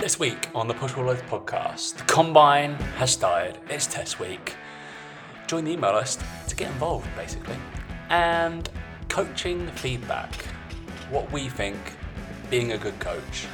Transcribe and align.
This 0.00 0.18
week 0.18 0.48
on 0.54 0.66
the 0.66 0.72
Push 0.72 0.96
Legs 0.96 1.20
podcast, 1.28 1.98
the 1.98 2.04
Combine 2.04 2.72
has 2.96 3.10
started. 3.10 3.58
It's 3.68 3.86
test 3.86 4.18
week. 4.18 4.54
Join 5.46 5.64
the 5.64 5.72
email 5.72 5.92
list 5.92 6.22
to 6.48 6.56
get 6.56 6.68
involved, 6.68 7.06
basically. 7.16 7.56
And 8.08 8.66
coaching 9.10 9.66
feedback. 9.72 10.34
What 11.10 11.30
we 11.30 11.50
think 11.50 11.76
being 12.48 12.72
a 12.72 12.78
good 12.78 12.98
coach 12.98 13.46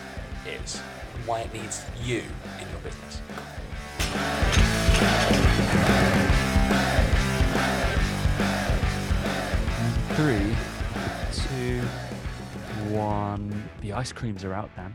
is, 0.47 0.81
and 1.17 1.27
why 1.27 1.41
it 1.41 1.53
needs 1.53 1.85
you 2.01 2.23
in 2.61 2.69
your 2.71 2.81
business. 2.85 3.21
Three, 10.15 10.55
two, 11.43 11.81
one. 12.95 13.69
The 13.81 13.95
ice 13.95 14.13
creams 14.13 14.45
are 14.45 14.53
out, 14.53 14.71
Dan. 14.77 14.95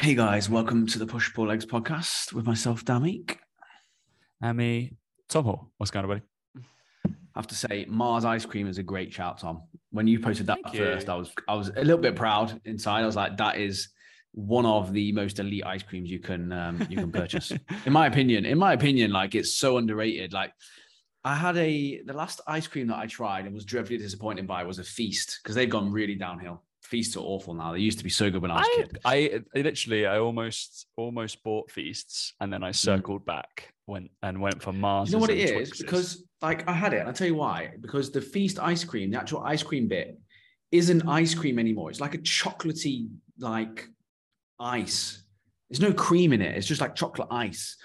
Hey 0.00 0.14
guys, 0.14 0.48
welcome 0.48 0.86
to 0.86 0.98
the 1.00 1.06
Push 1.06 1.34
Pull 1.34 1.48
Legs 1.48 1.66
podcast 1.66 2.32
with 2.32 2.46
myself, 2.46 2.84
Damik. 2.84 3.38
Amy, 4.42 4.96
Tom 5.28 5.44
Hall. 5.44 5.72
What's 5.76 5.90
going 5.90 6.04
on, 6.04 6.08
buddy? 6.08 6.22
I 7.04 7.10
have 7.34 7.48
to 7.48 7.56
say, 7.56 7.84
Mars 7.88 8.24
ice 8.24 8.46
cream 8.46 8.68
is 8.68 8.78
a 8.78 8.82
great 8.84 9.12
shout, 9.12 9.38
Tom. 9.38 9.64
When 9.90 10.06
you 10.06 10.20
posted 10.20 10.46
that 10.46 10.60
Thank 10.62 10.76
you. 10.76 10.84
first, 10.84 11.08
I 11.08 11.16
was 11.16 11.32
I 11.48 11.56
was 11.56 11.70
a 11.70 11.82
little 11.82 11.98
bit 11.98 12.14
proud 12.14 12.60
inside. 12.64 13.02
I 13.02 13.06
was 13.06 13.16
like, 13.16 13.36
that 13.38 13.58
is 13.58 13.88
one 14.30 14.66
of 14.66 14.92
the 14.92 15.10
most 15.10 15.40
elite 15.40 15.66
ice 15.66 15.82
creams 15.82 16.08
you 16.08 16.20
can 16.20 16.52
um, 16.52 16.86
you 16.88 16.96
can 16.96 17.10
purchase. 17.10 17.50
in 17.84 17.92
my 17.92 18.06
opinion, 18.06 18.46
in 18.46 18.56
my 18.56 18.74
opinion, 18.74 19.10
like 19.10 19.34
it's 19.34 19.56
so 19.56 19.78
underrated. 19.78 20.32
Like 20.32 20.52
I 21.24 21.34
had 21.34 21.56
a 21.56 22.02
the 22.04 22.12
last 22.12 22.40
ice 22.46 22.68
cream 22.68 22.86
that 22.86 22.98
I 22.98 23.06
tried 23.06 23.46
and 23.46 23.54
was 23.54 23.64
dreadfully 23.64 23.98
disappointed 23.98 24.46
by 24.46 24.62
was 24.62 24.78
a 24.78 24.84
feast 24.84 25.40
because 25.42 25.56
they've 25.56 25.68
gone 25.68 25.90
really 25.90 26.14
downhill. 26.14 26.62
Feasts 26.88 27.16
are 27.16 27.20
awful 27.20 27.52
now. 27.52 27.72
They 27.72 27.80
used 27.80 27.98
to 27.98 28.04
be 28.04 28.10
so 28.10 28.30
good 28.30 28.40
when 28.40 28.50
I 28.50 28.60
was 28.60 28.66
a 28.66 28.70
I, 28.70 28.76
kid. 28.76 28.98
I, 29.04 29.58
I 29.58 29.62
literally, 29.62 30.06
I 30.06 30.18
almost, 30.18 30.86
almost 30.96 31.42
bought 31.44 31.70
feasts, 31.70 32.32
and 32.40 32.50
then 32.50 32.64
I 32.64 32.70
circled 32.70 33.26
back, 33.26 33.74
went 33.86 34.10
and 34.22 34.40
went 34.40 34.62
for 34.62 34.72
Mars. 34.72 35.08
Mm. 35.08 35.12
You 35.12 35.16
know 35.16 35.20
what 35.20 35.30
it 35.30 35.38
is? 35.38 35.70
Because 35.76 36.24
like 36.40 36.66
I 36.66 36.72
had 36.72 36.94
it, 36.94 37.00
and 37.00 37.08
I'll 37.08 37.14
tell 37.14 37.26
you 37.26 37.34
why. 37.34 37.72
Because 37.80 38.10
the 38.10 38.22
feast 38.22 38.58
ice 38.58 38.84
cream, 38.84 39.10
the 39.10 39.20
actual 39.20 39.42
ice 39.42 39.62
cream 39.62 39.86
bit, 39.86 40.18
isn't 40.72 41.06
ice 41.06 41.34
cream 41.34 41.58
anymore. 41.58 41.90
It's 41.90 42.00
like 42.00 42.14
a 42.14 42.18
chocolatey 42.18 43.08
like 43.38 43.86
ice. 44.58 45.22
There's 45.68 45.80
no 45.80 45.92
cream 45.92 46.32
in 46.32 46.40
it. 46.40 46.56
It's 46.56 46.66
just 46.66 46.80
like 46.80 46.94
chocolate 46.94 47.28
ice. 47.30 47.76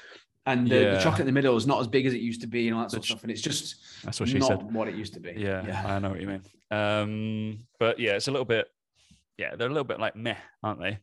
And 0.46 0.68
the, 0.68 0.92
the 0.96 1.00
chocolate 1.02 1.22
in 1.22 1.26
the 1.26 1.32
middle 1.32 1.56
is 1.56 1.66
not 1.66 1.80
as 1.80 1.88
big 1.88 2.06
as 2.06 2.14
it 2.14 2.20
used 2.20 2.42
to 2.42 2.48
be 2.48 2.68
and 2.68 2.76
all 2.76 2.84
that 2.84 2.92
sort 2.92 3.04
of 3.04 3.06
stuff. 3.06 3.24
And 3.24 3.32
it's 3.32 3.42
just 3.42 3.76
that's 4.04 4.20
what 4.20 4.28
she 4.28 4.40
not 4.40 4.48
said. 4.48 4.74
what 4.74 4.88
it 4.88 4.96
used 4.96 5.14
to 5.14 5.20
be. 5.20 5.34
Yeah, 5.38 5.84
I 5.86 6.00
know 6.00 6.10
what 6.10 6.22
you 6.22 6.28
mean. 6.28 6.42
Um, 6.70 7.60
but 7.80 8.00
yeah, 8.00 8.16
it's 8.16 8.28
a 8.28 8.32
little 8.32 8.46
bit. 8.46 8.68
Yeah, 9.38 9.56
they're 9.56 9.68
a 9.68 9.72
little 9.72 9.84
bit 9.84 10.00
like 10.00 10.16
meh, 10.16 10.36
aren't 10.64 10.80
they? 10.80 10.90
A 10.90 11.00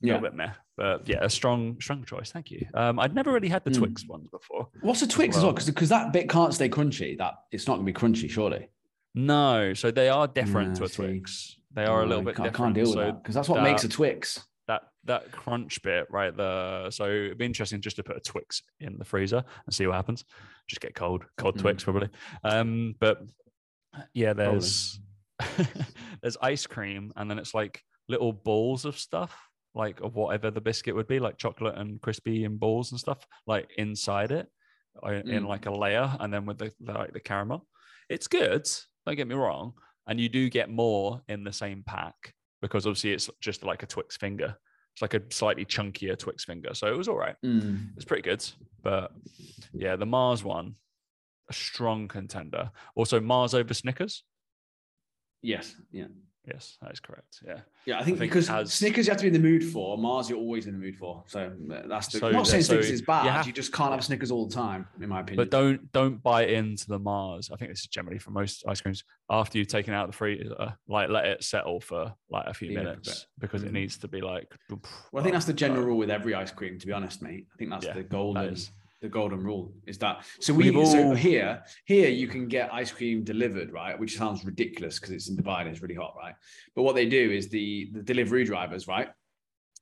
Yeah. 0.00 0.14
little 0.14 0.28
bit 0.28 0.34
meh, 0.34 0.50
but 0.76 1.08
yeah, 1.08 1.18
a 1.22 1.30
strong, 1.30 1.80
strong 1.80 2.04
choice. 2.04 2.30
Thank 2.30 2.50
you. 2.50 2.66
Um, 2.74 2.98
I'd 2.98 3.14
never 3.14 3.32
really 3.32 3.48
had 3.48 3.64
the 3.64 3.70
Mm. 3.70 3.78
Twix 3.78 4.06
ones 4.06 4.28
before. 4.30 4.68
What's 4.82 5.00
a 5.02 5.08
Twix 5.08 5.36
as 5.36 5.42
well? 5.42 5.54
Well- 5.54 5.64
Because 5.66 5.88
that 5.88 6.12
bit 6.12 6.28
can't 6.28 6.52
stay 6.52 6.68
crunchy. 6.68 7.16
That 7.16 7.34
it's 7.50 7.66
not 7.66 7.76
going 7.76 7.86
to 7.86 7.92
be 7.92 7.98
crunchy, 7.98 8.28
surely. 8.30 8.68
No, 9.14 9.72
so 9.74 9.90
they 9.90 10.08
are 10.08 10.26
different 10.26 10.70
Yeah, 10.70 10.74
to 10.74 10.84
a 10.84 10.88
see. 10.88 10.96
Twix. 10.96 11.56
They 11.72 11.84
are 11.86 12.02
a 12.02 12.06
little 12.06 12.22
I 12.28 12.32
bit 12.32 12.40
I 12.40 12.48
can't 12.50 12.74
deal 12.74 12.84
with 12.84 12.92
so 12.94 13.00
that 13.00 13.22
because 13.22 13.34
that's 13.34 13.48
what 13.48 13.62
makes 13.62 13.84
a 13.84 13.88
Twix. 13.88 14.44
that 14.66 14.82
that 15.04 15.30
crunch 15.32 15.82
bit 15.82 16.06
right 16.10 16.34
there. 16.36 16.90
So 16.90 17.04
it'd 17.06 17.38
be 17.38 17.44
interesting 17.44 17.80
just 17.80 17.96
to 17.96 18.02
put 18.02 18.16
a 18.16 18.20
Twix 18.20 18.62
in 18.80 18.96
the 18.98 19.04
freezer 19.04 19.44
and 19.66 19.74
see 19.74 19.86
what 19.86 19.96
happens. 19.96 20.24
Just 20.68 20.80
get 20.80 20.94
cold, 20.94 21.24
cold 21.38 21.56
Mm. 21.56 21.60
Twix 21.60 21.84
probably. 21.84 22.08
Um, 22.42 22.94
but 22.98 23.22
yeah, 24.14 24.32
there's 24.32 24.98
there's 26.22 26.36
ice 26.40 26.66
cream, 26.66 27.12
and 27.16 27.30
then 27.30 27.38
it's 27.38 27.54
like 27.54 27.80
little 28.08 28.32
balls 28.32 28.84
of 28.84 28.98
stuff, 28.98 29.36
like 29.74 30.00
of 30.00 30.14
whatever 30.14 30.50
the 30.50 30.60
biscuit 30.60 30.94
would 30.94 31.08
be, 31.08 31.18
like 31.20 31.38
chocolate 31.38 31.76
and 31.76 32.00
crispy 32.00 32.44
and 32.44 32.58
balls 32.60 32.90
and 32.92 33.00
stuff, 33.00 33.26
like 33.46 33.68
inside 33.78 34.30
it, 34.32 34.46
uh, 35.04 35.10
in 35.12 35.44
Mm. 35.44 35.48
like 35.48 35.66
a 35.66 35.70
layer, 35.72 36.14
and 36.20 36.32
then 36.32 36.46
with 36.46 36.58
the, 36.58 36.72
the 36.80 36.92
like 36.92 37.12
the 37.12 37.20
caramel. 37.20 37.66
It's 38.08 38.28
good. 38.28 38.66
Don't 39.06 39.16
get 39.16 39.28
me 39.28 39.34
wrong, 39.34 39.74
and 40.06 40.20
you 40.20 40.28
do 40.28 40.48
get 40.50 40.70
more 40.70 41.22
in 41.28 41.44
the 41.44 41.52
same 41.52 41.82
pack 41.86 42.34
because 42.62 42.86
obviously 42.86 43.12
it's 43.12 43.28
just 43.40 43.64
like 43.64 43.82
a 43.82 43.86
Twix 43.86 44.16
finger. 44.16 44.56
It's 44.94 45.02
like 45.02 45.14
a 45.14 45.22
slightly 45.30 45.64
chunkier 45.64 46.16
Twix 46.18 46.44
finger. 46.44 46.72
So 46.72 46.86
it 46.86 46.96
was 46.96 47.08
all 47.08 47.16
right. 47.16 47.34
Mm. 47.44 47.88
It's 47.96 48.04
pretty 48.04 48.22
good. 48.22 48.44
But 48.82 49.10
yeah, 49.72 49.96
the 49.96 50.06
Mars 50.06 50.44
one, 50.44 50.76
a 51.50 51.52
strong 51.52 52.06
contender. 52.08 52.70
Also, 52.94 53.20
Mars 53.20 53.54
over 53.54 53.74
Snickers. 53.74 54.22
Yes. 55.44 55.76
Yeah. 55.92 56.06
Yes, 56.46 56.76
that 56.82 56.92
is 56.92 57.00
correct. 57.00 57.38
Yeah. 57.46 57.60
Yeah, 57.86 57.98
I 57.98 58.04
think, 58.04 58.18
think 58.18 58.30
because 58.30 58.50
as- 58.50 58.70
Snickers 58.74 59.06
you 59.06 59.10
have 59.12 59.16
to 59.18 59.22
be 59.22 59.28
in 59.28 59.32
the 59.32 59.38
mood 59.38 59.64
for, 59.64 59.96
Mars 59.96 60.28
you're 60.28 60.38
always 60.38 60.66
in 60.66 60.74
the 60.74 60.78
mood 60.78 60.94
for. 60.96 61.24
So 61.26 61.50
that's 61.88 62.08
the. 62.08 62.18
So- 62.18 62.26
I'm 62.26 62.34
not 62.34 62.46
saying 62.46 62.64
so 62.64 62.74
Snickers 62.74 62.90
is 62.90 63.00
bad. 63.00 63.24
You, 63.24 63.30
have- 63.30 63.54
just 63.54 63.72
can't 63.72 63.92
have 63.92 64.04
Snickers 64.04 64.30
all 64.30 64.46
the 64.46 64.54
time, 64.54 64.86
in 65.00 65.08
my 65.08 65.20
opinion. 65.20 65.38
But 65.38 65.50
don't 65.50 65.90
don't 65.92 66.22
buy 66.22 66.44
into 66.44 66.86
the 66.86 66.98
Mars. 66.98 67.50
I 67.50 67.56
think 67.56 67.70
this 67.70 67.80
is 67.80 67.86
generally 67.86 68.18
for 68.18 68.30
most 68.30 68.62
ice 68.68 68.82
creams. 68.82 69.04
After 69.30 69.56
you've 69.56 69.68
taken 69.68 69.94
out 69.94 70.06
the 70.06 70.12
freezer, 70.12 70.74
like 70.86 71.08
let 71.08 71.24
it 71.24 71.42
settle 71.42 71.80
for 71.80 72.12
like 72.28 72.46
a 72.46 72.52
few 72.52 72.72
it 72.72 72.74
for 72.74 72.80
a 72.80 72.84
minutes 72.84 73.26
because 73.38 73.62
it 73.62 73.70
Mhm. 73.70 73.74
needs 73.74 73.96
to 73.98 74.08
be 74.08 74.20
like. 74.20 74.54
well, 74.68 74.80
I 75.16 75.22
think 75.22 75.32
that's 75.32 75.46
the 75.46 75.54
general 75.54 75.82
rule 75.82 75.96
with 75.98 76.10
every 76.10 76.34
ice 76.34 76.50
cream. 76.50 76.78
To 76.78 76.86
be 76.86 76.92
honest, 76.92 77.22
mate, 77.22 77.46
I 77.54 77.56
think 77.56 77.70
that's 77.70 77.86
Yeah, 77.86 77.94
the 77.94 78.00
that 78.00 78.10
golden 78.10 78.52
is. 78.52 78.70
The 79.00 79.08
golden 79.08 79.40
rule. 79.42 79.74
Is 79.86 79.98
that 79.98 80.24
so? 80.40 80.54
We 80.54 80.70
We've 80.70 80.86
so 80.86 81.08
all- 81.08 81.14
here 81.14 81.62
here 81.84 82.08
you 82.08 82.26
can 82.28 82.48
get 82.48 82.72
ice 82.72 82.90
cream 82.90 83.24
delivered, 83.24 83.72
right? 83.72 83.98
Which 83.98 84.16
sounds 84.16 84.44
ridiculous 84.44 84.98
because 84.98 85.12
it's 85.12 85.28
in 85.28 85.36
Dubai 85.36 85.60
and 85.60 85.68
it's 85.68 85.82
really 85.82 85.94
hot, 85.94 86.14
right? 86.16 86.34
But 86.74 86.82
what 86.82 86.94
they 86.94 87.06
do 87.06 87.30
is 87.30 87.48
the 87.48 87.90
the 87.92 88.02
delivery 88.02 88.44
drivers, 88.44 88.88
right? 88.88 89.08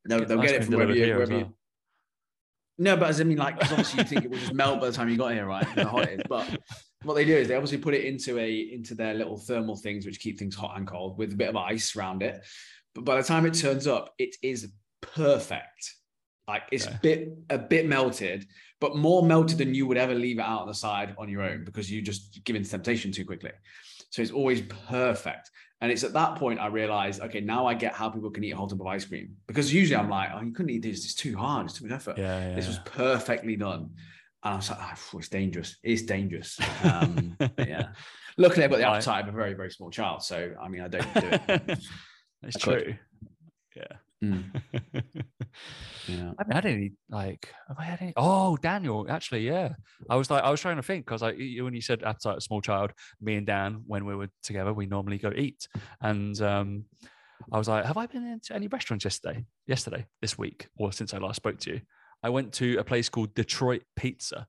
They'll, 0.04 0.20
Get 0.20 0.28
they'll 0.28 0.42
get 0.42 0.54
it 0.56 0.64
from 0.64 0.74
wherever 0.74 0.94
you, 0.94 1.06
wherever 1.14 1.32
you, 1.32 1.38
well. 1.38 1.56
No, 2.78 2.96
but 2.96 3.10
as 3.10 3.20
I 3.20 3.24
mean, 3.24 3.38
like, 3.38 3.56
obviously 3.70 3.98
you 4.00 4.08
think 4.08 4.24
it 4.24 4.30
will 4.30 4.38
just 4.38 4.54
melt 4.54 4.80
by 4.80 4.86
the 4.86 4.92
time 4.92 5.08
you 5.08 5.16
got 5.16 5.32
here, 5.32 5.46
right? 5.46 5.64
How 5.64 5.84
hot 5.84 6.08
is. 6.08 6.20
But 6.28 6.58
what 7.04 7.14
they 7.14 7.24
do 7.24 7.36
is 7.36 7.46
they 7.46 7.54
obviously 7.54 7.78
put 7.78 7.94
it 7.94 8.04
into 8.04 8.38
a 8.38 8.50
into 8.72 8.94
their 8.94 9.14
little 9.14 9.36
thermal 9.36 9.76
things 9.76 10.04
which 10.06 10.18
keep 10.18 10.38
things 10.38 10.56
hot 10.56 10.76
and 10.76 10.86
cold 10.86 11.18
with 11.18 11.32
a 11.32 11.36
bit 11.36 11.48
of 11.50 11.56
ice 11.56 11.94
around 11.94 12.22
it. 12.22 12.44
But 12.94 13.04
by 13.04 13.16
the 13.16 13.22
time 13.22 13.46
it 13.46 13.54
turns 13.54 13.86
up, 13.86 14.12
it 14.18 14.34
is 14.42 14.72
perfect. 15.00 15.94
Like 16.48 16.62
it's 16.72 16.86
Okay. 16.86 16.98
bit 17.02 17.28
a 17.50 17.58
bit 17.58 17.86
melted, 17.86 18.46
but 18.80 18.96
more 18.96 19.22
melted 19.24 19.58
than 19.58 19.74
you 19.74 19.86
would 19.86 19.96
ever 19.96 20.14
leave 20.14 20.38
it 20.38 20.42
out 20.42 20.62
on 20.62 20.66
the 20.68 20.74
side 20.74 21.14
on 21.18 21.28
your 21.28 21.42
own 21.42 21.64
because 21.64 21.90
you 21.90 22.02
just 22.02 22.42
give 22.44 22.56
in 22.56 22.64
to 22.64 22.70
temptation 22.70 23.12
too 23.12 23.24
quickly. 23.24 23.52
So 24.10 24.22
it's 24.22 24.32
always 24.32 24.62
perfect. 24.90 25.50
And 25.80 25.90
it's 25.90 26.04
at 26.04 26.12
that 26.12 26.36
point 26.36 26.60
I 26.60 26.66
realized, 26.66 27.20
okay, 27.22 27.40
now 27.40 27.66
I 27.66 27.74
get 27.74 27.92
how 27.92 28.08
people 28.08 28.30
can 28.30 28.44
eat 28.44 28.52
a 28.52 28.56
whole 28.56 28.68
tub 28.68 28.80
of 28.80 28.86
ice 28.86 29.04
cream. 29.04 29.36
Because 29.48 29.72
usually 29.74 29.96
I'm 29.96 30.08
like, 30.10 30.30
oh, 30.32 30.40
you 30.40 30.52
couldn't 30.52 30.70
eat 30.70 30.82
this, 30.82 31.04
it's 31.04 31.14
too 31.14 31.36
hard, 31.36 31.66
it's 31.66 31.78
too 31.78 31.86
much 31.86 31.94
effort. 31.96 32.18
Yeah, 32.18 32.50
yeah. 32.50 32.54
This 32.54 32.68
was 32.68 32.78
perfectly 32.84 33.56
done. 33.56 33.90
And 34.44 34.54
I 34.54 34.56
was 34.56 34.70
like, 34.70 34.78
oh, 34.80 35.18
it's 35.18 35.28
dangerous. 35.28 35.76
It's 35.82 36.02
dangerous. 36.02 36.58
Um, 36.84 37.36
yeah. 37.58 37.88
Luckily, 38.36 38.64
I've 38.64 38.70
got 38.70 38.78
the 38.78 38.88
appetite 38.88 39.28
of 39.28 39.34
a 39.34 39.36
very, 39.36 39.54
very 39.54 39.70
small 39.70 39.90
child. 39.90 40.22
So, 40.22 40.54
I 40.62 40.68
mean, 40.68 40.82
I 40.82 40.88
don't 40.88 41.14
do 41.14 41.28
it. 41.32 41.78
it's 42.42 42.58
true. 42.58 42.94
Yeah. 43.76 43.84
Mm, 44.22 44.44
yeah. 46.08 46.30
I 46.30 46.34
haven't 46.38 46.52
had 46.52 46.66
any 46.66 46.92
like 47.10 47.52
have 47.68 47.78
I 47.78 47.84
had 47.84 48.02
any? 48.02 48.12
Oh, 48.16 48.56
Daniel, 48.56 49.06
actually, 49.08 49.46
yeah. 49.46 49.70
I 50.08 50.16
was 50.16 50.30
like, 50.30 50.44
I 50.44 50.50
was 50.50 50.60
trying 50.60 50.76
to 50.76 50.82
think 50.82 51.04
because 51.04 51.22
I 51.22 51.32
you- 51.32 51.64
when 51.64 51.74
you 51.74 51.80
said 51.82 52.02
appetite 52.02 52.36
of 52.36 52.42
small 52.42 52.60
child, 52.60 52.92
me 53.20 53.34
and 53.34 53.46
Dan, 53.46 53.82
when 53.86 54.04
we 54.04 54.14
were 54.14 54.28
together, 54.42 54.72
we 54.72 54.86
normally 54.86 55.18
go 55.18 55.32
eat. 55.34 55.66
And 56.00 56.40
um 56.40 56.84
I 57.52 57.58
was 57.58 57.68
like, 57.68 57.84
have 57.84 57.96
I 57.96 58.06
been 58.06 58.24
into 58.26 58.54
any 58.54 58.68
restaurants 58.68 59.04
yesterday? 59.04 59.44
Yesterday, 59.66 60.06
this 60.20 60.38
week, 60.38 60.68
or 60.76 60.92
since 60.92 61.12
I 61.12 61.18
last 61.18 61.36
spoke 61.36 61.58
to 61.60 61.72
you? 61.72 61.80
I 62.22 62.28
went 62.30 62.52
to 62.54 62.76
a 62.78 62.84
place 62.84 63.08
called 63.08 63.34
Detroit 63.34 63.82
Pizza 63.96 64.46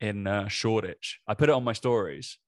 in 0.00 0.28
uh, 0.28 0.46
Shoreditch. 0.46 1.18
I 1.26 1.34
put 1.34 1.48
it 1.48 1.52
on 1.56 1.64
my 1.64 1.72
stories 1.72 2.38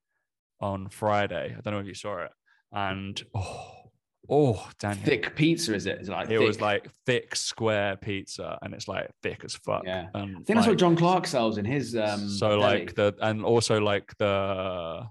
on 0.61 0.89
Friday. 0.91 1.57
I 1.57 1.61
don't 1.61 1.75
know 1.75 1.81
if 1.81 1.87
you 1.87 1.95
saw 1.95 2.19
it. 2.23 2.31
And 2.73 3.21
oh, 3.35 3.80
oh, 4.29 4.69
Daniel. 4.79 5.05
Thick 5.05 5.35
pizza, 5.35 5.75
is 5.75 5.87
it? 5.87 6.01
It 6.01 6.09
like 6.09 6.31
It 6.31 6.39
was 6.39 6.61
like 6.61 6.89
thick 7.07 7.35
square 7.37 7.97
pizza, 7.97 8.59
and 8.63 8.75
it's 8.75 8.89
like 8.89 9.11
thick 9.22 9.45
as 9.45 9.55
fuck. 9.55 9.83
Yeah. 9.84 10.09
and 10.15 10.37
I 10.37 10.43
think 10.43 10.47
that's 10.47 10.67
what 10.67 10.78
John 10.78 10.97
Clark 10.97 11.27
sells 11.27 11.59
in 11.59 11.65
his. 11.65 11.97
Um, 11.97 12.28
so 12.28 12.51
deli. 12.51 12.61
like 12.61 12.95
the 12.95 13.15
and 13.21 13.45
also 13.45 13.81
like 13.81 14.17
the 14.19 15.09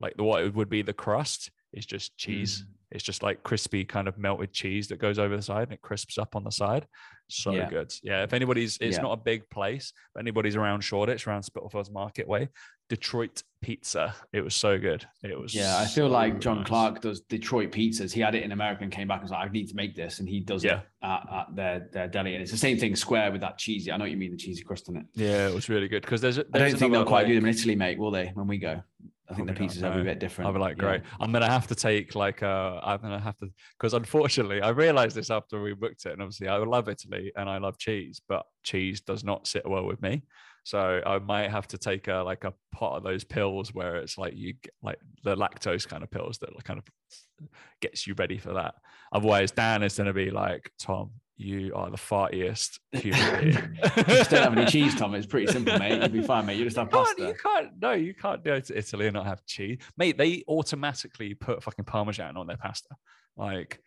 like 0.00 0.16
the 0.16 0.24
what 0.24 0.44
it 0.44 0.54
would 0.54 0.70
be 0.70 0.82
the 0.82 0.92
crust 0.92 1.50
is 1.72 1.86
just 1.86 2.16
cheese. 2.16 2.62
Mm. 2.62 2.70
It's 2.92 3.04
just 3.04 3.22
like 3.22 3.42
crispy 3.42 3.84
kind 3.84 4.06
of 4.06 4.18
melted 4.18 4.52
cheese 4.52 4.88
that 4.88 4.98
goes 4.98 5.18
over 5.18 5.36
the 5.36 5.42
side 5.42 5.64
and 5.64 5.72
it 5.72 5.82
crisps 5.82 6.16
up 6.16 6.36
on 6.36 6.44
the 6.44 6.50
side. 6.50 6.86
So 7.28 7.52
Yeah. 7.52 7.68
good. 7.70 7.92
Yeah. 8.02 8.22
If 8.22 8.32
anybody's, 8.32 8.76
it's 8.80 8.96
Yeah. 8.96 9.02
not 9.02 9.12
a 9.12 9.16
big 9.16 9.48
place, 9.50 9.92
but 10.14 10.20
anybody's 10.20 10.56
around 10.56 10.82
Shoreditch, 10.82 11.26
around 11.26 11.42
Spitalfields 11.42 11.90
Market 11.90 12.28
Way, 12.28 12.48
Detroit 12.90 13.42
Pizza. 13.62 14.14
It 14.32 14.42
was 14.42 14.54
so 14.54 14.78
good. 14.78 15.06
It 15.22 15.38
was. 15.38 15.54
Yeah, 15.54 15.76
I 15.78 15.86
feel 15.86 16.08
so 16.08 16.12
like 16.12 16.38
John 16.38 16.58
nice. 16.58 16.66
Clark 16.66 17.00
does 17.00 17.22
Detroit 17.22 17.70
pizzas. 17.72 18.12
He 18.12 18.20
had 18.20 18.34
it 18.34 18.42
in 18.42 18.52
America 18.52 18.82
and 18.82 18.92
came 18.92 19.08
back 19.08 19.16
and 19.20 19.24
was 19.24 19.30
like, 19.30 19.48
I 19.48 19.50
need 19.50 19.68
to 19.68 19.74
make 19.74 19.94
this. 19.94 20.18
And 20.20 20.28
he 20.28 20.40
does 20.40 20.62
Yeah. 20.62 20.80
it 20.80 20.86
at, 21.02 21.26
at 21.32 21.56
their, 21.56 21.88
their 21.92 22.08
deli. 22.08 22.34
And 22.34 22.42
it's 22.42 22.52
the 22.52 22.58
same 22.58 22.76
thing 22.78 22.94
square 22.94 23.32
with 23.32 23.40
that 23.40 23.56
cheesy. 23.56 23.90
I 23.90 23.96
know 23.96 24.04
what 24.04 24.10
you 24.10 24.18
mean, 24.18 24.32
the 24.32 24.36
cheesy 24.36 24.62
crust 24.62 24.88
on 24.90 24.96
it. 24.98 25.06
Yeah, 25.14 25.48
it 25.48 25.54
was 25.54 25.68
really 25.70 25.88
good 25.88 26.02
because 26.02 26.20
there's. 26.20 26.38
I 26.38 26.42
don't 26.52 26.76
think 26.78 26.92
they'll 26.92 27.04
quite 27.06 27.26
do 27.26 27.34
them 27.34 27.46
in 27.46 27.54
Italy, 27.54 27.74
mate, 27.74 27.98
will 27.98 28.10
they, 28.10 28.32
when 28.34 28.46
we 28.46 28.58
go? 28.58 28.82
I 29.30 29.34
think 29.34 29.46
the 29.46 29.52
Probably 29.54 29.66
not, 29.66 29.70
pieces 29.70 29.82
are 29.82 30.00
a 30.00 30.04
bit 30.04 30.18
different. 30.18 30.46
I'll 30.48 30.52
be 30.52 30.60
like, 30.60 30.76
Yeah. 30.76 30.82
great. 30.84 31.02
I'm 31.18 31.32
gonna 31.32 31.50
have 31.50 31.66
to 31.68 31.74
take 31.74 32.14
like 32.14 32.42
uh 32.42 32.80
I'm 32.82 33.00
gonna 33.00 33.18
have 33.20 33.38
to 33.38 33.48
because 33.78 33.94
unfortunately 33.94 34.60
I 34.60 34.68
realized 34.70 35.16
this 35.16 35.30
after 35.30 35.62
we 35.62 35.72
booked 35.74 36.04
it, 36.06 36.12
and 36.12 36.20
obviously 36.22 36.48
I 36.48 36.56
love 36.58 36.88
Italy 36.88 37.32
and 37.36 37.48
I 37.48 37.56
love 37.58 37.78
cheese, 37.78 38.20
but 38.28 38.44
cheese 38.64 39.00
does 39.00 39.24
not 39.24 39.46
sit 39.46 39.66
well 39.68 39.86
with 39.86 40.02
me. 40.02 40.24
So 40.64 41.02
I 41.06 41.18
might 41.18 41.50
have 41.50 41.66
to 41.68 41.78
take 41.78 42.08
a 42.08 42.16
like 42.16 42.44
a 42.44 42.52
pot 42.72 42.96
of 42.96 43.02
those 43.02 43.24
pills 43.24 43.72
where 43.74 43.96
it's 43.96 44.18
like 44.18 44.34
you 44.36 44.54
like 44.82 44.98
the 45.22 45.36
lactose 45.36 45.86
kind 45.88 46.02
of 46.02 46.10
pills 46.10 46.38
that 46.38 46.50
kind 46.64 46.78
of 46.78 47.48
gets 47.80 48.06
you 48.06 48.14
ready 48.18 48.38
for 48.38 48.52
that. 48.54 48.74
Otherwise, 49.12 49.50
Dan 49.52 49.82
is 49.82 49.96
gonna 49.96 50.12
be 50.12 50.30
like, 50.30 50.70
Tom, 50.78 51.12
you 51.36 51.72
are 51.74 51.90
the 51.90 51.96
fartiest 51.96 52.78
human 52.92 53.40
being. 53.40 53.78
just 54.06 54.30
don't 54.30 54.42
have 54.42 54.56
any 54.56 54.66
cheese, 54.66 54.94
Tom. 54.94 55.14
It's 55.14 55.26
pretty 55.26 55.50
simple, 55.52 55.78
mate. 55.78 55.98
You'll 56.00 56.08
be 56.08 56.22
fine, 56.22 56.46
mate. 56.46 56.58
You 56.58 56.64
just 56.64 56.76
have 56.76 56.90
can't, 56.90 57.06
pasta. 57.06 57.22
you 57.26 57.34
can't. 57.34 57.70
No, 57.80 57.92
you 57.92 58.14
can't 58.14 58.44
go 58.44 58.60
to 58.60 58.78
Italy 58.78 59.06
and 59.06 59.14
not 59.14 59.26
have 59.26 59.44
cheese, 59.46 59.78
mate. 59.96 60.16
They 60.16 60.44
automatically 60.48 61.34
put 61.34 61.62
fucking 61.62 61.84
parmesan 61.86 62.36
on 62.36 62.46
their 62.46 62.56
pasta. 62.56 62.88
Like, 63.36 63.80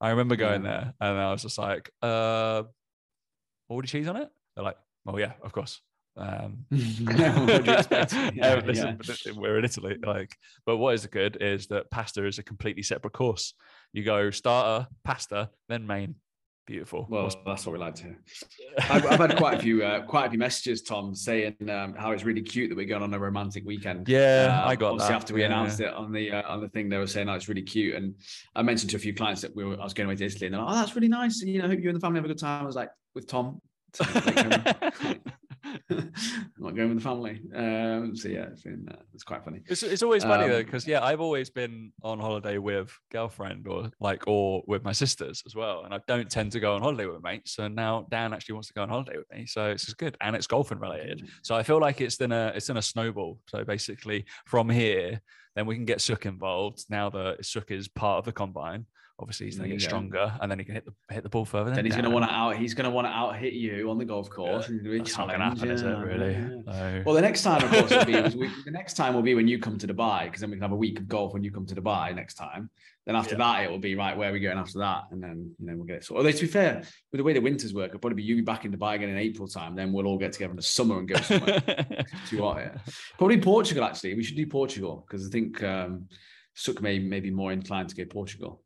I 0.00 0.10
remember 0.10 0.36
going 0.36 0.64
Yeah. 0.64 0.70
there 0.70 0.94
and 1.10 1.18
I 1.18 1.30
was 1.32 1.42
just 1.42 1.58
like, 1.58 1.90
uh, 2.02 2.62
all 3.68 3.80
the 3.80 3.86
cheese 3.86 4.08
on 4.08 4.16
it? 4.16 4.28
They're 4.54 4.64
like, 4.64 4.76
oh 5.06 5.18
yeah, 5.18 5.32
of 5.42 5.52
course. 5.52 5.80
Um, 6.16 6.64
what 6.68 6.78
do 6.78 7.70
you 7.70 7.72
expect? 7.76 8.12
Yeah, 8.34 8.62
listen, 8.64 8.98
yeah. 9.04 9.14
th- 9.14 9.34
we're 9.36 9.58
in 9.58 9.64
Italy. 9.64 9.96
Like, 10.04 10.36
but 10.64 10.76
what 10.78 10.94
is 10.94 11.04
good 11.06 11.38
is 11.40 11.66
that 11.68 11.90
pasta 11.90 12.24
is 12.26 12.38
a 12.38 12.42
completely 12.42 12.82
separate 12.82 13.12
course. 13.12 13.52
You 13.92 14.04
go 14.04 14.30
starter, 14.30 14.86
pasta, 15.04 15.50
then 15.68 15.86
main. 15.86 16.14
Beautiful. 16.66 17.06
Well, 17.10 17.28
that's 17.44 17.66
what 17.66 17.74
we 17.74 17.78
like 17.78 17.94
to 17.96 18.02
hear. 18.04 18.18
I've, 18.78 19.04
I've 19.04 19.18
had 19.20 19.36
quite 19.36 19.58
a 19.58 19.60
few, 19.62 19.84
uh, 19.84 20.00
quite 20.06 20.26
a 20.26 20.30
few 20.30 20.38
messages, 20.38 20.80
Tom, 20.80 21.14
saying 21.14 21.56
um, 21.68 21.94
how 21.94 22.12
it's 22.12 22.24
really 22.24 22.40
cute 22.40 22.70
that 22.70 22.76
we're 22.76 22.86
going 22.86 23.02
on 23.02 23.12
a 23.12 23.18
romantic 23.18 23.66
weekend. 23.66 24.08
yeah, 24.08 24.60
Um, 24.62 24.68
I 24.70 24.74
got 24.74 24.92
obviously 24.92 25.08
that. 25.12 25.16
after 25.16 25.34
we 25.34 25.40
yeah. 25.40 25.46
announced 25.48 25.80
it 25.80 25.92
on 25.92 26.10
the 26.10 26.32
uh, 26.32 26.48
on 26.50 26.62
the 26.62 26.68
thing, 26.70 26.88
they 26.88 26.96
were 26.96 27.06
saying, 27.06 27.28
"Oh, 27.28 27.34
it's 27.34 27.48
really 27.50 27.60
cute." 27.62 27.94
And 27.96 28.14
I 28.56 28.62
mentioned 28.62 28.88
to 28.92 28.96
a 28.96 29.00
few 29.00 29.12
clients 29.14 29.42
that 29.42 29.54
we 29.54 29.62
were, 29.64 29.78
I 29.78 29.84
was 29.84 29.92
going 29.92 30.06
away 30.06 30.16
to 30.16 30.24
Italy, 30.24 30.46
and 30.46 30.54
they're 30.54 30.62
like, 30.62 30.72
"Oh, 30.72 30.74
that's 30.80 30.96
really 30.96 31.08
nice." 31.08 31.42
And, 31.42 31.50
you 31.50 31.60
know, 31.60 31.68
hope 31.68 31.80
you 31.80 31.90
and 31.90 31.96
the 31.96 32.00
family 32.00 32.16
have 32.16 32.24
a 32.24 32.28
good 32.28 32.38
time. 32.38 32.62
I 32.62 32.66
was 32.66 32.76
like, 32.76 32.90
"With 33.14 33.26
Tom." 33.26 33.60
So, 35.90 35.96
like, 35.96 36.04
I'm 36.06 36.12
not 36.58 36.76
going 36.76 36.88
with 36.90 36.98
the 36.98 37.04
family. 37.04 37.40
Um, 37.54 38.16
so 38.16 38.28
yeah, 38.28 38.46
it's 38.52 38.62
been 38.62 38.86
uh, 38.90 38.96
it's 39.12 39.24
quite 39.24 39.44
funny. 39.44 39.60
It's, 39.66 39.82
it's 39.82 40.02
always 40.02 40.22
funny 40.22 40.48
though 40.48 40.58
Um, 40.58 40.64
because 40.64 40.86
yeah 40.86 41.02
I've 41.02 41.20
always 41.20 41.50
been 41.50 41.92
on 42.02 42.18
holiday 42.18 42.58
with 42.58 42.92
girlfriend 43.10 43.66
or 43.66 43.90
like 44.00 44.26
or 44.26 44.62
with 44.66 44.84
my 44.84 44.92
sisters 44.92 45.42
as 45.46 45.54
well 45.54 45.84
and 45.84 45.94
I 45.94 46.00
don't 46.06 46.30
tend 46.30 46.52
to 46.52 46.60
go 46.60 46.74
on 46.74 46.82
holiday 46.82 47.06
with 47.06 47.22
mates 47.22 47.52
so 47.54 47.68
now 47.68 48.06
Dan 48.10 48.32
actually 48.32 48.54
wants 48.54 48.68
to 48.68 48.74
go 48.74 48.82
on 48.82 48.88
holiday 48.88 49.16
with 49.16 49.30
me 49.32 49.46
so 49.46 49.70
it's 49.70 49.84
just 49.84 49.98
good 49.98 50.16
and 50.20 50.36
it's 50.36 50.46
golfing 50.46 50.78
related 50.78 51.28
so 51.42 51.54
I 51.54 51.62
feel 51.62 51.80
like 51.80 52.00
it's 52.00 52.16
in 52.20 52.32
a 52.32 52.52
it's 52.54 52.70
in 52.70 52.76
a 52.76 52.82
snowball 52.82 53.38
so 53.48 53.64
basically 53.64 54.24
from 54.46 54.68
here 54.68 55.20
then 55.56 55.66
we 55.66 55.76
can 55.76 55.84
get 55.84 56.00
Sook 56.00 56.26
involved 56.26 56.84
now 56.90 57.10
that 57.10 57.44
Sook 57.44 57.70
is 57.70 57.88
part 57.88 58.18
of 58.18 58.24
the 58.24 58.32
combine 58.32 58.86
obviously 59.20 59.46
he's 59.46 59.56
going 59.56 59.70
to 59.70 59.76
get 59.76 59.82
stronger 59.82 60.32
and 60.40 60.50
then 60.50 60.58
he 60.58 60.64
can 60.64 60.74
hit 60.74 60.84
the 60.84 61.14
hit 61.14 61.22
the 61.22 61.28
ball 61.28 61.44
further 61.44 61.70
Then 61.72 61.84
he's 61.84 61.94
going 61.94 62.04
to 62.04 62.10
want 62.10 62.24
to 62.24 62.32
out. 62.32 62.56
He's 62.56 62.74
going 62.74 62.84
to 62.84 62.90
want 62.90 63.06
to 63.06 63.10
out 63.10 63.36
hit 63.36 63.52
you 63.52 63.88
on 63.90 63.98
the 63.98 64.04
golf 64.04 64.28
course. 64.28 64.68
and 64.68 64.82
do 64.82 64.92
a 64.92 64.98
that's 64.98 65.16
not 65.16 65.28
going 65.28 65.38
to 65.40 65.44
happen 65.46 65.70
is 65.70 65.82
it 65.82 65.86
really 65.86 66.32
yeah. 66.66 67.02
Well, 67.04 67.14
the 67.14 67.20
next 67.20 67.42
time, 67.42 67.62
of 67.62 67.70
course, 67.70 67.90
will 67.90 68.04
be 68.04 68.36
we, 68.36 68.50
the 68.64 68.70
next 68.72 68.94
time 68.94 69.14
will 69.14 69.22
be 69.22 69.34
when 69.34 69.46
you 69.46 69.58
come 69.58 69.78
to 69.78 69.86
Dubai, 69.86 70.24
because 70.24 70.40
then 70.40 70.50
we 70.50 70.56
can 70.56 70.62
have 70.62 70.72
a 70.72 70.76
week 70.76 70.98
of 70.98 71.06
golf 71.08 71.32
when 71.32 71.44
you 71.44 71.52
come 71.52 71.66
to 71.66 71.74
Dubai 71.74 72.14
next 72.14 72.34
time. 72.34 72.70
Then 73.06 73.14
after 73.16 73.34
Yeah. 73.34 73.38
that, 73.44 73.64
it 73.64 73.70
will 73.70 73.78
be 73.78 73.94
right 73.94 74.16
where 74.16 74.30
are 74.30 74.32
we 74.32 74.40
going 74.40 74.58
after 74.58 74.78
that, 74.78 75.04
and 75.10 75.22
then 75.22 75.54
you 75.60 75.66
know 75.66 75.76
we'll 75.76 75.84
get 75.84 75.96
it. 75.96 76.04
So, 76.04 76.16
although 76.16 76.30
to 76.32 76.40
be 76.40 76.46
fair, 76.46 76.82
with 77.12 77.18
the 77.18 77.22
way 77.24 77.34
the 77.34 77.40
winters 77.40 77.72
work, 77.74 77.88
it'll 77.90 78.00
probably 78.00 78.16
be 78.16 78.22
you 78.24 78.42
back 78.42 78.64
in 78.64 78.72
Dubai 78.72 78.94
again 78.96 79.10
in 79.10 79.18
April 79.18 79.46
time. 79.46 79.76
Then 79.76 79.92
we'll 79.92 80.06
all 80.06 80.18
get 80.18 80.32
together 80.32 80.50
in 80.52 80.56
the 80.56 80.62
summer 80.62 80.98
and 80.98 81.06
go 81.06 81.16
somewhere. 81.20 81.60
too 82.28 82.42
hot 82.42 82.56
here. 82.58 82.80
Probably 83.18 83.40
Portugal. 83.40 83.84
Actually, 83.84 84.14
we 84.14 84.24
should 84.24 84.36
do 84.36 84.46
Portugal 84.46 85.04
because 85.06 85.26
I 85.26 85.30
think 85.30 85.62
um, 85.62 86.08
Suk 86.54 86.80
may 86.82 86.98
may 86.98 87.20
be 87.20 87.30
more 87.30 87.52
inclined 87.52 87.90
to 87.90 87.94
go 87.94 88.04
Portugal. 88.06 88.62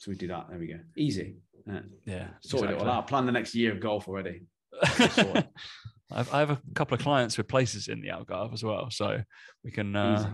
So 0.00 0.10
we 0.10 0.16
do 0.16 0.28
that. 0.28 0.46
There 0.48 0.58
we 0.58 0.66
go. 0.66 0.78
Easy. 0.96 1.36
Yeah. 1.66 1.80
yeah 2.06 2.28
Sorted 2.40 2.70
it 2.70 2.78
all 2.80 2.88
out. 2.88 3.06
Plan 3.06 3.26
the 3.26 3.32
next 3.32 3.54
year 3.54 3.70
of 3.70 3.80
golf 3.80 4.08
already. 4.08 4.40
I've, 4.82 6.32
I 6.32 6.38
have 6.38 6.48
a 6.48 6.60
couple 6.74 6.94
of 6.94 7.02
clients 7.02 7.36
with 7.36 7.48
places 7.48 7.88
in 7.88 8.00
the 8.00 8.08
Algarve 8.08 8.54
as 8.54 8.64
well, 8.64 8.90
so 8.90 9.20
we 9.62 9.70
can 9.70 9.94
uh, 9.94 10.16
Easy. 10.18 10.28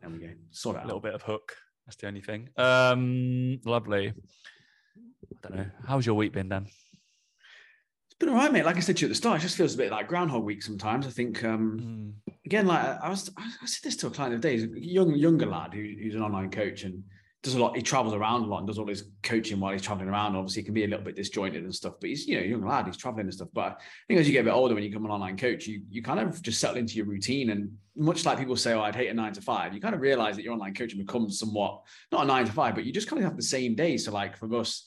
There 0.00 0.10
we 0.10 0.18
go. 0.18 0.32
Sort 0.50 0.76
it 0.76 0.84
a 0.84 0.86
little 0.86 1.02
bit 1.02 1.12
of 1.12 1.20
hook. 1.20 1.52
That's 1.84 1.96
the 1.96 2.06
only 2.06 2.22
thing. 2.22 2.48
Um, 2.56 3.60
lovely. 3.66 4.14
I 4.14 5.48
don't 5.48 5.56
know. 5.58 5.66
How's 5.86 6.06
your 6.06 6.14
week 6.14 6.32
been, 6.32 6.48
Dan? 6.48 6.64
It's 6.64 8.16
been 8.18 8.30
all 8.30 8.36
right, 8.36 8.50
mate. 8.50 8.64
Like 8.64 8.78
I 8.78 8.80
said 8.80 8.96
to 8.96 9.02
you 9.02 9.08
at 9.08 9.10
the 9.10 9.14
start, 9.14 9.40
it 9.40 9.42
just 9.42 9.58
feels 9.58 9.74
a 9.74 9.76
bit 9.76 9.92
like 9.92 10.08
Groundhog 10.08 10.42
Week 10.42 10.62
sometimes. 10.62 11.06
I 11.06 11.10
think, 11.10 11.44
um, 11.44 12.14
again, 12.46 12.66
like 12.66 12.80
I 12.80 13.10
was, 13.10 13.30
I 13.36 13.66
said 13.66 13.84
this 13.84 13.96
to 13.96 14.06
a 14.06 14.10
client 14.10 14.32
the 14.32 14.36
other 14.38 14.48
day. 14.48 14.52
He's 14.54 14.64
a 14.64 14.86
young, 14.86 15.14
younger 15.14 15.44
lad 15.44 15.74
who, 15.74 15.82
who's 15.82 16.14
an 16.14 16.22
online 16.22 16.50
coach 16.50 16.84
and 16.84 17.04
does 17.46 17.54
a 17.54 17.60
lot. 17.60 17.76
He 17.76 17.82
travels 17.82 18.12
around 18.12 18.42
a 18.42 18.46
lot 18.46 18.58
and 18.58 18.66
does 18.66 18.78
all 18.78 18.88
his 18.88 19.04
coaching 19.22 19.60
while 19.60 19.72
he's 19.72 19.80
traveling 19.80 20.08
around. 20.08 20.34
Obviously, 20.34 20.62
he 20.62 20.64
can 20.64 20.74
be 20.74 20.84
a 20.84 20.88
little 20.88 21.04
bit 21.04 21.14
disjointed 21.14 21.62
and 21.62 21.74
stuff, 21.74 21.94
but 22.00 22.10
he's, 22.10 22.26
you 22.26 22.36
know, 22.36 22.44
young 22.44 22.66
lad. 22.66 22.86
He's 22.86 22.96
traveling 22.96 23.26
and 23.26 23.34
stuff. 23.34 23.48
But 23.54 23.72
I 23.72 23.82
think 24.08 24.20
as 24.20 24.26
you 24.26 24.32
get 24.32 24.40
a 24.40 24.44
bit 24.44 24.52
older, 24.52 24.74
when 24.74 24.82
you 24.82 24.90
become 24.90 25.04
an 25.04 25.12
online 25.12 25.36
coach, 25.36 25.66
you 25.66 25.82
you 25.88 26.02
kind 26.02 26.20
of 26.20 26.42
just 26.42 26.60
settle 26.60 26.76
into 26.76 26.94
your 26.96 27.06
routine. 27.06 27.50
And 27.50 27.70
much 27.96 28.24
like 28.26 28.38
people 28.38 28.56
say, 28.56 28.72
"Oh, 28.72 28.82
I'd 28.82 28.96
hate 28.96 29.08
a 29.08 29.14
nine 29.14 29.32
to 29.34 29.40
five, 29.40 29.72
you 29.72 29.80
kind 29.80 29.94
of 29.94 30.00
realize 30.00 30.36
that 30.36 30.42
your 30.42 30.52
online 30.52 30.74
coaching 30.74 30.98
becomes 30.98 31.38
somewhat 31.38 31.82
not 32.10 32.24
a 32.24 32.26
nine 32.26 32.46
to 32.46 32.52
five, 32.52 32.74
but 32.74 32.84
you 32.84 32.92
just 32.92 33.08
kind 33.08 33.22
of 33.22 33.28
have 33.28 33.36
the 33.36 33.42
same 33.42 33.74
day. 33.74 33.96
So, 33.96 34.12
like 34.12 34.36
for 34.36 34.52
us, 34.56 34.84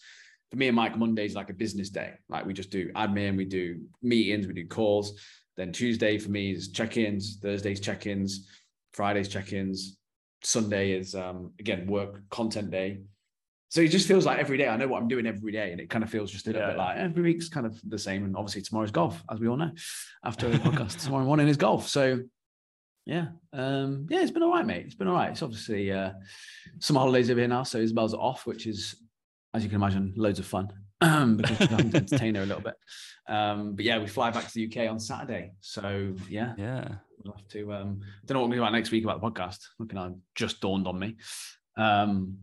for 0.52 0.58
me 0.58 0.68
and 0.68 0.76
Mike, 0.76 0.98
Monday's 0.98 1.36
like 1.36 1.50
a 1.50 1.54
business 1.54 1.90
day. 1.90 2.14
Like 2.28 2.46
we 2.46 2.54
just 2.54 2.72
do 2.72 2.92
admin, 2.94 3.38
we 3.38 3.46
do 3.46 3.82
meetings, 4.02 4.48
we 4.48 4.54
do 4.54 4.68
calls. 4.68 5.18
Then 5.56 5.72
Tuesday 5.72 6.18
for 6.18 6.30
me 6.30 6.52
is 6.52 6.70
check-ins, 6.70 7.38
Thursday's 7.42 7.80
check-ins, 7.80 8.50
Friday's 8.94 9.28
check-ins, 9.28 9.99
Sunday 10.44 10.92
is 10.92 11.16
um 11.16 11.52
again 11.60 11.88
work 11.88 12.22
content 12.30 12.72
day. 12.72 13.02
So 13.72 13.82
it 13.82 13.90
just 13.90 14.08
feels 14.08 14.26
like 14.26 14.40
every 14.40 14.58
day 14.58 14.68
I 14.68 14.78
know 14.78 14.88
what 14.88 15.00
I'm 15.02 15.08
doing 15.08 15.28
every 15.28 15.52
day, 15.52 15.72
and 15.72 15.80
it 15.80 15.90
kind 15.92 16.04
of 16.04 16.10
feels 16.10 16.32
just 16.32 16.48
a 16.48 16.50
little 16.50 16.62
Yeah. 16.64 16.70
bit 16.70 16.78
like 16.78 16.98
every 16.98 17.22
week's 17.22 17.50
kind 17.50 17.66
of 17.68 17.80
the 17.88 18.00
same. 18.00 18.26
And 18.26 18.36
obviously 18.36 18.62
tomorrow's 18.64 18.90
golf, 18.92 19.22
as 19.32 19.40
we 19.40 19.48
all 19.48 19.58
know. 19.58 19.72
After 20.24 20.50
the 20.50 20.58
podcast, 20.58 21.00
tomorrow 21.04 21.24
morning 21.26 21.48
is 21.48 21.58
golf. 21.58 21.88
So 21.88 22.20
yeah, 23.06 23.28
um, 23.54 24.08
yeah, 24.10 24.22
it's 24.22 24.32
been 24.32 24.44
all 24.44 24.52
right, 24.52 24.66
mate. 24.66 24.86
It's 24.86 24.96
been 24.96 25.08
all 25.08 25.16
right. 25.16 25.32
It's 25.32 25.42
obviously 25.44 25.92
uh, 25.92 26.12
some 26.80 26.96
holidays 26.96 27.30
over 27.30 27.40
here 27.40 27.48
now, 27.48 27.64
so 27.64 27.78
Isabel's 27.80 28.14
off, 28.14 28.46
which 28.48 28.66
is, 28.68 28.96
as 29.54 29.64
you 29.64 29.70
can 29.70 29.76
imagine, 29.78 30.14
loads 30.16 30.38
of 30.40 30.46
fun 30.46 30.70
um, 31.02 31.38
because 31.38 31.60
we're 31.60 31.68
having 31.68 31.92
to 31.92 31.98
entertain 31.98 32.36
her 32.36 32.44
a 32.44 32.46
little 32.46 32.62
bit. 32.64 32.76
Um, 33.28 33.76
but 33.76 33.86
yeah, 33.86 34.00
we 34.00 34.08
fly 34.08 34.32
back 34.32 34.48
to 34.48 34.54
the 34.54 34.66
UK 34.68 34.90
on 34.92 35.00
Saturday, 35.00 35.52
so 35.60 36.16
yeah, 36.28 36.54
Yeah. 36.58 36.96
We'll 37.24 37.34
have 37.34 37.48
to. 37.50 37.74
Um, 37.74 38.02
don't 38.26 38.36
know 38.36 38.42
what 38.42 38.50
we're 38.50 38.50
going 38.50 38.52
to 38.52 38.56
do 38.58 38.62
about 38.64 38.74
next 38.74 38.92
week 38.92 39.04
about 39.04 39.22
the 39.22 39.30
podcast. 39.30 39.60
Looking 39.80 40.00
at 40.00 40.12
just 40.36 40.62
dawned 40.62 40.88
on 40.88 41.00
me. 41.00 41.18
Um, 41.78 42.38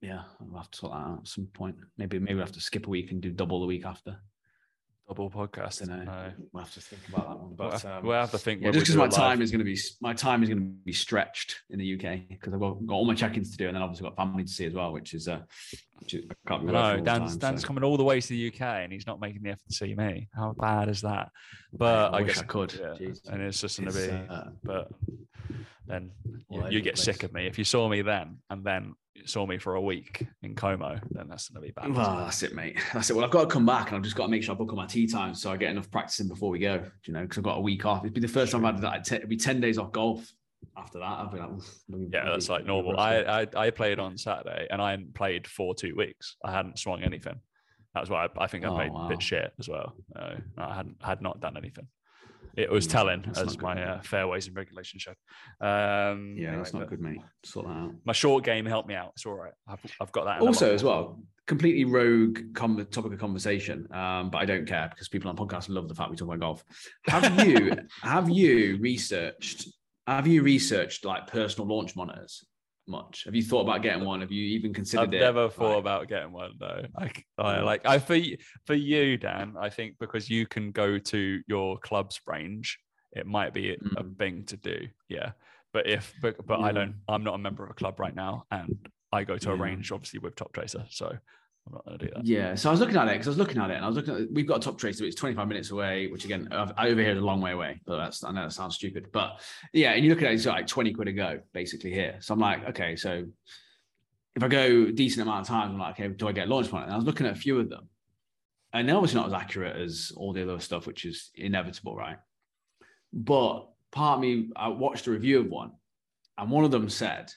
yeah, 0.00 0.22
we'll 0.40 0.58
have 0.60 0.70
to 0.70 0.78
sort 0.78 0.92
that 0.92 0.98
out 0.98 1.18
at 1.20 1.28
some 1.28 1.46
point. 1.46 1.76
Maybe 1.98 2.18
maybe 2.18 2.34
we'll 2.34 2.44
have 2.44 2.54
to 2.54 2.60
skip 2.60 2.86
a 2.86 2.90
week 2.90 3.12
and 3.12 3.20
do 3.20 3.30
double 3.30 3.60
the 3.60 3.66
week 3.66 3.84
after. 3.84 4.18
Double 5.08 5.28
podcast. 5.28 5.86
Know. 5.86 6.04
No. 6.04 6.32
We'll 6.52 6.62
have 6.62 6.72
to 6.74 6.80
think 6.80 7.02
about 7.08 7.28
that 7.28 7.38
one. 7.38 7.54
But 7.56 7.70
But 7.72 7.84
um, 7.84 8.04
we'll 8.06 8.20
have 8.20 8.30
to 8.30 8.38
think. 8.38 8.62
yeah, 8.62 8.70
just 8.70 8.84
because 8.84 8.96
my 8.96 9.04
live. 9.04 9.12
time 9.12 9.42
is 9.42 9.50
going 9.50 9.58
to 9.58 9.64
be 9.64 9.76
my 10.00 10.14
time 10.14 10.42
is 10.42 10.48
going 10.48 10.60
to 10.60 10.64
be 10.84 10.92
stretched 10.92 11.56
in 11.68 11.80
the 11.80 11.94
UK 11.94 12.28
because 12.28 12.54
I've 12.54 12.60
got, 12.60 12.86
got 12.86 12.94
all 12.94 13.04
my 13.04 13.14
check-ins 13.14 13.50
to 13.50 13.56
do, 13.56 13.66
and 13.66 13.74
then 13.74 13.82
obviously 13.82 14.08
got 14.08 14.16
family 14.16 14.44
to 14.44 14.48
see 14.48 14.66
as 14.66 14.72
well, 14.72 14.92
which 14.92 15.12
is 15.12 15.26
uh, 15.26 15.40
which 15.40 15.72
is, 15.72 15.82
I 16.02 16.48
can't 16.48 16.66
be 16.66 16.72
I 16.74 16.92
working 16.92 17.04
know 17.04 17.12
Dan's, 17.12 17.30
time, 17.32 17.38
Dan's 17.38 17.60
so- 17.62 17.66
coming 17.66 17.84
all 17.84 17.96
the 17.96 18.04
way 18.04 18.20
to 18.20 18.28
the 18.28 18.48
UK 18.48 18.60
and 18.60 18.92
he's 18.92 19.06
not 19.06 19.20
making 19.20 19.42
the 19.42 19.50
effort 19.50 19.68
to 19.68 19.74
see 19.74 19.94
me. 19.94 20.28
How 20.34 20.52
bad 20.58 20.88
is 20.88 21.00
that? 21.02 21.28
But 21.72 22.12
I 22.14 22.18
I, 22.18 22.22
guess 22.22 22.40
I 22.40 22.44
could. 22.44 22.72
Yeah, 22.74 22.94
and 23.32 23.42
it's 23.42 23.60
just 23.60 23.78
going 23.80 23.92
to 23.92 23.98
It's, 23.98 24.06
be. 24.12 24.28
uh, 24.28 24.44
but 24.64 24.88
then 25.86 26.10
you, 26.50 26.64
you 26.70 26.80
get 26.80 26.98
sick 26.98 27.22
of 27.22 27.32
me. 27.32 27.46
If 27.46 27.58
you 27.58 27.64
saw 27.64 27.88
me 27.88 28.02
then 28.02 28.38
and 28.50 28.64
then 28.64 28.94
saw 29.26 29.44
me 29.46 29.58
for 29.58 29.74
a 29.74 29.80
week 29.80 30.26
in 30.42 30.54
Como, 30.54 30.98
then 31.10 31.28
that's 31.28 31.48
going 31.48 31.60
to 31.62 31.66
be 31.66 31.72
bad. 31.72 31.94
Well, 31.94 32.16
that's 32.24 32.42
it, 32.42 32.54
mate. 32.54 32.78
That's 32.94 33.10
it. 33.10 33.16
Well, 33.16 33.24
I've 33.24 33.30
got 33.30 33.42
to 33.42 33.46
come 33.48 33.66
back 33.66 33.88
and 33.88 33.96
I've 33.96 34.02
just 34.02 34.16
got 34.16 34.24
to 34.26 34.30
make 34.30 34.42
sure 34.42 34.54
I 34.54 34.58
book 34.58 34.70
all 34.70 34.76
my 34.76 34.86
tee 34.86 35.06
times 35.06 35.42
so 35.42 35.50
I 35.52 35.56
get 35.56 35.70
enough 35.70 35.90
practicing 35.90 36.28
before 36.28 36.48
we 36.50 36.58
go. 36.58 36.78
do 36.78 36.90
You 37.06 37.12
know, 37.12 37.22
because 37.22 37.38
I've 37.38 37.44
got 37.44 37.58
a 37.58 37.60
week 37.60 37.84
off. 37.84 38.00
It'd 38.02 38.14
be 38.14 38.20
the 38.20 38.28
first 38.28 38.52
time 38.52 38.64
I've 38.64 38.76
had 38.76 38.82
that. 39.04 39.12
It'd 39.12 39.28
be 39.28 39.36
10 39.36 39.60
days 39.60 39.78
off 39.78 39.92
golf. 39.92 40.26
After 40.76 40.98
that, 40.98 41.04
I'll 41.04 41.30
be 41.30 41.38
like, 41.38 41.50
"Oof, 41.50 41.78
yeah, 41.88 42.24
that's 42.24 42.48
like 42.48 42.64
normal. 42.64 42.98
I. 42.98 43.18
I 43.22 43.46
I 43.56 43.70
played 43.70 43.98
on 43.98 44.16
Saturday 44.16 44.66
and 44.70 44.80
I 44.80 44.90
hadn't 44.90 45.14
played 45.14 45.46
for 45.46 45.74
two 45.74 45.94
weeks. 45.96 46.36
I 46.44 46.52
hadn't 46.52 46.78
swung 46.78 47.02
anything. 47.02 47.40
That's 47.94 48.08
why 48.08 48.26
I, 48.26 48.44
I 48.44 48.46
think 48.46 48.64
I 48.64 48.68
Oh, 48.68 48.74
played 48.76 48.92
a 48.94 49.08
bit 49.08 49.22
shit 49.22 49.52
as 49.58 49.68
well. 49.68 49.94
No, 50.14 50.36
I 50.58 50.74
hadn't 50.74 50.96
had 51.02 51.20
not 51.22 51.40
done 51.40 51.56
anything. 51.56 51.88
It 52.56 52.70
was 52.70 52.86
Mm, 52.86 52.90
telling 52.90 53.22
that's 53.22 53.40
as 53.40 53.58
my 53.60 53.80
uh, 53.80 54.02
fairways 54.02 54.46
and 54.46 54.56
regulation 54.56 54.98
showed. 54.98 55.16
Um, 55.60 56.34
Yeah, 56.36 56.48
anyway, 56.48 56.56
that's 56.58 56.74
not 56.74 56.88
good, 56.88 57.00
mate. 57.00 57.20
Sort 57.44 57.66
that 57.66 57.72
out. 57.72 57.92
My 58.04 58.12
short 58.12 58.44
game 58.44 58.66
helped 58.66 58.88
me 58.88 58.94
out. 58.94 59.12
It's 59.14 59.26
all 59.26 59.34
right. 59.34 59.52
I've, 59.68 59.80
I've 60.00 60.12
got 60.12 60.24
that. 60.26 60.40
also 60.40 60.72
as 60.74 60.82
well 60.84 61.20
completely 61.46 61.84
rogue 61.84 62.38
com- 62.54 62.86
topic 62.92 63.12
of 63.12 63.18
conversation 63.18 63.84
um, 63.92 64.30
but 64.30 64.38
i 64.38 64.44
don't 64.44 64.66
care 64.68 64.88
because 64.88 65.08
people 65.08 65.28
on 65.28 65.36
podcasts 65.36 65.68
love 65.68 65.88
the 65.88 65.94
fact 65.96 66.08
we 66.08 66.14
talk 66.16 66.28
about 66.28 66.38
golf 66.38 66.64
have 67.08 67.44
you 67.44 67.76
have 68.04 68.28
you 68.30 68.78
researched 68.80 69.66
have 70.06 70.26
you 70.26 70.42
researched 70.42 71.04
like 71.04 71.26
personal 71.26 71.68
launch 71.68 71.94
monitors 71.96 72.44
much 72.88 73.24
have 73.24 73.34
you 73.34 73.42
thought 73.42 73.60
about 73.60 73.82
getting 73.82 74.04
one 74.04 74.20
have 74.20 74.32
you 74.32 74.42
even 74.42 74.74
considered 74.74 75.04
I've 75.04 75.12
it 75.14 75.20
never 75.20 75.48
thought 75.48 75.74
Like, 75.74 75.78
about 75.78 76.08
getting 76.08 76.32
one 76.32 76.52
though. 76.58 76.82
I, 76.96 77.12
I 77.38 77.60
like 77.60 77.86
I 77.86 77.98
for 78.00 78.18
for 78.64 78.74
you, 78.74 79.16
Dan. 79.16 79.54
I 79.60 79.68
think 79.68 79.96
because 80.00 80.28
you 80.28 80.46
can 80.46 80.72
go 80.72 80.98
to 80.98 81.40
your 81.46 81.78
club's 81.78 82.20
range, 82.26 82.78
it 83.12 83.26
might 83.26 83.54
be 83.54 83.72
a 83.72 83.76
Mm. 83.76 84.18
thing 84.18 84.44
to 84.46 84.56
do. 84.56 84.88
Yeah, 85.08 85.32
But 85.72 85.86
if 85.88 86.12
but 86.20 86.44
but 86.46 86.60
I 86.60 86.72
don't, 86.72 86.96
I'm 87.08 87.22
not 87.22 87.34
a 87.34 87.38
member 87.38 87.62
of 87.62 87.70
a 87.70 87.74
club 87.74 88.00
right 88.00 88.14
now, 88.14 88.44
and 88.50 88.88
I 89.12 89.22
go 89.24 89.36
to 89.38 89.52
a 89.52 89.56
range 89.56 89.92
obviously 89.92 90.18
with 90.18 90.34
Top 90.34 90.52
Tracer, 90.52 90.84
so 90.90 91.16
I'm 91.66 91.74
not 91.74 91.84
going 91.84 91.98
to 91.98 92.06
do 92.06 92.12
that. 92.14 92.24
Yeah, 92.24 92.54
so 92.54 92.68
I 92.68 92.72
was 92.72 92.80
looking 92.80 92.96
at 92.96 93.08
it 93.08 93.12
because 93.12 93.28
I 93.28 93.30
was 93.30 93.38
looking 93.38 93.58
at 93.58 93.70
it 93.70 93.74
and 93.74 93.84
I 93.84 93.88
was 93.88 93.96
looking 93.96 94.14
at 94.14 94.32
we've 94.32 94.46
got 94.46 94.56
a 94.58 94.60
top 94.60 94.78
tracer, 94.78 95.04
it's 95.04 95.14
25 95.16 95.46
minutes 95.46 95.70
away, 95.70 96.08
which 96.08 96.24
again, 96.24 96.48
I've- 96.50 96.72
over 96.78 97.00
here 97.00 97.12
is 97.12 97.18
a 97.18 97.24
long 97.24 97.40
way 97.40 97.52
away, 97.52 97.80
but 97.86 97.96
that's 97.98 98.24
I 98.24 98.32
know 98.32 98.42
that 98.44 98.52
sounds 98.52 98.74
stupid, 98.76 99.08
but 99.12 99.40
yeah, 99.72 99.92
and 99.92 100.02
you 100.04 100.10
look 100.10 100.22
at 100.22 100.30
it, 100.30 100.34
it's 100.34 100.46
like 100.46 100.66
20 100.66 100.92
quid 100.92 101.08
a 101.08 101.12
go 101.12 101.40
basically 101.52 101.92
here. 101.92 102.16
So 102.20 102.34
I'm 102.34 102.40
like, 102.40 102.68
okay, 102.70 102.96
so 102.96 103.24
if 104.34 104.42
I 104.42 104.48
go 104.48 104.86
a 104.88 104.92
decent 104.92 105.22
amount 105.22 105.42
of 105.42 105.46
times, 105.48 105.72
I'm 105.72 105.78
like, 105.78 105.98
okay, 105.98 106.08
do 106.08 106.28
I 106.28 106.32
get 106.32 106.48
launched 106.48 106.72
on 106.72 106.80
it? 106.80 106.84
And 106.84 106.92
I 106.92 106.96
was 106.96 107.04
looking 107.04 107.26
at 107.26 107.32
a 107.32 107.40
few 107.40 107.58
of 107.60 107.68
them, 107.68 107.88
and 108.72 108.88
they're 108.88 108.96
obviously 108.96 109.20
not 109.20 109.26
as 109.28 109.32
accurate 109.32 109.76
as 109.76 110.12
all 110.16 110.32
the 110.32 110.42
other 110.42 110.60
stuff, 110.60 110.86
which 110.86 111.04
is 111.04 111.30
inevitable, 111.34 111.94
right? 111.96 112.16
But 113.12 113.68
part 113.90 114.20
me, 114.20 114.50
I 114.56 114.68
watched 114.68 115.06
a 115.08 115.10
review 115.10 115.40
of 115.40 115.46
one, 115.46 115.72
and 116.38 116.50
one 116.50 116.64
of 116.64 116.70
them 116.70 116.88
said 116.88 117.32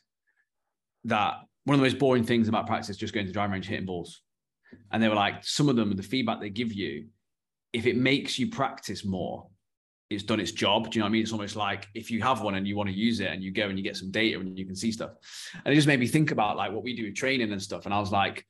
that 1.06 1.36
one 1.66 1.76
of 1.76 1.80
the 1.80 1.86
most 1.86 2.00
boring 2.00 2.24
things 2.24 2.48
about 2.48 2.68
practice 2.68 2.90
is 2.90 2.98
just 2.98 3.14
going 3.14 3.26
to 3.26 3.30
the 3.30 3.34
driving 3.34 3.54
range 3.54 3.68
hitting 3.68 3.86
balls. 3.86 4.22
And 4.92 5.02
they 5.02 5.08
were 5.08 5.16
like, 5.16 5.44
some 5.44 5.70
of 5.70 5.76
them, 5.76 5.96
the 5.96 6.04
feedback 6.04 6.40
they 6.40 6.50
give 6.50 6.74
you, 6.74 7.08
if 7.72 7.86
it 7.86 7.96
makes 7.96 8.38
you 8.38 8.50
practice 8.50 9.06
more, 9.06 9.48
it's 10.10 10.24
done 10.24 10.40
its 10.40 10.52
job. 10.52 10.92
Do 10.92 10.98
you 10.98 11.00
know 11.00 11.06
what 11.06 11.10
I 11.10 11.14
mean? 11.14 11.24
It's 11.24 11.32
almost 11.32 11.56
like 11.56 11.88
if 11.94 12.12
you 12.12 12.22
have 12.22 12.42
one 12.42 12.56
and 12.56 12.68
you 12.68 12.76
want 12.76 12.90
to 12.90 12.96
use 12.96 13.20
it 13.20 13.32
and 13.32 13.42
you 13.44 13.52
go 13.52 13.68
and 13.68 13.78
you 13.78 13.84
get 13.84 13.98
some 13.98 14.12
data 14.12 14.40
and 14.40 14.58
you 14.58 14.66
can 14.66 14.76
see 14.76 14.92
stuff. 14.92 15.12
And 15.66 15.72
it 15.72 15.76
just 15.76 15.88
made 15.88 16.00
me 16.00 16.08
think 16.08 16.32
about 16.32 16.58
like 16.58 16.72
what 16.72 16.84
we 16.84 16.96
do 16.96 17.06
with 17.06 17.16
training 17.16 17.52
and 17.52 17.62
stuff. 17.62 17.86
And 17.86 17.94
I 17.94 18.00
was 18.00 18.12
like, 18.12 18.46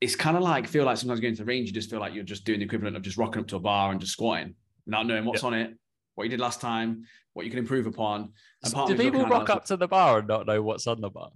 it's 0.00 0.16
kind 0.16 0.36
of 0.36 0.42
like 0.42 0.66
feel 0.66 0.84
like 0.84 0.96
sometimes 0.96 1.20
going 1.20 1.34
to 1.34 1.42
the 1.42 1.46
range, 1.46 1.68
you 1.68 1.74
just 1.74 1.90
feel 1.90 2.00
like 2.00 2.14
you're 2.14 2.24
just 2.24 2.44
doing 2.44 2.58
the 2.60 2.66
equivalent 2.66 2.96
of 2.96 3.02
just 3.02 3.16
rocking 3.16 3.40
up 3.40 3.48
to 3.48 3.56
a 3.56 3.60
bar 3.60 3.90
and 3.90 4.00
just 4.00 4.12
squatting, 4.12 4.54
not 4.86 5.06
knowing 5.06 5.24
what's 5.24 5.44
on 5.44 5.54
it, 5.54 5.74
what 6.14 6.24
you 6.24 6.30
did 6.30 6.40
last 6.40 6.60
time, 6.60 7.04
what 7.32 7.44
you 7.44 7.50
can 7.50 7.58
improve 7.58 7.86
upon. 7.86 8.32
Do 8.64 8.70
people 8.70 8.94
looking 8.96 9.20
at 9.20 9.26
it, 9.26 9.30
rock 9.30 9.50
up 9.50 9.64
to 9.66 9.76
the 9.76 9.88
bar 9.88 10.18
and 10.18 10.28
not 10.28 10.46
know 10.46 10.62
what's 10.62 10.86
on 10.86 11.00
the 11.00 11.10
bar? 11.10 11.30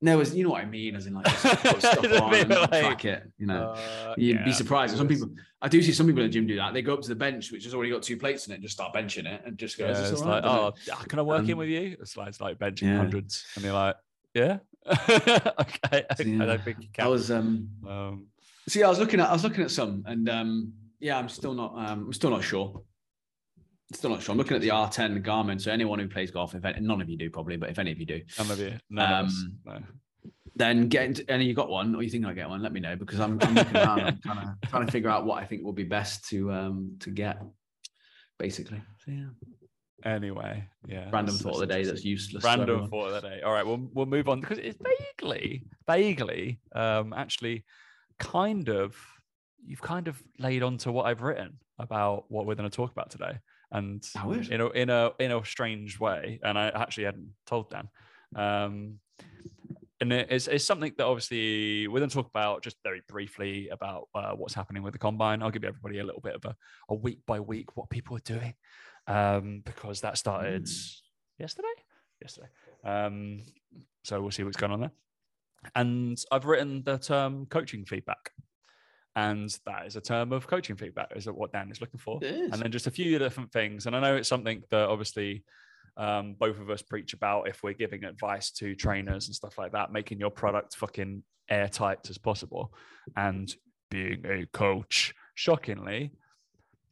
No, 0.00 0.20
as 0.20 0.32
you 0.34 0.44
know 0.44 0.50
what 0.50 0.62
I 0.62 0.66
mean, 0.66 0.94
as 0.94 1.06
in 1.06 1.14
like 1.14 1.24
put 1.24 1.32
stuff 1.80 2.04
on 2.22 2.34
and 2.34 2.48
like, 2.50 2.70
track 2.70 3.04
it. 3.04 3.24
You 3.36 3.46
know, 3.46 3.70
Uh, 3.72 4.14
you'd 4.16 4.36
yeah, 4.36 4.44
be 4.44 4.52
surprised. 4.52 4.96
Some 4.96 5.08
people, 5.08 5.28
I 5.60 5.68
do 5.68 5.82
see 5.82 5.90
some 5.92 6.06
people 6.06 6.22
in 6.22 6.28
the 6.28 6.32
gym 6.32 6.46
do 6.46 6.54
that. 6.56 6.72
They 6.72 6.82
go 6.82 6.94
up 6.94 7.02
to 7.02 7.08
the 7.08 7.16
bench, 7.16 7.50
which 7.50 7.64
has 7.64 7.74
already 7.74 7.90
got 7.90 8.02
two 8.04 8.16
plates 8.16 8.46
in 8.46 8.52
it, 8.52 8.56
and 8.56 8.62
just 8.62 8.74
start 8.74 8.94
benching 8.94 9.26
it, 9.26 9.42
and 9.44 9.58
just 9.58 9.76
go. 9.76 9.86
Yeah, 9.86 9.98
it's 10.08 10.22
all 10.22 10.28
like, 10.28 10.44
right?" 10.44 10.50
oh, 10.50 10.74
yeah, 10.86 10.94
can 11.08 11.18
I 11.18 11.22
work 11.22 11.44
in 11.44 11.52
Um, 11.52 11.58
with 11.58 11.68
you? 11.68 11.96
It's 12.00 12.16
like, 12.16 12.28
it's 12.28 12.40
like 12.40 12.58
benching 12.58 12.82
yeah. 12.82 12.96
hundreds, 12.98 13.44
and 13.56 13.64
you're 13.64 13.74
like, 13.74 13.96
yeah, 14.34 14.58
okay. 14.86 15.56
I, 15.92 16.06
I 16.10 16.14
don't 16.22 16.62
think 16.62 16.76
you 16.80 16.88
can. 16.92 17.04
I 17.04 17.08
was 17.08 17.30
um. 17.30 17.68
um, 17.86 18.26
See, 18.68 18.82
I 18.82 18.88
was 18.88 18.98
looking 18.98 19.18
at, 19.18 19.30
I 19.30 19.32
was 19.32 19.42
looking 19.42 19.64
at 19.64 19.70
some, 19.70 20.04
and 20.06 20.28
um, 20.28 20.72
yeah, 21.00 21.18
I'm 21.18 21.28
still 21.30 21.54
not, 21.54 21.72
um, 21.74 22.04
I'm 22.06 22.12
still 22.12 22.28
not 22.30 22.44
sure. 22.44 22.82
Still 23.94 24.10
not 24.10 24.22
sure. 24.22 24.32
I'm 24.32 24.38
looking 24.38 24.54
at 24.54 24.60
the 24.60 24.68
R10 24.68 25.24
Garmin. 25.24 25.60
So 25.60 25.72
anyone 25.72 25.98
who 25.98 26.08
plays 26.08 26.30
golf, 26.30 26.54
if 26.54 26.64
any, 26.64 26.80
none 26.80 27.00
of 27.00 27.08
you 27.08 27.16
do 27.16 27.30
probably, 27.30 27.56
but 27.56 27.70
if 27.70 27.78
any 27.78 27.90
of 27.90 27.98
you 27.98 28.04
do, 28.06 28.20
none 28.38 28.50
of 28.50 28.58
you, 28.60 28.74
none 28.90 29.12
Um, 29.24 29.58
no. 29.64 29.78
then 30.56 30.88
get 30.88 31.04
into 31.04 31.30
any 31.30 31.46
you 31.46 31.54
got 31.54 31.70
one 31.70 31.94
or 31.94 32.02
you 32.02 32.10
think 32.10 32.26
I 32.26 32.34
get 32.34 32.50
one, 32.50 32.60
let 32.62 32.72
me 32.72 32.80
know 32.80 32.96
because 32.96 33.18
I'm, 33.18 33.38
I'm 33.40 33.54
looking 33.54 33.76
around. 33.76 34.00
I'm 34.00 34.20
trying 34.20 34.36
to 34.62 34.68
trying 34.68 34.86
to 34.86 34.92
figure 34.92 35.08
out 35.08 35.24
what 35.24 35.42
I 35.42 35.46
think 35.46 35.64
will 35.64 35.72
be 35.72 35.84
best 35.84 36.28
to 36.28 36.52
um 36.52 36.96
to 37.00 37.10
get, 37.10 37.40
basically. 38.38 38.82
So 39.04 39.12
yeah. 39.12 39.28
Anyway, 40.04 40.64
yeah. 40.86 41.08
Random 41.10 41.34
thought 41.34 41.54
of 41.54 41.60
the 41.60 41.66
day 41.66 41.82
that's 41.82 42.04
useless. 42.04 42.44
Random 42.44 42.88
thought 42.88 43.08
of 43.08 43.22
the 43.22 43.28
day. 43.28 43.40
All 43.42 43.52
right, 43.52 43.66
we'll 43.66 43.88
we'll 43.94 44.06
move 44.06 44.28
on 44.28 44.40
because 44.40 44.58
it's 44.58 44.78
vaguely, 44.80 45.64
vaguely, 45.88 46.60
um, 46.74 47.12
actually, 47.12 47.64
kind 48.20 48.68
of, 48.68 48.96
you've 49.64 49.82
kind 49.82 50.06
of 50.06 50.22
laid 50.38 50.62
onto 50.62 50.92
what 50.92 51.06
I've 51.06 51.22
written 51.22 51.58
about 51.80 52.26
what 52.28 52.46
we're 52.46 52.54
going 52.54 52.70
to 52.70 52.76
talk 52.76 52.92
about 52.92 53.10
today, 53.10 53.38
and 53.70 54.04
in 54.50 54.60
a 54.60 54.68
in 54.70 54.90
a 54.90 55.10
in 55.18 55.32
a 55.32 55.44
strange 55.44 55.98
way. 56.00 56.40
And 56.42 56.58
I 56.58 56.68
actually 56.68 57.04
hadn't 57.04 57.30
told 57.46 57.70
Dan. 57.70 57.88
Um, 58.34 59.00
and 60.00 60.12
it's, 60.12 60.46
it's 60.46 60.64
something 60.64 60.92
that 60.96 61.04
obviously 61.04 61.88
we're 61.88 61.98
going 61.98 62.08
to 62.08 62.14
talk 62.14 62.28
about 62.28 62.62
just 62.62 62.76
very 62.84 63.02
briefly 63.08 63.68
about 63.68 64.08
uh, 64.14 64.30
what's 64.30 64.54
happening 64.54 64.84
with 64.84 64.92
the 64.92 64.98
combine. 64.98 65.42
I'll 65.42 65.50
give 65.50 65.64
everybody 65.64 65.98
a 65.98 66.04
little 66.04 66.20
bit 66.20 66.36
of 66.36 66.44
a, 66.44 66.54
a 66.88 66.94
week 66.94 67.18
by 67.26 67.40
week 67.40 67.76
what 67.76 67.90
people 67.90 68.16
are 68.16 68.20
doing 68.20 68.54
um, 69.08 69.62
because 69.64 70.00
that 70.02 70.16
started 70.16 70.64
Mm. 70.66 71.00
yesterday. 71.38 71.68
Yesterday. 72.22 72.48
Um, 72.84 73.42
so 74.04 74.20
we'll 74.20 74.30
see 74.30 74.44
what's 74.44 74.56
going 74.56 74.72
on 74.72 74.80
there. 74.80 74.92
And 75.74 76.16
I've 76.30 76.44
written 76.44 76.84
the 76.84 76.98
term 76.98 77.46
coaching 77.46 77.84
feedback. 77.84 78.30
And 79.26 79.48
that 79.66 79.86
is 79.88 79.96
a 79.96 80.00
term 80.00 80.32
of 80.32 80.46
coaching 80.46 80.76
feedback, 80.76 81.08
is 81.16 81.26
what 81.40 81.52
Dan 81.52 81.70
is 81.70 81.80
looking 81.80 81.98
for 82.06 82.18
is. 82.22 82.50
and 82.52 82.58
then 82.62 82.70
just 82.70 82.86
a 82.86 82.90
few 82.90 83.18
different 83.18 83.50
things. 83.52 83.86
And 83.86 83.96
I 83.96 84.00
know 84.00 84.14
it's 84.16 84.28
something 84.28 84.62
that 84.70 84.88
obviously 84.88 85.44
um, 85.96 86.34
both 86.38 86.58
of 86.60 86.70
us 86.70 86.82
preach 86.82 87.12
about 87.14 87.48
if 87.48 87.62
we're 87.64 87.72
giving 87.84 88.04
advice 88.04 88.50
to 88.52 88.74
trainers 88.76 89.26
and 89.26 89.34
stuff 89.34 89.58
like 89.58 89.72
that, 89.72 89.90
making 89.92 90.18
your 90.20 90.30
product 90.30 90.76
fucking 90.76 91.22
airtight 91.50 92.08
as 92.10 92.18
possible. 92.18 92.72
And 93.16 93.52
being 93.90 94.24
a 94.26 94.46
coach, 94.64 95.14
shockingly, 95.34 96.12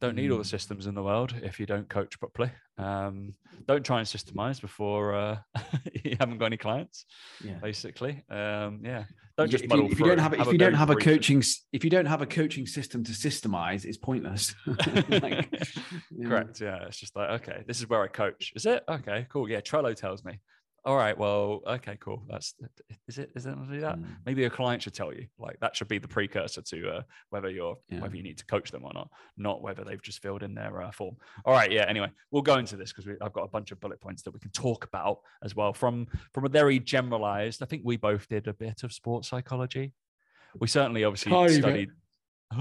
don't 0.01 0.15
need 0.15 0.31
all 0.31 0.37
the 0.37 0.43
Mm. 0.43 0.55
systems 0.57 0.87
in 0.87 0.95
the 0.95 1.03
world 1.03 1.33
if 1.41 1.59
you 1.59 1.65
don't 1.65 1.87
coach 1.87 2.19
properly. 2.19 2.51
Um, 2.77 3.33
don't 3.67 3.83
try 3.85 3.99
and 3.99 4.07
systemize 4.07 4.61
before 4.61 5.15
uh, 5.15 5.37
you 6.03 6.15
haven't 6.19 6.37
got 6.37 6.45
any 6.45 6.57
clients. 6.57 7.05
yeah. 7.43 7.55
Basically, 7.61 8.23
um, 8.29 8.81
yeah. 8.83 9.05
Don't 9.37 9.45
If 9.45 9.51
just 9.51 9.63
you- 9.63 9.69
muddle 9.69 9.91
if 9.91 9.99
you 9.99 10.05
don't 10.05 10.17
have, 10.19 10.33
if 10.33 10.47
you 10.51 10.57
don't 10.57 10.73
have 10.73 10.89
a 10.89 10.95
coaching 10.95 11.43
if 11.71 11.83
you 11.83 11.89
don't 11.89 12.05
have 12.05 12.21
a 12.21 12.25
coaching 12.25 12.65
system 12.65 13.03
to 13.03 13.11
systemize, 13.11 13.85
it's 13.85 13.97
pointless. 13.97 14.55
Like, 15.09 15.49
yeah. 15.51 16.27
Correct. 16.27 16.59
Yeah. 16.61 16.85
It's 16.87 16.97
just 16.97 17.15
like, 17.15 17.41
okay, 17.41 17.63
this 17.67 17.79
is 17.79 17.87
where 17.89 18.01
I 18.01 18.07
coach. 18.07 18.51
Is 18.55 18.65
it? 18.65 18.83
Okay, 18.89 19.27
cool. 19.29 19.49
Yeah. 19.49 19.61
Trello 19.61 19.95
tells 19.95 20.23
me. 20.23 20.39
All 20.87 20.95
right. 20.95 21.17
Well, 21.17 21.59
okay, 21.67 21.97
cool. 21.99 22.23
That's 22.29 22.55
is 23.09 23.17
it? 23.17 23.29
Is 23.35 23.45
it 23.45 23.53
gonna 23.53 23.69
do 23.69 23.81
that? 23.81 23.97
Mm. 23.99 24.05
Maybe 24.25 24.45
a 24.45 24.49
client 24.49 24.81
should 24.81 24.93
tell 24.93 25.13
you. 25.13 25.27
Like 25.37 25.59
that 25.59 25.75
should 25.75 25.89
be 25.89 25.97
the 25.97 26.07
precursor 26.07 26.61
to 26.61 26.89
uh, 26.89 27.01
whether 27.29 27.49
you're 27.49 27.75
Yeah. 27.89 27.99
whether 27.99 28.15
you 28.15 28.23
need 28.23 28.37
to 28.37 28.45
coach 28.45 28.71
them 28.71 28.85
or 28.85 28.93
not, 28.93 29.09
not 29.35 29.61
whether 29.61 29.83
they've 29.83 30.01
just 30.01 30.21
filled 30.21 30.43
in 30.43 30.55
their 30.55 30.81
uh, 30.81 30.91
form. 30.91 31.17
All 31.43 31.53
right. 31.53 31.69
Yeah. 31.69 31.83
Anyway, 31.89 32.09
we'll 32.31 32.41
go 32.41 32.55
into 32.55 32.77
this 32.77 32.93
because 32.93 33.11
I've 33.21 33.33
got 33.33 33.43
a 33.43 33.49
bunch 33.49 33.73
of 33.73 33.81
bullet 33.81 33.99
points 33.99 34.21
that 34.23 34.31
we 34.33 34.39
can 34.39 34.49
talk 34.51 34.85
about 34.85 35.19
as 35.43 35.57
well 35.57 35.73
from 35.73 36.07
from 36.33 36.45
a 36.45 36.49
very 36.49 36.79
generalized. 36.79 37.61
I 37.61 37.65
think 37.65 37.81
we 37.83 37.97
both 37.97 38.25
did 38.29 38.47
a 38.47 38.53
bit 38.53 38.83
of 38.83 38.93
sports 38.93 39.27
psychology. 39.27 39.91
We 40.57 40.67
certainly 40.67 41.03
obviously 41.03 41.33
Tiny 41.33 41.53
studied. 41.53 41.89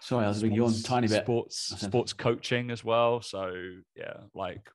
Sorry, 0.00 0.24
I 0.24 0.28
was 0.28 0.42
a 0.42 0.46
big 0.48 0.56
yawn, 0.56 0.74
tiny 0.82 1.06
bit. 1.06 1.22
Sports 1.22 1.72
sports 1.78 2.12
coaching 2.12 2.72
as 2.72 2.82
well. 2.82 3.22
So 3.22 3.52
yeah, 3.94 4.14
like 4.34 4.68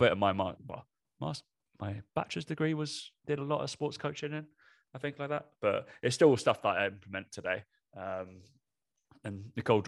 bit 0.00 0.10
of 0.10 0.18
my 0.18 0.32
mind. 0.32 0.56
Well, 0.66 0.84
my 1.20 1.32
my 1.80 2.00
bachelor's 2.14 2.44
degree 2.44 2.74
was 2.74 3.10
did 3.26 3.38
a 3.38 3.44
lot 3.44 3.62
of 3.62 3.70
sports 3.70 3.96
coaching 3.96 4.32
in, 4.32 4.46
I 4.94 4.98
think 4.98 5.18
like 5.18 5.30
that. 5.30 5.46
But 5.60 5.88
it's 6.02 6.14
still 6.14 6.36
stuff 6.36 6.62
that 6.62 6.76
I 6.76 6.86
implement 6.86 7.32
today. 7.32 7.64
Um, 7.96 8.40
and 9.24 9.44
Nicole, 9.56 9.82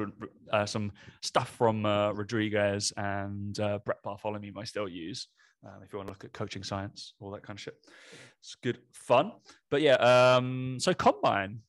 uh, 0.53 0.67
some 0.67 0.93
stuff 1.23 1.51
from 1.51 1.87
uh, 1.87 2.13
Rodriguez 2.13 2.93
and 2.97 3.59
uh, 3.61 3.79
Brett 3.85 4.03
Bartholomew 4.03 4.53
I 4.57 4.65
still 4.65 4.89
use. 4.89 5.29
Um, 5.65 5.83
if 5.85 5.93
you 5.93 5.99
want 5.99 6.09
to 6.09 6.13
look 6.13 6.25
at 6.25 6.33
coaching 6.33 6.63
science, 6.63 7.15
all 7.21 7.31
that 7.33 7.43
kind 7.43 7.57
of 7.57 7.61
shit, 7.61 7.75
it's 8.41 8.57
good 8.63 8.79
fun. 8.93 9.33
But 9.71 9.83
yeah, 9.83 9.95
um, 9.95 10.79
so 10.79 10.95
combine, 10.95 11.61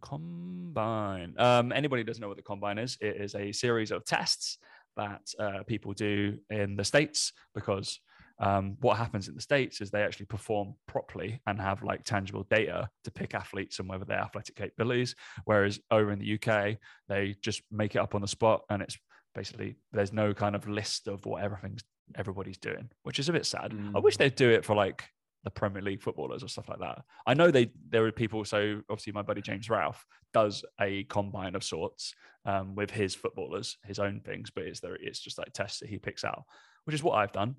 combine. 0.00 1.34
Um, 1.38 1.72
anybody 1.72 2.04
doesn't 2.04 2.20
know 2.20 2.28
what 2.28 2.36
the 2.36 2.42
combine 2.42 2.78
is? 2.78 2.96
It 3.00 3.16
is 3.16 3.34
a 3.34 3.52
series 3.52 3.90
of 3.90 4.04
tests 4.04 4.58
that 4.96 5.22
uh, 5.38 5.62
people 5.64 5.92
do 5.92 6.38
in 6.50 6.76
the 6.76 6.84
states 6.84 7.32
because 7.54 7.98
um, 8.40 8.76
what 8.80 8.96
happens 8.96 9.28
in 9.28 9.34
the 9.34 9.40
states 9.40 9.80
is 9.80 9.90
they 9.90 10.02
actually 10.02 10.26
perform 10.26 10.74
properly 10.88 11.40
and 11.46 11.60
have 11.60 11.82
like 11.82 12.02
tangible 12.04 12.44
data 12.50 12.88
to 13.04 13.10
pick 13.10 13.34
athletes 13.34 13.78
and 13.78 13.88
whether 13.88 14.04
their 14.04 14.18
athletic 14.18 14.56
capabilities. 14.56 15.14
Whereas 15.44 15.78
over 15.90 16.10
in 16.10 16.18
the 16.18 16.34
UK, 16.40 16.76
they 17.08 17.36
just 17.42 17.62
make 17.70 17.94
it 17.94 17.98
up 17.98 18.14
on 18.14 18.20
the 18.20 18.28
spot 18.28 18.62
and 18.70 18.82
it's 18.82 18.98
basically 19.34 19.76
there's 19.92 20.12
no 20.12 20.34
kind 20.34 20.54
of 20.56 20.68
list 20.68 21.06
of 21.08 21.24
what 21.26 21.42
everything's 21.42 21.82
everybody's 22.16 22.58
doing, 22.58 22.90
which 23.04 23.18
is 23.18 23.28
a 23.28 23.32
bit 23.32 23.46
sad. 23.46 23.72
I 23.94 23.98
wish 23.98 24.14
Mm. 24.16 24.18
they'd 24.18 24.34
do 24.34 24.50
it 24.50 24.64
for 24.64 24.74
like 24.76 25.04
the 25.44 25.50
Premier 25.50 25.82
League 25.82 26.02
footballers 26.02 26.42
or 26.42 26.48
stuff 26.48 26.68
like 26.68 26.78
that. 26.80 27.02
I 27.26 27.34
know 27.34 27.50
they 27.50 27.70
there 27.88 28.04
are 28.04 28.12
people. 28.12 28.44
So 28.44 28.80
obviously, 28.90 29.12
my 29.12 29.22
buddy 29.22 29.42
James 29.42 29.68
Ralph 29.70 30.04
does 30.32 30.64
a 30.80 31.04
combine 31.04 31.54
of 31.54 31.62
sorts 31.62 32.14
um, 32.46 32.74
with 32.74 32.90
his 32.90 33.14
footballers, 33.14 33.76
his 33.84 33.98
own 33.98 34.20
things, 34.20 34.50
but 34.50 34.64
it's 34.64 34.80
there. 34.80 34.96
It's 35.00 35.20
just 35.20 35.38
like 35.38 35.52
tests 35.52 35.80
that 35.80 35.88
he 35.88 35.98
picks 35.98 36.24
out, 36.24 36.42
which 36.84 36.94
is 36.94 37.02
what 37.02 37.14
I've 37.14 37.32
done 37.32 37.56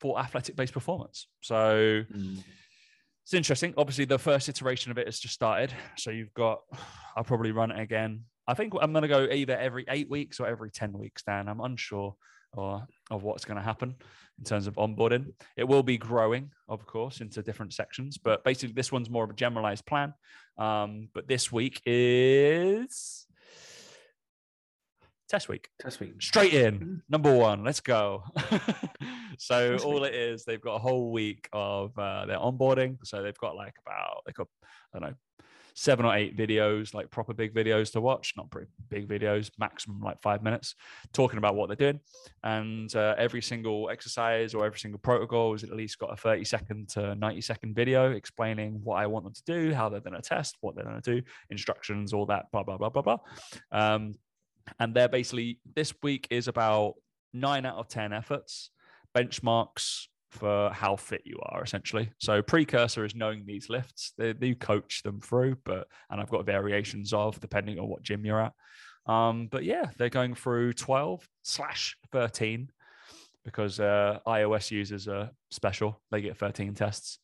for 0.00 0.18
athletic 0.18 0.56
based 0.56 0.72
performance. 0.72 1.26
So 1.40 2.02
Mm. 2.12 2.42
it's 3.22 3.34
interesting. 3.34 3.74
Obviously, 3.76 4.06
the 4.06 4.18
first 4.18 4.48
iteration 4.48 4.90
of 4.90 4.98
it 4.98 5.06
has 5.06 5.18
just 5.20 5.34
started. 5.34 5.72
So 5.96 6.10
you've 6.10 6.34
got, 6.34 6.60
I'll 7.16 7.24
probably 7.24 7.52
run 7.52 7.70
it 7.70 7.78
again. 7.78 8.24
I 8.48 8.54
think 8.54 8.72
I'm 8.80 8.92
going 8.92 9.02
to 9.02 9.08
go 9.08 9.24
either 9.30 9.56
every 9.56 9.84
eight 9.88 10.10
weeks 10.10 10.40
or 10.40 10.46
every 10.48 10.70
10 10.70 10.92
weeks, 10.92 11.22
Dan. 11.22 11.48
I'm 11.48 11.60
unsure 11.60 12.16
or, 12.54 12.84
of 13.10 13.22
what's 13.22 13.44
going 13.44 13.58
to 13.58 13.62
happen 13.62 13.94
in 14.38 14.44
terms 14.44 14.66
of 14.66 14.74
onboarding. 14.74 15.32
It 15.56 15.64
will 15.64 15.84
be 15.84 15.98
growing, 15.98 16.50
of 16.68 16.84
course, 16.86 17.20
into 17.20 17.42
different 17.42 17.72
sections, 17.74 18.18
but 18.18 18.42
basically, 18.42 18.72
this 18.74 18.90
one's 18.90 19.08
more 19.10 19.22
of 19.22 19.30
a 19.30 19.34
generalized 19.34 19.86
plan. 19.86 20.14
Um, 20.58 21.08
but 21.14 21.28
this 21.28 21.52
week 21.52 21.80
is 21.86 23.26
test 25.30 25.48
week. 25.48 25.68
Test 25.80 26.00
week. 26.00 26.20
Straight 26.20 26.52
in, 26.52 27.02
number 27.08 27.34
one. 27.34 27.64
Let's 27.64 27.80
go. 27.80 28.24
so 29.38 29.72
Test 29.72 29.84
all 29.84 30.04
it 30.04 30.14
is, 30.14 30.44
they've 30.44 30.60
got 30.60 30.74
a 30.74 30.78
whole 30.78 31.12
week 31.12 31.48
of 31.52 31.96
uh, 31.98 32.26
their 32.26 32.38
onboarding. 32.38 32.98
So 33.04 33.22
they've 33.22 33.38
got 33.38 33.56
like 33.56 33.74
about 33.86 34.22
they've 34.26 34.34
got 34.34 34.48
I 34.94 34.98
don't 34.98 35.10
know 35.10 35.16
seven 35.74 36.04
or 36.04 36.14
eight 36.14 36.36
videos, 36.36 36.92
like 36.94 37.10
proper 37.10 37.32
big 37.32 37.54
videos 37.54 37.92
to 37.92 38.00
watch, 38.00 38.34
not 38.36 38.50
pretty 38.50 38.68
big 38.88 39.08
videos, 39.08 39.50
maximum 39.58 40.00
like 40.00 40.20
five 40.20 40.42
minutes, 40.42 40.74
talking 41.12 41.38
about 41.38 41.54
what 41.54 41.68
they're 41.68 41.92
doing. 41.92 42.00
And 42.42 42.94
uh, 42.94 43.14
every 43.16 43.40
single 43.40 43.88
exercise 43.88 44.52
or 44.52 44.66
every 44.66 44.78
single 44.78 44.98
protocol 44.98 45.52
has 45.52 45.64
at 45.64 45.70
least 45.70 45.98
got 45.98 46.12
a 46.12 46.16
30 46.16 46.44
second 46.44 46.88
to 46.90 47.14
90 47.14 47.40
second 47.40 47.74
video 47.74 48.10
explaining 48.10 48.80
what 48.82 48.96
I 48.96 49.06
want 49.06 49.24
them 49.24 49.34
to 49.34 49.42
do, 49.44 49.72
how 49.72 49.88
they're 49.88 50.00
going 50.00 50.20
to 50.20 50.28
test, 50.28 50.56
what 50.60 50.74
they're 50.74 50.84
going 50.84 51.00
to 51.00 51.14
do, 51.14 51.22
instructions, 51.50 52.12
all 52.12 52.26
that, 52.26 52.46
blah, 52.52 52.62
blah, 52.62 52.76
blah, 52.76 52.90
blah, 52.90 53.02
blah. 53.02 53.18
Um, 53.72 54.14
and 54.78 54.94
they're 54.94 55.08
basically, 55.08 55.58
this 55.74 55.92
week 56.02 56.26
is 56.30 56.48
about 56.48 56.94
nine 57.32 57.66
out 57.66 57.76
of 57.76 57.88
10 57.88 58.12
efforts, 58.12 58.70
benchmarks, 59.16 60.06
for 60.30 60.70
how 60.70 60.96
fit 60.96 61.22
you 61.24 61.38
are 61.42 61.62
essentially. 61.62 62.10
So 62.18 62.40
precursor 62.40 63.04
is 63.04 63.14
knowing 63.14 63.44
these 63.44 63.68
lifts. 63.68 64.12
They, 64.16 64.32
they 64.32 64.54
coach 64.54 65.02
them 65.02 65.20
through 65.20 65.56
but 65.64 65.88
and 66.08 66.20
i've 66.20 66.30
got 66.30 66.46
variations 66.46 67.12
of 67.12 67.40
depending 67.40 67.78
on 67.78 67.88
what 67.88 68.02
gym 68.02 68.24
you're 68.24 68.40
at. 68.40 68.52
Um 69.06 69.48
but 69.50 69.64
yeah 69.64 69.90
they're 69.98 70.08
going 70.08 70.34
through 70.34 70.74
12 70.74 71.28
slash 71.42 71.96
13 72.12 72.70
because 73.44 73.80
uh, 73.80 74.20
ios 74.26 74.70
users 74.70 75.08
are 75.08 75.30
special. 75.50 76.00
They 76.10 76.20
get 76.20 76.36
13 76.36 76.74
tests 76.74 77.18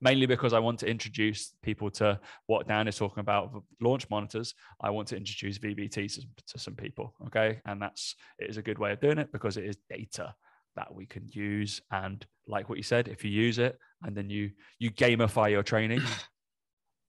mainly 0.00 0.26
because 0.26 0.52
i 0.52 0.58
want 0.58 0.78
to 0.78 0.86
introduce 0.88 1.54
people 1.62 1.90
to 1.90 2.18
what 2.46 2.68
dan 2.68 2.88
is 2.88 2.96
talking 2.96 3.20
about 3.20 3.50
launch 3.80 4.08
monitors. 4.10 4.54
I 4.80 4.90
want 4.90 5.08
to 5.08 5.16
introduce 5.16 5.58
vbt 5.58 6.14
to, 6.14 6.22
to 6.48 6.58
some 6.58 6.74
people 6.74 7.14
okay? 7.26 7.60
And 7.66 7.80
that's 7.80 8.14
it 8.38 8.50
is 8.50 8.56
a 8.56 8.62
good 8.62 8.78
way 8.78 8.92
of 8.92 9.00
doing 9.00 9.18
it 9.18 9.32
because 9.32 9.56
it 9.56 9.64
is 9.64 9.76
data 9.88 10.34
that 10.76 10.94
we 10.94 11.06
can 11.06 11.28
use. 11.28 11.80
And 11.90 12.24
like 12.46 12.68
what 12.68 12.78
you 12.78 12.84
said 12.84 13.08
if 13.08 13.24
you 13.24 13.30
use 13.30 13.58
it 13.58 13.78
and 14.02 14.16
then 14.16 14.30
you 14.30 14.50
you 14.78 14.90
gamify 14.90 15.50
your 15.50 15.62
training 15.62 16.02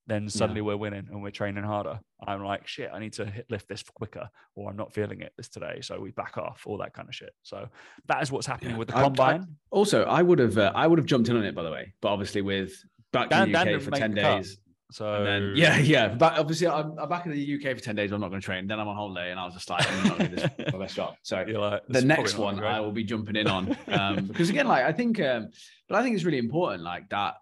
then 0.08 0.30
suddenly 0.30 0.62
yeah. 0.62 0.66
we're 0.66 0.78
winning 0.78 1.08
and 1.10 1.22
we're 1.22 1.32
training 1.32 1.64
harder 1.64 2.00
i'm 2.28 2.44
like 2.44 2.68
shit 2.68 2.90
i 2.94 3.00
need 3.00 3.14
to 3.14 3.26
hit, 3.26 3.46
lift 3.50 3.68
this 3.68 3.84
quicker 3.84 4.30
or 4.56 4.70
i'm 4.70 4.76
not 4.76 4.94
feeling 4.94 5.22
it 5.22 5.34
this 5.38 5.48
today 5.48 5.80
so 5.82 6.00
we 6.00 6.12
back 6.12 6.38
off 6.38 6.64
all 6.66 6.78
that 6.78 6.94
kind 6.94 7.08
of 7.08 7.16
shit 7.16 7.34
so 7.44 7.68
that 8.08 8.22
is 8.22 8.32
what's 8.32 8.48
happening 8.48 8.72
yeah. 8.72 8.78
with 8.78 8.88
the 8.88 8.94
combine 8.94 9.42
I, 9.42 9.44
I, 9.44 9.48
also 9.72 10.04
i 10.04 10.22
would 10.22 10.40
have 10.40 10.58
uh, 10.58 10.72
i 10.76 10.88
would 10.88 11.00
have 11.00 11.06
jumped 11.06 11.30
in 11.30 11.38
on 11.38 11.44
it 11.44 11.56
by 11.56 11.64
the 11.64 11.72
way 11.72 11.94
but 12.02 12.10
obviously 12.10 12.42
with 12.42 12.74
back 13.14 13.30
Dan, 13.30 13.48
in 13.48 13.52
the 13.52 13.60
uk 13.60 13.66
Dan 13.66 13.80
for 13.80 13.92
10 13.92 14.14
days 14.14 14.58
so 14.92 15.24
then, 15.24 15.54
yeah, 15.56 15.78
yeah. 15.78 16.10
But 16.10 16.38
obviously, 16.38 16.68
I'm, 16.68 16.98
I'm, 17.00 17.10
back 17.10 17.26
in 17.26 17.32
the 17.32 17.56
UK 17.56 17.78
for 17.78 17.84
ten 17.84 17.96
days. 17.96 18.12
I'm 18.12 18.20
not 18.20 18.30
going 18.30 18.42
to 18.42 18.46
train. 18.46 18.68
Then 18.68 18.80
I'm 18.80 18.88
on 18.88 18.96
holiday, 18.96 19.32
and 19.32 19.40
I 19.40 19.46
was 19.46 19.54
just 19.54 19.70
like, 19.70 19.90
I'm 19.90 20.08
not 20.08 20.18
going 20.18 20.32
to 20.32 20.36
do 20.36 20.42
this 20.58 20.74
my 20.74 20.80
best 20.80 20.96
shot. 20.96 21.16
So 21.24 21.38
like, 21.38 21.82
the 21.88 22.02
next 22.02 22.38
one 22.38 22.62
I 22.64 22.80
will 22.82 22.92
be 22.92 23.04
jumping 23.04 23.38
in 23.38 23.48
on 23.48 23.76
um, 23.88 24.26
because 24.28 24.50
again, 24.50 24.68
like 24.68 24.84
I 24.84 24.92
think, 24.92 25.20
um, 25.22 25.50
but 25.88 25.98
I 25.98 26.04
think 26.04 26.16
it's 26.16 26.26
really 26.26 26.38
important, 26.38 26.84
like 26.84 27.10
that 27.10 27.36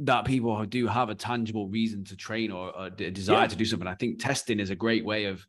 that 0.00 0.24
people 0.24 0.56
who 0.56 0.66
do 0.66 0.86
have 0.86 1.08
a 1.08 1.14
tangible 1.14 1.68
reason 1.68 2.04
to 2.04 2.16
train 2.16 2.50
or, 2.50 2.76
or 2.76 2.86
a 2.86 2.90
desire 2.90 3.42
yeah. 3.42 3.46
to 3.46 3.56
do 3.56 3.64
something. 3.64 3.88
I 3.88 3.94
think 3.94 4.20
testing 4.20 4.60
is 4.60 4.70
a 4.70 4.74
great 4.74 5.04
way 5.04 5.26
of, 5.26 5.44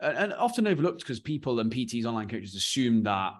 and 0.00 0.32
often 0.34 0.66
overlooked 0.66 1.00
because 1.00 1.20
people 1.20 1.60
and 1.60 1.72
PTs, 1.72 2.04
online 2.04 2.28
coaches 2.28 2.54
assume 2.54 3.04
that 3.04 3.32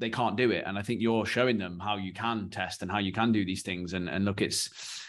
they 0.00 0.10
can't 0.10 0.36
do 0.36 0.50
it. 0.50 0.64
And 0.66 0.76
I 0.76 0.82
think 0.82 1.00
you're 1.00 1.24
showing 1.24 1.58
them 1.58 1.78
how 1.78 1.96
you 1.96 2.12
can 2.12 2.50
test 2.50 2.82
and 2.82 2.90
how 2.90 2.98
you 2.98 3.12
can 3.12 3.30
do 3.30 3.44
these 3.44 3.62
things. 3.62 3.92
And, 3.92 4.08
and 4.08 4.24
look, 4.24 4.42
it's, 4.42 4.68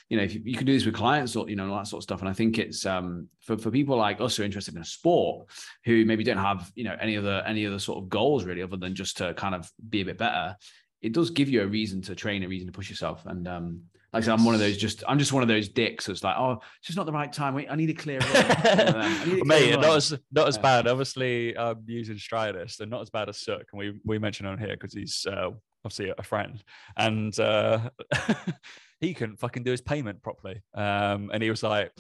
you 0.09 0.17
know, 0.17 0.23
if 0.23 0.35
you, 0.35 0.41
you 0.45 0.55
can 0.55 0.67
do 0.67 0.73
this 0.73 0.85
with 0.85 0.93
clients 0.93 1.35
or, 1.35 1.49
you 1.49 1.55
know, 1.55 1.69
all 1.69 1.77
that 1.77 1.87
sort 1.87 1.99
of 1.99 2.03
stuff. 2.03 2.21
And 2.21 2.29
I 2.29 2.33
think 2.33 2.59
it's 2.59 2.85
um, 2.85 3.27
for, 3.41 3.57
for 3.57 3.71
people 3.71 3.97
like 3.97 4.21
us 4.21 4.37
who 4.37 4.43
are 4.43 4.45
interested 4.45 4.75
in 4.75 4.81
a 4.81 4.85
sport 4.85 5.47
who 5.85 6.05
maybe 6.05 6.23
don't 6.23 6.37
have, 6.37 6.71
you 6.75 6.83
know, 6.83 6.95
any 7.01 7.17
other, 7.17 7.43
any 7.47 7.65
other 7.65 7.79
sort 7.79 7.97
of 7.97 8.09
goals 8.09 8.45
really, 8.45 8.61
other 8.61 8.77
than 8.77 8.93
just 8.93 9.17
to 9.17 9.33
kind 9.33 9.55
of 9.55 9.69
be 9.89 10.01
a 10.01 10.05
bit 10.05 10.19
better. 10.19 10.55
It 11.01 11.11
does 11.11 11.31
give 11.31 11.49
you 11.49 11.63
a 11.63 11.67
reason 11.67 12.01
to 12.03 12.15
train, 12.15 12.43
a 12.43 12.47
reason 12.47 12.67
to 12.67 12.71
push 12.73 12.89
yourself. 12.89 13.25
And 13.25 13.47
um, 13.47 13.81
like 14.13 14.23
I 14.23 14.25
said, 14.25 14.33
I'm 14.33 14.45
one 14.45 14.53
of 14.53 14.59
those 14.59 14.77
just 14.77 15.03
I'm 15.07 15.17
just 15.17 15.33
one 15.33 15.41
of 15.41 15.49
those 15.49 15.69
dicks. 15.69 16.07
It's 16.07 16.23
like, 16.23 16.35
oh, 16.37 16.59
it's 16.77 16.87
just 16.87 16.97
not 16.97 17.07
the 17.07 17.11
right 17.11 17.33
time. 17.33 17.55
Wait, 17.55 17.67
I 17.69 17.75
need 17.75 17.89
a 17.89 17.95
clear 17.95 18.19
run. 18.33 19.47
Mate, 19.47 19.79
not 19.79 19.97
as 19.97 20.13
not 20.31 20.47
as 20.47 20.55
yeah. 20.57 20.61
bad. 20.61 20.87
Obviously, 20.87 21.57
I'm 21.57 21.83
using 21.87 22.17
Stridist 22.17 22.79
and 22.79 22.91
not 22.91 23.01
as 23.01 23.09
bad 23.09 23.29
as 23.29 23.39
Sook. 23.39 23.65
And 23.71 23.79
we 23.79 23.99
we 24.05 24.19
mentioned 24.19 24.47
on 24.47 24.59
here 24.59 24.77
because 24.79 24.93
he's 24.93 25.25
uh, 25.27 25.49
obviously 25.83 26.13
a 26.15 26.23
friend. 26.23 26.63
And 26.95 27.37
uh, 27.39 27.89
he 28.99 29.15
couldn't 29.15 29.39
fucking 29.39 29.63
do 29.63 29.71
his 29.71 29.81
payment 29.81 30.21
properly. 30.21 30.61
Um, 30.75 31.31
and 31.33 31.41
he 31.41 31.49
was 31.49 31.63
like, 31.63 31.91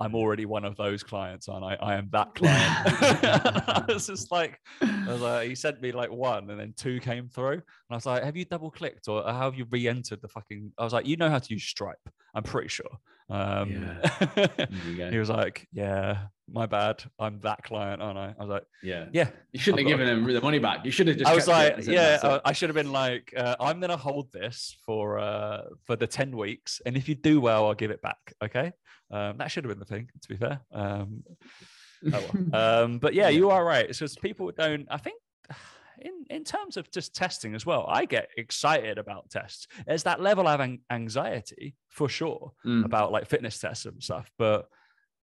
I'm 0.00 0.14
already 0.14 0.46
one 0.46 0.64
of 0.64 0.76
those 0.76 1.02
clients, 1.02 1.48
aren't 1.48 1.64
I? 1.64 1.74
I 1.74 1.94
am 1.94 2.08
that 2.12 2.34
client. 2.34 3.86
it's 3.90 4.06
just 4.06 4.32
like, 4.32 4.58
I 4.80 5.04
was 5.06 5.20
like, 5.20 5.48
he 5.48 5.54
sent 5.54 5.82
me 5.82 5.92
like 5.92 6.10
one 6.10 6.50
and 6.50 6.58
then 6.58 6.74
two 6.76 7.00
came 7.00 7.28
through. 7.28 7.52
And 7.52 7.62
I 7.90 7.94
was 7.94 8.06
like, 8.06 8.24
have 8.24 8.36
you 8.36 8.44
double 8.44 8.70
clicked 8.70 9.08
or 9.08 9.22
how 9.22 9.50
have 9.50 9.56
you 9.56 9.66
re 9.70 9.88
entered 9.88 10.22
the 10.22 10.28
fucking? 10.28 10.72
I 10.78 10.84
was 10.84 10.92
like, 10.92 11.06
you 11.06 11.16
know 11.16 11.28
how 11.28 11.38
to 11.38 11.52
use 11.52 11.64
Stripe. 11.64 11.98
I'm 12.34 12.42
pretty 12.42 12.68
sure. 12.68 12.98
Um, 13.30 13.96
yeah. 14.36 15.10
he 15.10 15.18
was 15.18 15.30
like, 15.30 15.68
yeah, 15.72 16.22
my 16.52 16.66
bad. 16.66 17.02
I'm 17.18 17.38
that 17.40 17.62
client, 17.62 18.02
aren't 18.02 18.18
I? 18.18 18.34
I 18.36 18.42
was 18.42 18.48
like, 18.48 18.64
yeah, 18.82 19.06
yeah. 19.12 19.30
You 19.52 19.60
shouldn't 19.60 19.80
I've 19.80 19.90
have 19.90 19.98
given 19.98 20.24
him 20.24 20.34
the 20.34 20.40
money 20.40 20.58
back. 20.58 20.84
You 20.84 20.90
should 20.90 21.06
have 21.06 21.16
just. 21.16 21.30
I 21.30 21.34
was 21.34 21.46
like, 21.46 21.86
yeah, 21.86 22.18
I, 22.22 22.40
I, 22.46 22.52
should 22.52 22.68
have 22.68 22.74
been 22.74 22.90
like, 22.92 23.32
uh, 23.36 23.54
I'm 23.60 23.80
gonna 23.80 23.96
hold 23.96 24.32
this 24.32 24.76
for 24.84 25.18
uh, 25.20 25.62
for 25.86 25.94
the 25.94 26.08
ten 26.08 26.36
weeks, 26.36 26.80
and 26.84 26.96
if 26.96 27.08
you 27.08 27.14
do 27.14 27.40
well, 27.40 27.66
I'll 27.66 27.74
give 27.74 27.92
it 27.92 28.02
back. 28.02 28.18
Okay, 28.42 28.72
um, 29.10 29.38
that 29.38 29.50
should 29.50 29.64
have 29.64 29.70
been 29.70 29.78
the 29.78 29.84
thing. 29.84 30.08
To 30.22 30.28
be 30.28 30.36
fair, 30.36 30.60
um, 30.72 31.24
oh 32.12 32.24
well. 32.32 32.84
um, 32.84 32.98
but 32.98 33.14
yeah, 33.14 33.28
you 33.28 33.50
are 33.50 33.64
right. 33.64 33.88
It's 33.88 33.98
just 33.98 34.20
people 34.22 34.50
don't. 34.56 34.86
I 34.90 34.98
think 34.98 35.20
in 36.00 36.24
in 36.30 36.44
terms 36.44 36.76
of 36.76 36.90
just 36.90 37.14
testing 37.14 37.54
as 37.54 37.66
well, 37.66 37.86
I 37.88 38.04
get 38.04 38.28
excited 38.36 38.98
about 38.98 39.30
tests. 39.30 39.66
There's 39.86 40.04
that 40.04 40.20
level 40.20 40.46
of 40.48 40.60
anxiety 40.90 41.76
for 41.88 42.08
sure 42.08 42.52
mm. 42.64 42.84
about 42.84 43.12
like 43.12 43.26
fitness 43.26 43.58
tests 43.58 43.86
and 43.86 44.02
stuff, 44.02 44.30
but 44.38 44.68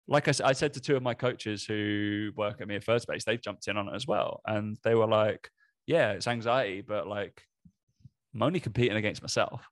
like 0.09 0.29
I, 0.29 0.33
I 0.45 0.53
said 0.53 0.75
to 0.75 0.81
two 0.81 0.97
of 0.97 1.03
my 1.03 1.15
coaches 1.15 1.65
who 1.65 2.31
work 2.37 2.61
at 2.61 2.69
me 2.69 2.77
at 2.77 2.85
First 2.85 3.07
Base, 3.07 3.25
they've 3.25 3.41
jumped 3.41 3.69
in 3.69 3.77
on 3.77 3.89
it 3.89 3.95
as 3.95 4.07
well, 4.07 4.41
and 4.47 4.77
they 4.85 4.95
were 4.95 5.07
like, 5.07 5.51
"Yeah, 5.87 6.13
it's 6.13 6.27
anxiety, 6.27 6.83
but 6.83 7.07
like, 7.07 7.43
I'm 8.35 8.43
only 8.43 8.61
competing 8.61 8.97
against 8.97 9.23
myself. 9.23 9.69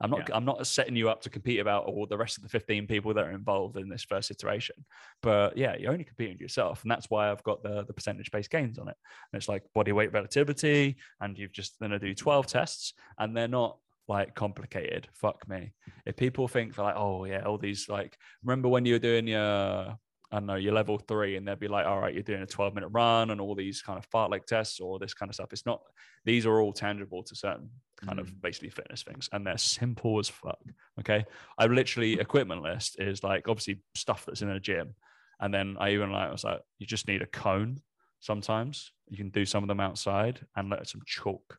I'm 0.00 0.10
not. 0.10 0.28
Yeah. 0.28 0.36
I'm 0.36 0.44
not 0.44 0.66
setting 0.66 0.96
you 0.96 1.10
up 1.10 1.20
to 1.22 1.30
compete 1.30 1.60
about 1.60 1.84
all 1.84 2.06
the 2.06 2.16
rest 2.16 2.38
of 2.38 2.42
the 2.42 2.48
15 2.48 2.86
people 2.86 3.12
that 3.14 3.24
are 3.24 3.32
involved 3.32 3.76
in 3.76 3.88
this 3.88 4.04
first 4.04 4.30
iteration. 4.30 4.76
But 5.22 5.56
yeah, 5.56 5.76
you're 5.76 5.92
only 5.92 6.04
competing 6.04 6.34
with 6.34 6.40
yourself, 6.40 6.82
and 6.82 6.90
that's 6.90 7.10
why 7.10 7.30
I've 7.30 7.42
got 7.42 7.62
the 7.62 7.84
the 7.84 7.92
percentage 7.92 8.30
based 8.30 8.50
gains 8.50 8.78
on 8.78 8.88
it. 8.88 8.96
And 9.32 9.38
it's 9.38 9.48
like 9.48 9.62
body 9.74 9.92
weight 9.92 10.12
relativity, 10.12 10.96
and 11.20 11.36
you've 11.36 11.52
just 11.52 11.78
going 11.78 11.92
to 11.92 11.98
do 11.98 12.14
12 12.14 12.46
tests, 12.46 12.94
and 13.18 13.36
they're 13.36 13.48
not 13.48 13.78
like 14.08 14.34
complicated. 14.34 15.08
Fuck 15.12 15.48
me. 15.48 15.72
If 16.06 16.16
people 16.16 16.48
think 16.48 16.74
for 16.74 16.82
like, 16.82 16.96
oh 16.96 17.24
yeah, 17.24 17.44
all 17.44 17.58
these 17.58 17.88
like, 17.88 18.16
remember 18.42 18.68
when 18.68 18.84
you 18.84 18.94
were 18.94 18.98
doing 18.98 19.28
your 19.28 19.98
I 20.32 20.36
don't 20.36 20.46
know, 20.46 20.54
your 20.54 20.72
level 20.72 20.98
three, 20.98 21.36
and 21.36 21.46
they'd 21.46 21.58
be 21.58 21.68
like, 21.68 21.86
all 21.86 22.00
right, 22.00 22.14
you're 22.14 22.22
doing 22.22 22.42
a 22.42 22.46
12 22.46 22.74
minute 22.74 22.88
run 22.92 23.30
and 23.30 23.40
all 23.40 23.54
these 23.54 23.82
kind 23.82 23.98
of 23.98 24.08
fartlek 24.10 24.46
tests 24.46 24.78
or 24.78 24.98
this 24.98 25.14
kind 25.14 25.28
of 25.28 25.34
stuff. 25.34 25.52
It's 25.52 25.66
not, 25.66 25.80
these 26.24 26.46
are 26.46 26.60
all 26.60 26.72
tangible 26.72 27.22
to 27.24 27.34
certain 27.34 27.68
kind 27.96 28.18
mm. 28.18 28.22
of 28.22 28.40
basically 28.40 28.70
fitness 28.70 29.02
things, 29.02 29.28
and 29.32 29.46
they're 29.46 29.58
simple 29.58 30.18
as 30.18 30.28
fuck. 30.28 30.60
Okay. 31.00 31.24
I 31.58 31.66
literally, 31.66 32.20
equipment 32.20 32.62
list 32.62 33.00
is 33.00 33.24
like 33.24 33.48
obviously 33.48 33.80
stuff 33.94 34.24
that's 34.26 34.42
in 34.42 34.50
a 34.50 34.60
gym. 34.60 34.94
And 35.40 35.52
then 35.52 35.76
I 35.80 35.92
even 35.92 36.12
like, 36.12 36.28
I 36.28 36.32
was 36.32 36.44
like, 36.44 36.60
you 36.78 36.86
just 36.86 37.08
need 37.08 37.22
a 37.22 37.26
cone 37.26 37.80
sometimes. 38.20 38.92
You 39.08 39.16
can 39.16 39.30
do 39.30 39.44
some 39.44 39.64
of 39.64 39.68
them 39.68 39.80
outside 39.80 40.40
and 40.54 40.70
let 40.70 40.86
some 40.86 41.00
chalk 41.06 41.58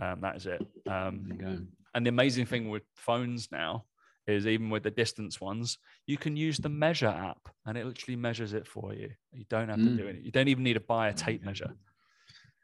um, 0.00 0.20
that 0.20 0.36
is 0.36 0.46
it. 0.46 0.66
Um, 0.86 1.68
and 1.94 2.04
the 2.04 2.10
amazing 2.10 2.46
thing 2.46 2.68
with 2.68 2.82
phones 2.94 3.48
now 3.50 3.84
is 4.26 4.46
even 4.46 4.70
with 4.70 4.82
the 4.82 4.90
distance 4.90 5.40
ones, 5.40 5.78
you 6.06 6.16
can 6.16 6.36
use 6.36 6.58
the 6.58 6.68
measure 6.68 7.06
app 7.06 7.48
and 7.64 7.78
it 7.78 7.86
literally 7.86 8.16
measures 8.16 8.52
it 8.52 8.66
for 8.66 8.92
you. 8.92 9.10
You 9.32 9.44
don't 9.48 9.68
have 9.68 9.78
mm. 9.78 9.96
to 9.96 10.02
do 10.02 10.06
it. 10.08 10.16
You 10.22 10.30
don't 10.30 10.48
even 10.48 10.64
need 10.64 10.74
to 10.74 10.80
buy 10.80 11.08
a 11.08 11.12
tape 11.12 11.44
measure. 11.44 11.74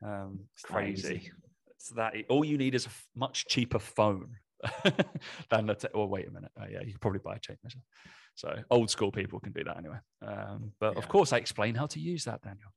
Um, 0.04 0.40
crazy. 0.64 1.30
So 1.78 1.94
that 1.96 2.14
all 2.28 2.44
you 2.44 2.58
need 2.58 2.74
is 2.74 2.86
a 2.86 2.90
much 3.16 3.46
cheaper 3.46 3.78
phone 3.78 4.36
than 5.50 5.66
the. 5.66 5.74
T- 5.74 5.88
well, 5.94 6.08
wait 6.08 6.28
a 6.28 6.30
minute. 6.30 6.50
Uh, 6.60 6.66
yeah, 6.70 6.80
you 6.80 6.90
can 6.90 6.98
probably 7.00 7.20
buy 7.20 7.36
a 7.36 7.38
tape 7.38 7.58
measure. 7.62 7.80
So 8.34 8.56
old 8.70 8.90
school 8.90 9.12
people 9.12 9.40
can 9.40 9.52
do 9.52 9.64
that 9.64 9.76
anyway. 9.76 9.98
Um, 10.26 10.72
but 10.80 10.92
yeah. 10.92 10.98
of 10.98 11.08
course, 11.08 11.32
I 11.32 11.38
explain 11.38 11.74
how 11.74 11.86
to 11.86 12.00
use 12.00 12.24
that, 12.24 12.42
Daniel. 12.42 12.72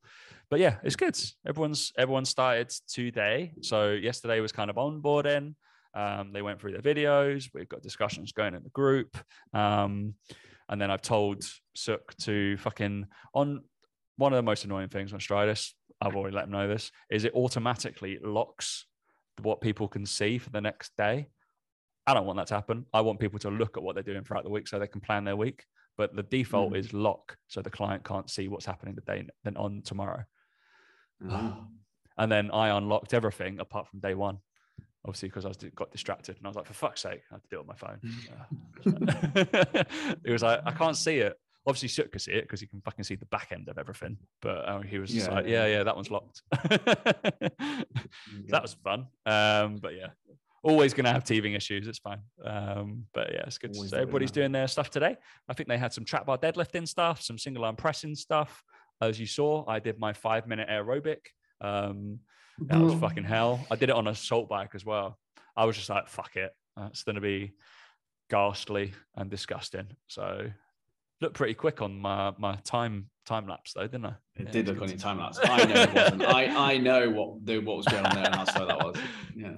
But 0.50 0.60
yeah, 0.60 0.78
it's 0.84 0.96
good. 0.96 1.18
Everyone's 1.48 1.92
everyone 1.98 2.26
started 2.26 2.74
today. 2.88 3.54
So 3.62 3.92
yesterday 3.92 4.40
was 4.40 4.52
kind 4.52 4.70
of 4.70 4.76
onboarding. 4.76 5.56
Um, 5.96 6.32
they 6.34 6.42
went 6.42 6.60
through 6.60 6.74
their 6.74 6.82
videos. 6.82 7.50
We've 7.54 7.70
got 7.70 7.82
discussions 7.82 8.34
going 8.34 8.54
in 8.54 8.64
the 8.64 8.70
group. 8.70 9.18
Um, 9.54 10.16
and 10.68 10.82
then 10.82 10.92
I've 10.92 11.02
told 11.02 11.44
Sook 11.76 12.16
to 12.22 12.58
fucking 12.58 13.08
on 13.34 13.62
one 14.18 14.34
of 14.34 14.38
the 14.38 14.44
most 14.44 14.66
annoying 14.66 14.90
things 14.90 15.14
on 15.14 15.20
Stridist. 15.20 15.74
I've 16.02 16.16
already 16.16 16.36
let 16.36 16.44
them 16.44 16.52
know 16.52 16.68
this 16.68 16.92
is 17.10 17.24
it 17.24 17.34
automatically 17.34 18.20
locks 18.22 18.86
what 19.42 19.62
people 19.62 19.88
can 19.88 20.06
see 20.06 20.38
for 20.38 20.50
the 20.50 20.62
next 20.62 20.92
day. 20.98 21.28
I 22.08 22.14
don't 22.14 22.26
want 22.26 22.38
that 22.38 22.48
to 22.48 22.56
happen. 22.56 22.86
I 22.94 23.02
want 23.02 23.20
people 23.20 23.40
to 23.40 23.50
look 23.50 23.78
at 23.78 23.84
what 23.84 23.96
they're 23.96 24.04
doing 24.04 24.24
throughout 24.24 24.44
the 24.44 24.50
week 24.50 24.68
so 24.68 24.78
they 24.78 24.88
can 24.88 25.02
plan 25.02 25.24
their 25.24 25.36
week. 25.36 25.64
But 25.98 26.16
the 26.16 26.24
default 26.24 26.74
mm. 26.74 26.78
is 26.78 26.94
lock, 26.94 27.38
so 27.48 27.62
the 27.62 27.70
client 27.70 28.04
can't 28.04 28.30
see 28.30 28.48
what's 28.48 28.66
happening 28.66 28.96
the 28.96 29.02
day 29.02 29.26
then 29.44 29.58
on 29.58 29.82
tomorrow. 29.84 30.24
Oh. 31.30 31.58
And 32.18 32.32
then 32.32 32.50
I 32.50 32.70
unlocked 32.70 33.14
everything 33.14 33.60
apart 33.60 33.90
from 33.90 34.00
day 34.00 34.14
one, 34.14 34.38
obviously 35.06 35.30
because 35.30 35.46
I 35.46 35.50
was 35.50 35.58
got 35.76 35.92
distracted 35.92 36.38
and 36.38 36.46
I 36.46 36.50
was 36.50 36.56
like, 36.56 36.66
for 36.66 36.74
fuck's 36.74 37.02
sake, 37.02 37.22
I 37.32 37.36
had 37.36 37.44
to 37.44 37.50
do 37.50 37.58
it 37.58 37.62
on 37.62 37.68
my 37.68 37.76
phone. 37.76 38.00
Uh, 38.86 39.84
it 40.24 40.32
was 40.32 40.44
like 40.44 40.62
I 40.66 40.72
can't 40.72 40.98
see 40.98 41.18
it. 41.18 41.38
Obviously, 41.68 41.88
Sook 41.88 42.12
could 42.12 42.22
see 42.22 42.34
it 42.34 42.44
because 42.44 42.60
he 42.60 42.68
can 42.68 42.80
fucking 42.82 43.04
see 43.04 43.16
the 43.16 43.26
back 43.28 43.48
end 43.52 43.68
of 43.70 43.80
everything. 43.80 44.18
But 44.42 44.70
uh, 44.70 44.82
he 44.82 45.00
was 45.00 45.10
just 45.10 45.28
Yeah, 45.28 45.34
like, 45.34 45.48
yeah, 45.48 45.66
yeah, 45.66 45.84
that 45.84 45.96
one's 45.96 46.12
locked. 46.12 46.44
that 46.52 47.86
was 48.62 48.76
fun. 48.84 49.08
Um, 49.26 49.78
but 49.78 49.96
yeah, 49.96 50.10
always 50.62 50.94
going 50.94 51.06
to 51.06 51.12
have 51.12 51.24
teething 51.24 51.54
issues. 51.54 51.88
It's 51.88 51.98
fine. 51.98 52.20
Um, 52.44 53.06
but 53.14 53.32
yeah, 53.34 53.44
it's 53.48 53.58
good. 53.58 53.74
to 53.74 53.80
see 53.80 53.96
everybody's 53.96 54.32
doing 54.32 54.52
their 54.52 54.68
stuff 54.68 54.92
today. 54.92 55.16
I 55.50 55.54
think 55.54 55.70
they 55.70 55.78
had 55.78 55.94
some 55.94 56.06
trap 56.06 56.28
bar 56.28 56.38
deadlifting 56.38 56.88
stuff, 56.88 57.22
some 57.22 57.40
single 57.40 57.66
arm 57.66 57.76
pressing 57.76 58.16
stuff. 58.16 58.64
As 59.02 59.20
you 59.20 59.26
saw, 59.26 59.66
I 59.68 59.80
did 59.80 60.00
my 60.00 60.14
five 60.14 60.48
minute 60.48 60.70
aerobic. 60.70 61.18
Um, 61.62 62.20
that 62.60 62.80
was 62.80 62.94
fucking 62.96 63.24
hell. 63.24 63.66
I 63.70 63.76
did 63.76 63.90
it 63.90 63.96
on 63.96 64.08
a 64.08 64.16
salt 64.16 64.50
bike 64.50 64.72
as 64.76 64.86
well. 64.86 65.18
I 65.56 65.66
was 65.66 65.76
just 65.76 65.90
like, 65.90 66.08
fuck 66.08 66.36
it. 66.36 66.52
That's 66.76 67.04
going 67.04 67.16
to 67.16 67.22
be 67.22 67.54
ghastly 68.30 68.94
and 69.16 69.30
disgusting. 69.30 69.88
So 70.08 70.48
looked 71.22 71.36
pretty 71.36 71.54
quick 71.54 71.82
on 71.82 72.00
my, 72.00 72.34
my 72.38 72.56
time 72.64 73.10
time 73.26 73.48
lapse 73.48 73.74
though, 73.74 73.88
didn't 73.88 74.06
I? 74.06 74.16
It 74.36 74.46
Yeah, 74.46 74.52
did 74.52 74.68
look 74.68 74.82
on 74.82 74.90
your 74.90 74.98
time 74.98 75.20
lapse. 75.20 75.40
I 75.44 75.66
know 75.66 75.82
it 75.82 75.94
wasn't. 75.94 76.24
I, 76.24 76.74
I 76.74 76.78
know 76.78 77.10
what 77.10 77.46
the, 77.46 77.60
what 77.60 77.78
was 77.78 77.86
going 77.88 78.06
on 78.06 78.16
there, 78.16 78.26
and 78.26 78.34
that's 78.34 78.54
why 78.58 78.66
that 78.66 78.78
was. 78.78 78.96
Yeah. 79.36 79.52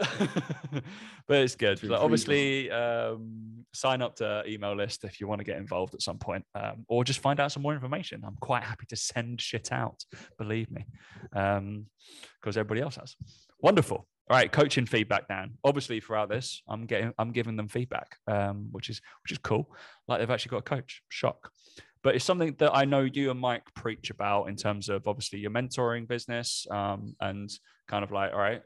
Uh, 0.00 0.80
but 1.26 1.36
it's 1.38 1.54
good. 1.54 1.78
Too 1.78 1.88
Like, 1.88 2.00
obviously, 2.00 2.70
um, 2.70 3.49
sign 3.72 4.02
up 4.02 4.16
to 4.16 4.42
email 4.46 4.76
list 4.76 5.04
if 5.04 5.20
you 5.20 5.28
want 5.28 5.40
to 5.40 5.44
get 5.44 5.56
involved 5.56 5.94
at 5.94 6.02
some 6.02 6.18
point, 6.18 6.44
um, 6.54 6.84
or 6.88 7.04
just 7.04 7.20
find 7.20 7.40
out 7.40 7.52
some 7.52 7.62
more 7.62 7.74
information. 7.74 8.22
I'm 8.24 8.36
quite 8.40 8.62
happy 8.62 8.86
to 8.88 8.96
send 8.96 9.40
shit 9.40 9.72
out. 9.72 10.02
Believe 10.38 10.70
me, 10.70 10.86
because 11.32 12.56
everybody 12.56 12.80
else 12.80 12.96
has. 12.96 13.16
Wonderful. 13.60 14.06
All 14.30 14.36
right, 14.36 14.50
coaching 14.50 14.86
feedback, 14.86 15.26
Dan. 15.26 15.54
Obviously, 15.64 15.98
throughout 15.98 16.28
this, 16.28 16.62
I'm 16.68 16.86
getting, 16.86 17.12
I'm 17.18 17.32
giving 17.32 17.56
them 17.56 17.66
feedback, 17.68 18.16
um, 18.28 18.68
which 18.70 18.88
is 18.88 19.00
which 19.24 19.32
is 19.32 19.38
cool. 19.38 19.74
Like 20.06 20.20
they've 20.20 20.30
actually 20.30 20.50
got 20.50 20.58
a 20.58 20.62
coach. 20.62 21.02
Shock. 21.08 21.50
But 22.02 22.14
it's 22.14 22.24
something 22.24 22.54
that 22.58 22.74
I 22.74 22.84
know 22.84 23.00
you 23.00 23.30
and 23.30 23.38
Mike 23.38 23.64
preach 23.74 24.10
about 24.10 24.48
in 24.48 24.56
terms 24.56 24.88
of 24.88 25.06
obviously 25.06 25.38
your 25.38 25.50
mentoring 25.50 26.08
business 26.08 26.66
um, 26.70 27.14
and 27.20 27.50
kind 27.88 28.02
of 28.02 28.10
like, 28.10 28.32
all 28.32 28.38
right, 28.38 28.62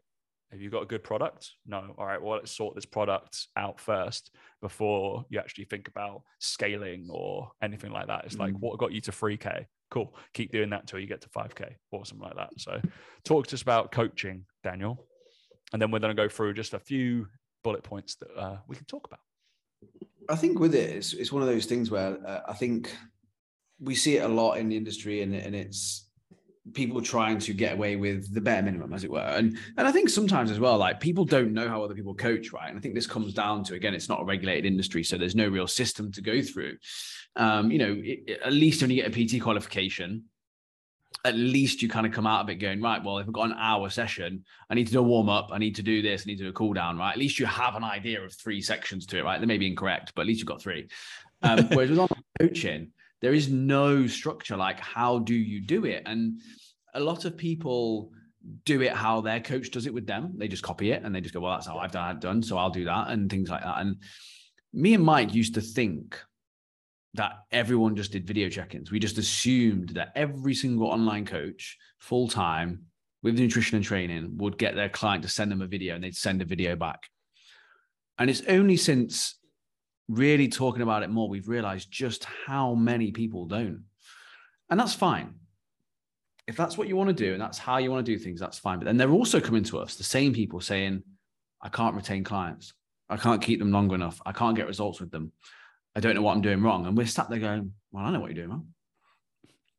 have 0.54 0.62
you 0.62 0.70
got 0.70 0.84
a 0.84 0.86
good 0.86 1.02
product? 1.02 1.50
No. 1.66 1.94
All 1.98 2.06
right. 2.06 2.22
Well, 2.22 2.36
let's 2.36 2.52
sort 2.52 2.76
this 2.76 2.84
product 2.86 3.48
out 3.56 3.80
first 3.80 4.30
before 4.62 5.24
you 5.28 5.40
actually 5.40 5.64
think 5.64 5.88
about 5.88 6.22
scaling 6.38 7.08
or 7.10 7.50
anything 7.60 7.90
like 7.90 8.06
that. 8.06 8.24
It's 8.24 8.38
like, 8.38 8.54
Mm. 8.54 8.60
what 8.60 8.78
got 8.78 8.92
you 8.92 9.00
to 9.00 9.10
3K? 9.10 9.66
Cool. 9.90 10.14
Keep 10.32 10.52
doing 10.52 10.70
that 10.70 10.86
till 10.86 11.00
you 11.00 11.08
get 11.08 11.20
to 11.22 11.28
5K 11.28 11.74
or 11.90 12.06
something 12.06 12.24
like 12.24 12.36
that. 12.36 12.50
So, 12.58 12.80
talk 13.24 13.48
to 13.48 13.56
us 13.56 13.62
about 13.62 13.90
coaching, 13.90 14.46
Daniel. 14.62 15.04
And 15.72 15.82
then 15.82 15.90
we're 15.90 15.98
going 15.98 16.16
to 16.16 16.22
go 16.22 16.28
through 16.28 16.54
just 16.54 16.72
a 16.72 16.78
few 16.78 17.26
bullet 17.64 17.82
points 17.82 18.14
that 18.16 18.30
uh, 18.36 18.58
we 18.68 18.76
can 18.76 18.84
talk 18.84 19.08
about. 19.08 19.20
I 20.28 20.36
think 20.36 20.60
with 20.60 20.74
it, 20.76 20.90
it's, 20.90 21.14
it's 21.14 21.32
one 21.32 21.42
of 21.42 21.48
those 21.48 21.66
things 21.66 21.90
where 21.90 22.16
uh, 22.24 22.42
I 22.46 22.52
think 22.54 22.96
we 23.80 23.96
see 23.96 24.18
it 24.18 24.24
a 24.24 24.28
lot 24.28 24.54
in 24.54 24.68
the 24.68 24.76
industry, 24.76 25.22
and, 25.22 25.34
and 25.34 25.54
it's 25.54 26.08
people 26.72 27.02
trying 27.02 27.38
to 27.38 27.52
get 27.52 27.74
away 27.74 27.96
with 27.96 28.32
the 28.32 28.40
bare 28.40 28.62
minimum, 28.62 28.92
as 28.94 29.04
it 29.04 29.10
were. 29.10 29.20
And 29.20 29.58
and 29.76 29.86
I 29.86 29.92
think 29.92 30.08
sometimes 30.08 30.50
as 30.50 30.58
well, 30.58 30.78
like 30.78 31.00
people 31.00 31.24
don't 31.24 31.52
know 31.52 31.68
how 31.68 31.82
other 31.82 31.94
people 31.94 32.14
coach, 32.14 32.52
right? 32.52 32.68
And 32.68 32.78
I 32.78 32.80
think 32.80 32.94
this 32.94 33.06
comes 33.06 33.34
down 33.34 33.64
to 33.64 33.74
again, 33.74 33.94
it's 33.94 34.08
not 34.08 34.22
a 34.22 34.24
regulated 34.24 34.64
industry, 34.64 35.04
so 35.04 35.18
there's 35.18 35.36
no 35.36 35.48
real 35.48 35.66
system 35.66 36.10
to 36.12 36.22
go 36.22 36.40
through. 36.40 36.76
Um, 37.36 37.70
you 37.70 37.78
know, 37.78 37.96
it, 37.98 38.40
at 38.44 38.52
least 38.52 38.80
when 38.80 38.90
you 38.90 39.02
get 39.02 39.14
a 39.14 39.38
PT 39.38 39.42
qualification, 39.42 40.24
at 41.24 41.34
least 41.34 41.82
you 41.82 41.88
kind 41.88 42.06
of 42.06 42.12
come 42.12 42.26
out 42.26 42.42
of 42.42 42.50
it 42.50 42.56
going 42.56 42.82
right. 42.82 43.02
Well, 43.02 43.18
if 43.18 43.26
I've 43.26 43.32
got 43.32 43.50
an 43.50 43.56
hour 43.58 43.88
session, 43.88 44.44
I 44.68 44.74
need 44.74 44.86
to 44.86 44.92
do 44.92 45.00
a 45.00 45.02
warm 45.02 45.28
up. 45.28 45.48
I 45.52 45.58
need 45.58 45.76
to 45.76 45.82
do 45.82 46.02
this. 46.02 46.22
I 46.22 46.30
need 46.30 46.38
to 46.38 46.44
do 46.44 46.50
a 46.50 46.52
cool 46.52 46.74
down. 46.74 46.98
Right. 46.98 47.12
At 47.12 47.18
least 47.18 47.38
you 47.38 47.46
have 47.46 47.76
an 47.76 47.84
idea 47.84 48.22
of 48.22 48.32
three 48.32 48.60
sections 48.60 49.06
to 49.06 49.18
it. 49.18 49.24
Right. 49.24 49.40
They 49.40 49.46
may 49.46 49.58
be 49.58 49.66
incorrect, 49.66 50.12
but 50.14 50.22
at 50.22 50.28
least 50.28 50.40
you've 50.40 50.48
got 50.48 50.60
three. 50.60 50.88
Um, 51.42 51.66
whereas 51.72 51.90
with 51.90 51.98
online 51.98 52.24
coaching, 52.38 52.92
there 53.24 53.32
is 53.32 53.48
no 53.48 54.06
structure. 54.06 54.54
Like, 54.54 54.78
how 54.78 55.18
do 55.18 55.34
you 55.34 55.58
do 55.62 55.86
it? 55.86 56.02
And 56.04 56.42
a 56.92 57.00
lot 57.00 57.24
of 57.24 57.38
people 57.38 58.12
do 58.66 58.82
it 58.82 58.92
how 58.92 59.22
their 59.22 59.40
coach 59.40 59.70
does 59.70 59.86
it 59.86 59.94
with 59.94 60.06
them. 60.06 60.34
They 60.36 60.46
just 60.46 60.62
copy 60.62 60.90
it 60.90 61.02
and 61.02 61.14
they 61.14 61.22
just 61.22 61.32
go, 61.32 61.40
well, 61.40 61.52
that's 61.52 61.66
how 61.66 61.78
I've 61.78 61.90
done 61.90 62.16
it 62.16 62.20
done. 62.20 62.42
So 62.42 62.58
I'll 62.58 62.68
do 62.68 62.84
that 62.84 63.08
and 63.08 63.30
things 63.30 63.48
like 63.48 63.62
that. 63.62 63.80
And 63.80 63.96
me 64.74 64.92
and 64.92 65.02
Mike 65.02 65.32
used 65.32 65.54
to 65.54 65.62
think 65.62 66.20
that 67.14 67.32
everyone 67.50 67.96
just 67.96 68.12
did 68.12 68.26
video 68.26 68.50
check-ins. 68.50 68.90
We 68.90 68.98
just 68.98 69.16
assumed 69.16 69.88
that 69.94 70.12
every 70.14 70.52
single 70.52 70.88
online 70.88 71.24
coach 71.24 71.78
full 72.00 72.28
time 72.28 72.82
with 73.22 73.38
nutrition 73.38 73.76
and 73.76 73.84
training 73.86 74.36
would 74.36 74.58
get 74.58 74.74
their 74.74 74.90
client 74.90 75.22
to 75.22 75.30
send 75.30 75.50
them 75.50 75.62
a 75.62 75.66
video 75.66 75.94
and 75.94 76.04
they'd 76.04 76.14
send 76.14 76.42
a 76.42 76.44
video 76.44 76.76
back. 76.76 77.00
And 78.18 78.28
it's 78.28 78.42
only 78.48 78.76
since 78.76 79.36
really 80.08 80.48
talking 80.48 80.82
about 80.82 81.02
it 81.02 81.10
more 81.10 81.28
we've 81.28 81.48
realized 81.48 81.90
just 81.90 82.24
how 82.46 82.74
many 82.74 83.10
people 83.10 83.46
don't. 83.46 83.84
And 84.70 84.78
that's 84.78 84.94
fine. 84.94 85.34
If 86.46 86.56
that's 86.56 86.76
what 86.76 86.88
you 86.88 86.96
want 86.96 87.08
to 87.08 87.14
do 87.14 87.32
and 87.32 87.40
that's 87.40 87.58
how 87.58 87.78
you 87.78 87.90
want 87.90 88.04
to 88.04 88.12
do 88.12 88.18
things, 88.18 88.38
that's 88.38 88.58
fine. 88.58 88.78
But 88.78 88.84
then 88.84 88.96
they're 88.96 89.10
also 89.10 89.40
coming 89.40 89.64
to 89.64 89.78
us, 89.78 89.96
the 89.96 90.04
same 90.04 90.34
people 90.34 90.60
saying, 90.60 91.02
I 91.62 91.68
can't 91.70 91.96
retain 91.96 92.24
clients. 92.24 92.74
I 93.08 93.16
can't 93.16 93.40
keep 93.40 93.58
them 93.58 93.72
long 93.72 93.92
enough. 93.92 94.20
I 94.26 94.32
can't 94.32 94.56
get 94.56 94.66
results 94.66 95.00
with 95.00 95.10
them. 95.10 95.32
I 95.96 96.00
don't 96.00 96.14
know 96.14 96.22
what 96.22 96.34
I'm 96.34 96.42
doing 96.42 96.62
wrong. 96.62 96.86
And 96.86 96.96
we're 96.96 97.06
sat 97.06 97.30
there 97.30 97.38
going, 97.38 97.72
Well, 97.92 98.04
I 98.04 98.10
know 98.10 98.20
what 98.20 98.28
you're 98.28 98.44
doing 98.44 98.50
wrong. 98.50 98.68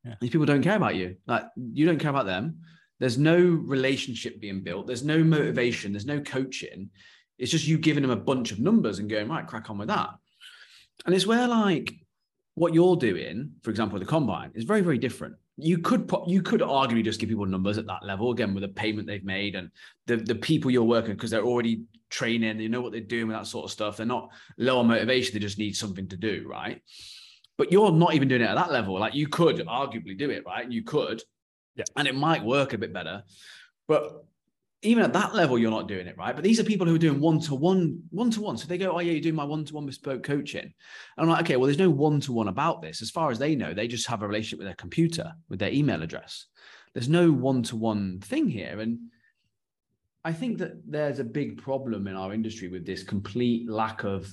Yeah. 0.04 0.16
These 0.22 0.30
people 0.30 0.46
don't 0.46 0.62
care 0.62 0.76
about 0.78 0.96
you. 0.96 1.18
Like 1.28 1.44
you 1.56 1.86
don't 1.86 2.00
care 2.00 2.12
about 2.12 2.26
them. 2.26 2.62
There's 3.00 3.18
no 3.18 3.38
relationship 3.38 4.40
being 4.40 4.62
built. 4.62 4.88
There's 4.88 5.04
no 5.04 5.24
motivation. 5.24 5.92
There's 5.92 6.06
no 6.06 6.22
coaching. 6.22 6.90
It's 7.38 7.52
just 7.52 7.68
you 7.68 7.78
giving 7.78 8.02
them 8.02 8.12
a 8.12 8.16
bunch 8.16 8.52
of 8.52 8.60
numbers 8.60 9.00
and 9.00 9.10
going, 9.10 9.28
right, 9.28 9.46
crack 9.46 9.70
on 9.70 9.78
with 9.78 9.90
that. 9.90 10.10
And 11.06 11.14
it's 11.14 11.28
where 11.28 11.48
like 11.48 11.94
what 12.56 12.74
you're 12.74 12.96
doing, 12.96 13.52
for 13.62 13.70
example, 13.70 14.00
the 14.00 14.06
combine 14.06 14.52
is 14.56 14.64
very, 14.64 14.82
very 14.82 14.98
different. 14.98 15.36
You 15.58 15.78
could 15.80 16.08
put, 16.08 16.28
you 16.28 16.42
could 16.42 16.62
arguably 16.62 17.04
just 17.04 17.20
give 17.20 17.30
people 17.30 17.46
numbers 17.46 17.78
at 17.78 17.86
that 17.88 18.04
level 18.06 18.32
again 18.32 18.54
with 18.54 18.62
the 18.62 18.70
payment 18.70 19.08
they've 19.08 19.24
made 19.24 19.56
and 19.56 19.70
the 20.06 20.18
the 20.18 20.36
people 20.36 20.70
you're 20.72 20.84
working 20.84 21.14
because 21.14 21.32
they're 21.32 21.44
already 21.46 21.84
training, 22.10 22.58
they 22.58 22.68
know 22.68 22.82
what 22.82 22.92
they're 22.92 23.02
doing 23.02 23.28
with 23.28 23.36
that 23.38 23.48
sort 23.48 23.66
of 23.66 23.72
stuff. 23.72 23.98
They're 23.98 24.06
not 24.06 24.30
low 24.58 24.80
on 24.80 24.88
motivation, 24.88 25.34
they 25.34 25.40
just 25.40 25.58
need 25.58 25.76
something 25.76 26.08
to 26.10 26.18
do, 26.18 26.46
right? 26.48 26.82
But 27.58 27.72
you're 27.72 27.92
not 27.92 28.14
even 28.16 28.28
doing 28.28 28.42
it 28.42 28.50
at 28.50 28.56
that 28.56 28.72
level. 28.72 29.00
Like 29.00 29.16
you 29.16 29.28
could 29.28 29.58
arguably 29.66 30.18
do 30.18 30.30
it, 30.30 30.46
right? 30.46 30.70
You 30.70 30.84
could, 30.84 31.24
Yeah. 31.76 31.86
and 31.96 32.08
it 32.08 32.16
might 32.16 32.44
work 32.44 32.74
a 32.74 32.78
bit 32.78 32.94
better. 32.94 33.24
But 33.88 34.26
even 34.82 35.04
at 35.04 35.14
that 35.14 35.34
level, 35.34 35.58
you're 35.58 35.72
not 35.72 35.88
doing 35.88 36.08
it 36.08 36.18
right. 36.18 36.36
But 36.36 36.44
these 36.44 36.60
are 36.60 36.64
people 36.64 36.86
who 36.86 36.96
are 36.96 37.00
doing 37.00 37.20
one 37.20 37.40
to 37.42 37.56
one, 37.56 38.02
one 38.12 38.30
to 38.32 38.42
one. 38.42 38.58
So 38.58 38.68
they 38.68 38.78
go, 38.78 38.96
"Oh 38.96 39.00
yeah, 39.00 39.14
you're 39.14 39.22
doing 39.22 39.36
my 39.36 39.44
one 39.44 39.66
to 39.66 39.74
one 39.74 39.86
bespoke 39.86 40.24
coaching." 40.24 40.64
And 40.64 40.74
I'm 41.18 41.28
like, 41.28 41.42
"Okay, 41.42 41.56
well, 41.56 41.66
there's 41.66 41.80
no 41.80 41.90
one 41.90 42.20
to 42.22 42.34
one 42.34 42.48
about 42.48 42.82
this. 42.82 43.02
As 43.02 43.10
far 43.10 43.32
as 43.32 43.40
they 43.40 43.56
know, 43.56 43.74
they 43.74 43.88
just 43.88 44.08
have 44.08 44.22
a 44.22 44.28
relationship 44.28 44.60
with 44.60 44.68
their 44.68 44.76
computer, 44.76 45.34
with 45.50 45.60
their 45.60 45.72
email 45.72 46.04
address. 46.04 46.48
There's 46.94 47.10
no 47.10 47.32
one 47.32 47.64
to 47.64 47.76
one 47.76 48.20
thing 48.20 48.48
here." 48.48 48.80
And 48.80 49.00
I 50.24 50.34
think 50.34 50.58
that 50.58 50.82
there's 50.90 51.20
a 51.20 51.24
big 51.24 51.62
problem 51.62 52.08
in 52.08 52.16
our 52.16 52.34
industry 52.34 52.68
with 52.68 52.86
this 52.86 53.04
complete 53.04 53.70
lack 53.70 54.04
of 54.04 54.28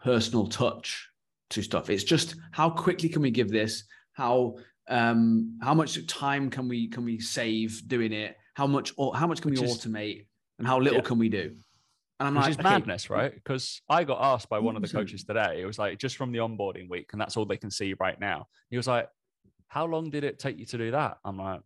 personal 0.00 0.46
touch 0.46 1.08
to 1.50 1.62
stuff. 1.62 1.90
It's 1.90 2.04
just 2.04 2.36
how 2.52 2.70
quickly 2.70 3.08
can 3.08 3.22
we 3.22 3.30
give 3.30 3.50
this? 3.50 3.84
How 4.12 4.56
um 4.88 5.58
how 5.62 5.74
much 5.74 6.04
time 6.06 6.50
can 6.50 6.68
we 6.68 6.88
can 6.88 7.04
we 7.04 7.20
save 7.20 7.86
doing 7.86 8.12
it? 8.12 8.36
How 8.54 8.66
much 8.66 8.92
or 8.96 9.14
how 9.16 9.26
much 9.26 9.40
can 9.40 9.50
Which 9.52 9.60
we 9.60 9.66
is- 9.66 9.78
automate? 9.78 10.26
And 10.58 10.66
how 10.66 10.78
little 10.78 10.98
Yeah. 10.98 11.04
can 11.04 11.18
we 11.18 11.30
do? 11.30 11.56
And 12.18 12.28
I'm 12.28 12.34
which 12.34 12.42
like, 12.42 12.50
is 12.50 12.58
okay, 12.58 12.68
madness, 12.68 13.08
right? 13.08 13.32
Because 13.34 13.80
I 13.88 14.04
got 14.04 14.18
asked 14.22 14.50
by 14.50 14.58
one 14.58 14.76
of 14.76 14.82
the 14.82 14.88
mm-hmm. 14.88 14.98
coaches 14.98 15.24
today. 15.24 15.62
It 15.62 15.64
was 15.64 15.78
like 15.78 15.98
just 15.98 16.18
from 16.18 16.32
the 16.32 16.38
onboarding 16.40 16.86
week, 16.90 17.08
and 17.12 17.20
that's 17.20 17.36
all 17.38 17.46
they 17.46 17.56
can 17.56 17.70
see 17.70 17.94
right 17.98 18.20
now. 18.20 18.48
He 18.68 18.76
was 18.76 18.86
like, 18.86 19.08
"How 19.68 19.86
long 19.86 20.10
did 20.10 20.22
it 20.24 20.38
take 20.38 20.58
you 20.58 20.66
to 20.66 20.76
do 20.76 20.90
that?" 20.90 21.16
I'm 21.24 21.38
like, 21.38 21.62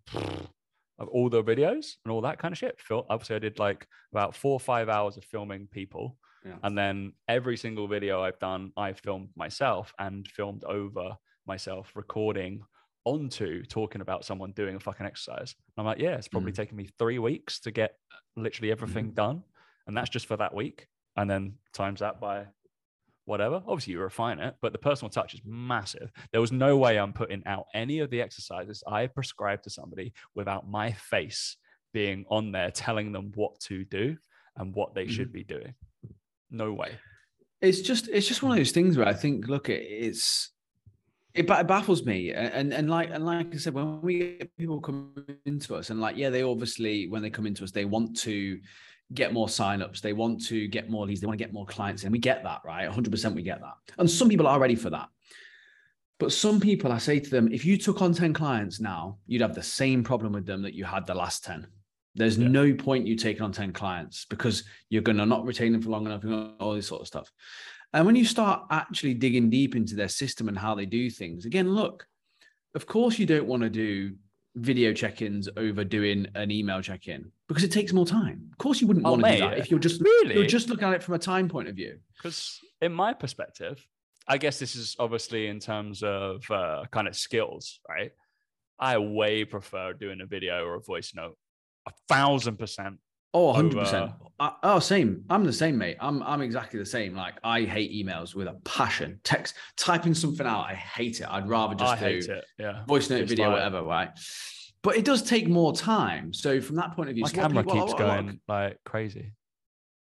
"Of 1.00 1.08
all 1.08 1.28
the 1.28 1.42
videos 1.42 1.96
and 2.04 2.12
all 2.12 2.20
that 2.20 2.38
kind 2.38 2.52
of 2.52 2.58
shit." 2.58 2.80
Phil, 2.80 3.04
obviously, 3.10 3.34
I 3.34 3.40
did 3.40 3.58
like 3.58 3.88
about 4.12 4.36
four 4.36 4.52
or 4.52 4.60
five 4.60 4.88
hours 4.88 5.16
of 5.16 5.24
filming 5.24 5.66
people, 5.66 6.16
Yeah. 6.46 6.58
and 6.62 6.78
then 6.78 7.14
every 7.26 7.56
single 7.56 7.88
video 7.88 8.22
I've 8.22 8.38
done, 8.38 8.70
I 8.76 8.92
filmed 8.92 9.30
myself 9.34 9.92
and 9.98 10.28
filmed 10.28 10.62
over 10.62 11.16
myself, 11.46 11.90
recording 11.96 12.62
onto 13.04 13.62
talking 13.64 14.00
about 14.00 14.24
someone 14.24 14.52
doing 14.52 14.76
a 14.76 14.80
fucking 14.80 15.06
exercise. 15.06 15.54
And 15.76 15.82
I'm 15.82 15.86
like, 15.86 15.98
yeah, 15.98 16.16
it's 16.16 16.28
probably 16.28 16.52
Mm. 16.52 16.56
taken 16.56 16.76
me 16.76 16.88
three 16.98 17.18
weeks 17.18 17.60
to 17.60 17.70
get 17.70 17.96
literally 18.36 18.70
everything 18.72 19.12
done. 19.12 19.42
And 19.86 19.96
that's 19.96 20.10
just 20.10 20.26
for 20.26 20.36
that 20.38 20.54
week. 20.54 20.88
And 21.16 21.28
then 21.30 21.54
times 21.72 22.00
that 22.00 22.20
by 22.20 22.46
whatever. 23.26 23.56
Obviously 23.66 23.92
you 23.94 24.00
refine 24.00 24.38
it 24.38 24.54
but 24.60 24.72
the 24.72 24.78
personal 24.78 25.08
touch 25.10 25.32
is 25.34 25.40
massive. 25.44 26.10
There 26.32 26.40
was 26.40 26.52
no 26.52 26.76
way 26.76 26.98
i'm 26.98 27.12
putting 27.14 27.42
out 27.46 27.66
any 27.74 28.00
of 28.00 28.10
the 28.10 28.20
exercises 28.20 28.82
i 28.86 29.06
prescribed 29.06 29.64
to 29.64 29.70
somebody 29.70 30.12
without 30.34 30.68
my 30.68 30.92
face 30.92 31.56
being 31.94 32.26
on 32.28 32.52
there 32.52 32.70
telling 32.70 33.12
them 33.12 33.32
what 33.34 33.58
to 33.60 33.84
do 33.86 34.16
and 34.56 34.74
what 34.74 34.94
they 34.94 35.06
should 35.06 35.32
be 35.32 35.42
doing. 35.44 35.74
No 36.50 36.72
way. 36.72 36.90
It's 37.62 37.80
just 37.80 38.08
it's 38.08 38.28
just 38.28 38.42
one 38.42 38.52
of 38.52 38.58
those 38.58 38.72
things 38.72 38.96
where 38.98 39.08
I 39.08 39.14
think, 39.14 39.48
look, 39.48 39.68
it's 39.70 40.50
it, 41.34 41.50
it 41.50 41.66
baffles 41.66 42.04
me 42.04 42.32
and 42.32 42.72
and 42.72 42.88
like 42.88 43.10
and 43.12 43.24
like 43.26 43.52
i 43.54 43.58
said 43.58 43.74
when 43.74 44.00
we 44.00 44.18
get 44.38 44.56
people 44.56 44.80
come 44.80 45.12
into 45.46 45.74
us 45.74 45.90
and 45.90 46.00
like 46.00 46.16
yeah 46.16 46.30
they 46.30 46.42
obviously 46.42 47.08
when 47.08 47.22
they 47.22 47.30
come 47.30 47.46
into 47.46 47.64
us 47.64 47.72
they 47.72 47.84
want 47.84 48.16
to 48.16 48.60
get 49.12 49.32
more 49.32 49.48
signups 49.48 50.00
they 50.00 50.12
want 50.12 50.44
to 50.46 50.66
get 50.68 50.88
more 50.88 51.06
leads 51.06 51.20
they 51.20 51.26
want 51.26 51.38
to 51.38 51.44
get 51.44 51.52
more 51.52 51.66
clients 51.66 52.04
and 52.04 52.12
we 52.12 52.18
get 52.18 52.42
that 52.42 52.60
right? 52.64 52.88
100% 52.88 53.34
we 53.34 53.42
get 53.42 53.60
that. 53.60 53.74
And 53.98 54.10
some 54.10 54.28
people 54.28 54.46
are 54.46 54.58
ready 54.58 54.74
for 54.74 54.90
that. 54.90 55.08
But 56.18 56.32
some 56.32 56.58
people 56.60 56.90
i 56.90 56.98
say 56.98 57.20
to 57.20 57.30
them 57.30 57.52
if 57.52 57.64
you 57.64 57.76
took 57.76 58.00
on 58.00 58.14
10 58.14 58.32
clients 58.32 58.80
now 58.80 59.18
you'd 59.26 59.42
have 59.42 59.54
the 59.54 59.62
same 59.62 60.02
problem 60.04 60.32
with 60.32 60.46
them 60.46 60.62
that 60.62 60.74
you 60.74 60.84
had 60.84 61.06
the 61.06 61.14
last 61.14 61.44
10 61.44 61.66
there's 62.14 62.38
Yeah. 62.38 62.48
no 62.48 62.72
point 62.74 63.06
you 63.06 63.16
taking 63.16 63.42
on 63.42 63.52
10 63.52 63.72
clients 63.72 64.24
because 64.30 64.64
you're 64.88 65.02
going 65.02 65.18
to 65.18 65.26
not 65.26 65.44
retain 65.44 65.72
them 65.72 65.82
for 65.82 65.90
long 65.90 66.06
enough 66.06 66.22
and 66.24 66.52
all 66.60 66.74
this 66.74 66.86
sort 66.86 67.00
of 67.02 67.06
stuff 67.06 67.30
and 67.94 68.04
when 68.04 68.16
you 68.16 68.24
start 68.26 68.64
actually 68.70 69.14
digging 69.14 69.48
deep 69.48 69.74
into 69.74 69.94
their 69.94 70.08
system 70.08 70.48
and 70.48 70.58
how 70.58 70.74
they 70.74 70.84
do 70.86 71.08
things, 71.08 71.46
again, 71.46 71.70
look, 71.74 72.06
of 72.74 72.86
course 72.86 73.18
you 73.18 73.24
don't 73.26 73.46
want 73.46 73.62
to 73.62 73.70
do 73.70 74.14
video 74.56 74.92
check-ins 74.92 75.48
over 75.56 75.82
doing 75.82 76.26
an 76.34 76.50
email 76.50 76.80
check-in 76.82 77.30
because 77.48 77.64
it 77.64 77.72
takes 77.72 77.92
more 77.92 78.06
time. 78.06 78.48
Of 78.52 78.58
course 78.58 78.80
you 78.80 78.86
wouldn't 78.86 79.06
Oh, 79.06 79.12
want 79.12 79.24
to 79.24 79.32
do 79.32 79.38
that 79.40 79.58
if 79.58 79.70
you're 79.70 79.80
just 79.80 80.00
really? 80.00 80.34
you're 80.34 80.46
just 80.46 80.68
looking 80.68 80.86
at 80.86 80.94
it 80.94 81.02
from 81.02 81.14
a 81.14 81.18
time 81.18 81.48
point 81.48 81.68
of 81.68 81.74
view. 81.74 81.98
because 82.16 82.60
in 82.80 82.92
my 82.92 83.12
perspective, 83.14 83.84
I 84.28 84.38
guess 84.38 84.58
this 84.58 84.74
is 84.76 84.94
obviously 84.98 85.46
in 85.48 85.58
terms 85.58 86.02
of 86.02 86.48
uh, 86.50 86.84
kind 86.90 87.08
of 87.08 87.16
skills, 87.16 87.80
right? 87.88 88.12
I 88.78 88.98
way 88.98 89.44
prefer 89.44 89.92
doing 89.92 90.20
a 90.20 90.26
video 90.26 90.64
or 90.64 90.74
a 90.74 90.80
voice 90.80 91.12
note, 91.14 91.36
a 91.86 91.92
thousand 92.08 92.58
percent. 92.58 92.98
Oh, 93.34 93.52
100%. 93.52 93.94
Over- 93.94 94.14
I, 94.40 94.52
oh, 94.64 94.78
same. 94.80 95.24
I'm 95.30 95.44
the 95.44 95.52
same, 95.52 95.78
mate. 95.78 95.96
I'm 96.00 96.20
I'm 96.24 96.40
exactly 96.42 96.80
the 96.80 96.86
same. 96.86 97.14
Like 97.14 97.34
I 97.44 97.62
hate 97.62 97.92
emails 97.92 98.34
with 98.34 98.48
a 98.48 98.54
passion. 98.64 99.20
Text 99.22 99.54
typing 99.76 100.12
something 100.12 100.44
out, 100.44 100.64
I 100.68 100.74
hate 100.74 101.20
it. 101.20 101.28
I'd 101.30 101.48
rather 101.48 101.76
just 101.76 101.92
I 101.92 101.98
do 101.98 102.04
hate 102.16 102.24
it. 102.28 102.44
Yeah, 102.58 102.84
voice 102.86 103.08
note, 103.10 103.20
It's 103.20 103.30
video, 103.30 103.46
like- 103.46 103.54
whatever, 103.58 103.82
right? 103.84 104.08
But 104.82 104.96
it 104.96 105.04
does 105.04 105.22
take 105.22 105.46
more 105.48 105.72
time. 105.72 106.32
So 106.32 106.60
from 106.60 106.76
that 106.76 106.96
point 106.96 107.10
of 107.10 107.14
view, 107.14 107.22
My 107.22 107.30
camera 107.30 107.62
people- 107.62 107.80
keeps 107.86 107.92
what 107.92 108.00
a 108.02 108.06
lot 108.06 108.18
of- 108.18 108.24
going 108.26 108.40
like 108.48 108.78
crazy. 108.84 109.32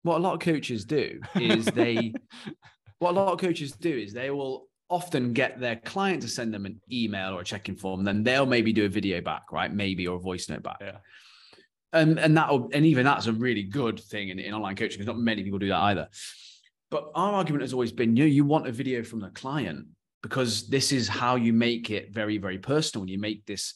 what 0.04 0.18
a 0.18 0.20
lot 0.20 0.34
of 0.34 0.42
coaches 0.42 0.84
do 0.84 1.22
is 1.36 1.66
they 1.68 2.14
what 3.00 3.12
a 3.12 3.14
lot 3.14 3.32
of 3.34 3.40
coaches 3.40 3.72
do 3.72 3.98
is 3.98 4.12
they 4.12 4.32
will 4.32 4.68
often 4.90 5.32
get 5.32 5.62
their 5.62 5.78
client 5.78 6.22
to 6.24 6.28
send 6.28 6.54
them 6.54 6.66
an 6.66 6.82
email 6.92 7.34
or 7.38 7.42
a 7.42 7.44
check-in 7.46 7.76
form 7.78 8.04
then 8.04 8.24
they'll 8.24 8.46
maybe 8.46 8.74
do 8.74 8.86
a 8.86 8.90
video 8.90 9.22
back 9.22 9.52
right 9.52 9.72
maybe 9.74 10.08
or 10.08 10.18
a 10.18 10.20
voice 10.20 10.50
note 10.50 10.64
back 10.64 10.78
Yeah. 10.82 10.98
And 11.94 12.20
and 12.20 12.38
that 12.38 12.50
and 12.74 12.86
even 12.86 13.06
that's 13.06 13.28
a 13.28 13.34
really 13.34 13.64
good 13.64 14.00
thing 14.00 14.30
in, 14.30 14.40
in 14.40 14.54
online 14.54 14.76
coaching 14.76 15.00
because 15.00 15.08
not 15.08 15.18
many 15.18 15.44
people 15.44 15.60
do 15.60 15.70
that 15.70 15.82
either. 15.82 16.08
But 16.92 17.12
our 17.16 17.34
argument 17.34 17.62
has 17.62 17.74
always 17.74 17.92
been 17.92 18.16
you 18.16 18.24
know, 18.24 18.30
you 18.30 18.46
want 18.46 18.68
a 18.68 18.72
video 18.72 19.04
from 19.04 19.20
the 19.20 19.30
client 19.30 19.88
because 20.22 20.68
this 20.68 20.92
is 20.92 21.08
how 21.08 21.36
you 21.36 21.54
make 21.54 21.90
it 21.90 22.14
very 22.14 22.38
very 22.38 22.58
personal. 22.58 23.08
You 23.08 23.20
make 23.20 23.46
this 23.46 23.74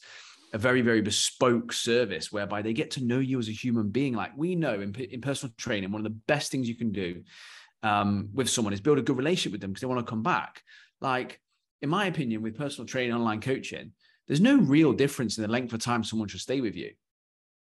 a 0.52 0.58
very 0.58 0.80
very 0.80 1.02
bespoke 1.02 1.72
service 1.72 2.30
whereby 2.30 2.62
they 2.62 2.72
get 2.72 2.92
to 2.92 3.04
know 3.04 3.18
you 3.18 3.38
as 3.38 3.48
a 3.48 3.52
human 3.52 3.90
being. 3.90 4.14
Like 4.14 4.32
we 4.36 4.54
know 4.54 4.80
in, 4.80 4.94
in 4.94 5.20
personal 5.20 5.52
training 5.56 5.90
one 5.90 6.00
of 6.00 6.12
the 6.12 6.18
best 6.26 6.52
things 6.52 6.68
you 6.68 6.76
can 6.76 6.92
do 6.92 7.22
um, 7.82 8.30
with 8.32 8.48
someone 8.48 8.72
is 8.72 8.80
build 8.80 8.98
a 8.98 9.02
good 9.02 9.18
relationship 9.18 9.52
with 9.52 9.60
them 9.60 9.70
because 9.70 9.80
they 9.80 9.86
want 9.86 10.04
to 10.04 10.10
come 10.10 10.22
back. 10.22 10.62
Like 11.00 11.40
in 11.82 11.90
my 11.90 12.06
opinion 12.06 12.42
with 12.42 12.56
personal 12.56 12.86
training 12.86 13.14
online 13.14 13.40
coaching 13.40 13.92
there's 14.26 14.40
no 14.40 14.56
real 14.56 14.92
difference 14.92 15.36
in 15.36 15.42
the 15.42 15.48
length 15.48 15.72
of 15.72 15.80
time 15.80 16.02
someone 16.02 16.26
should 16.26 16.40
stay 16.40 16.62
with 16.62 16.74
you 16.74 16.90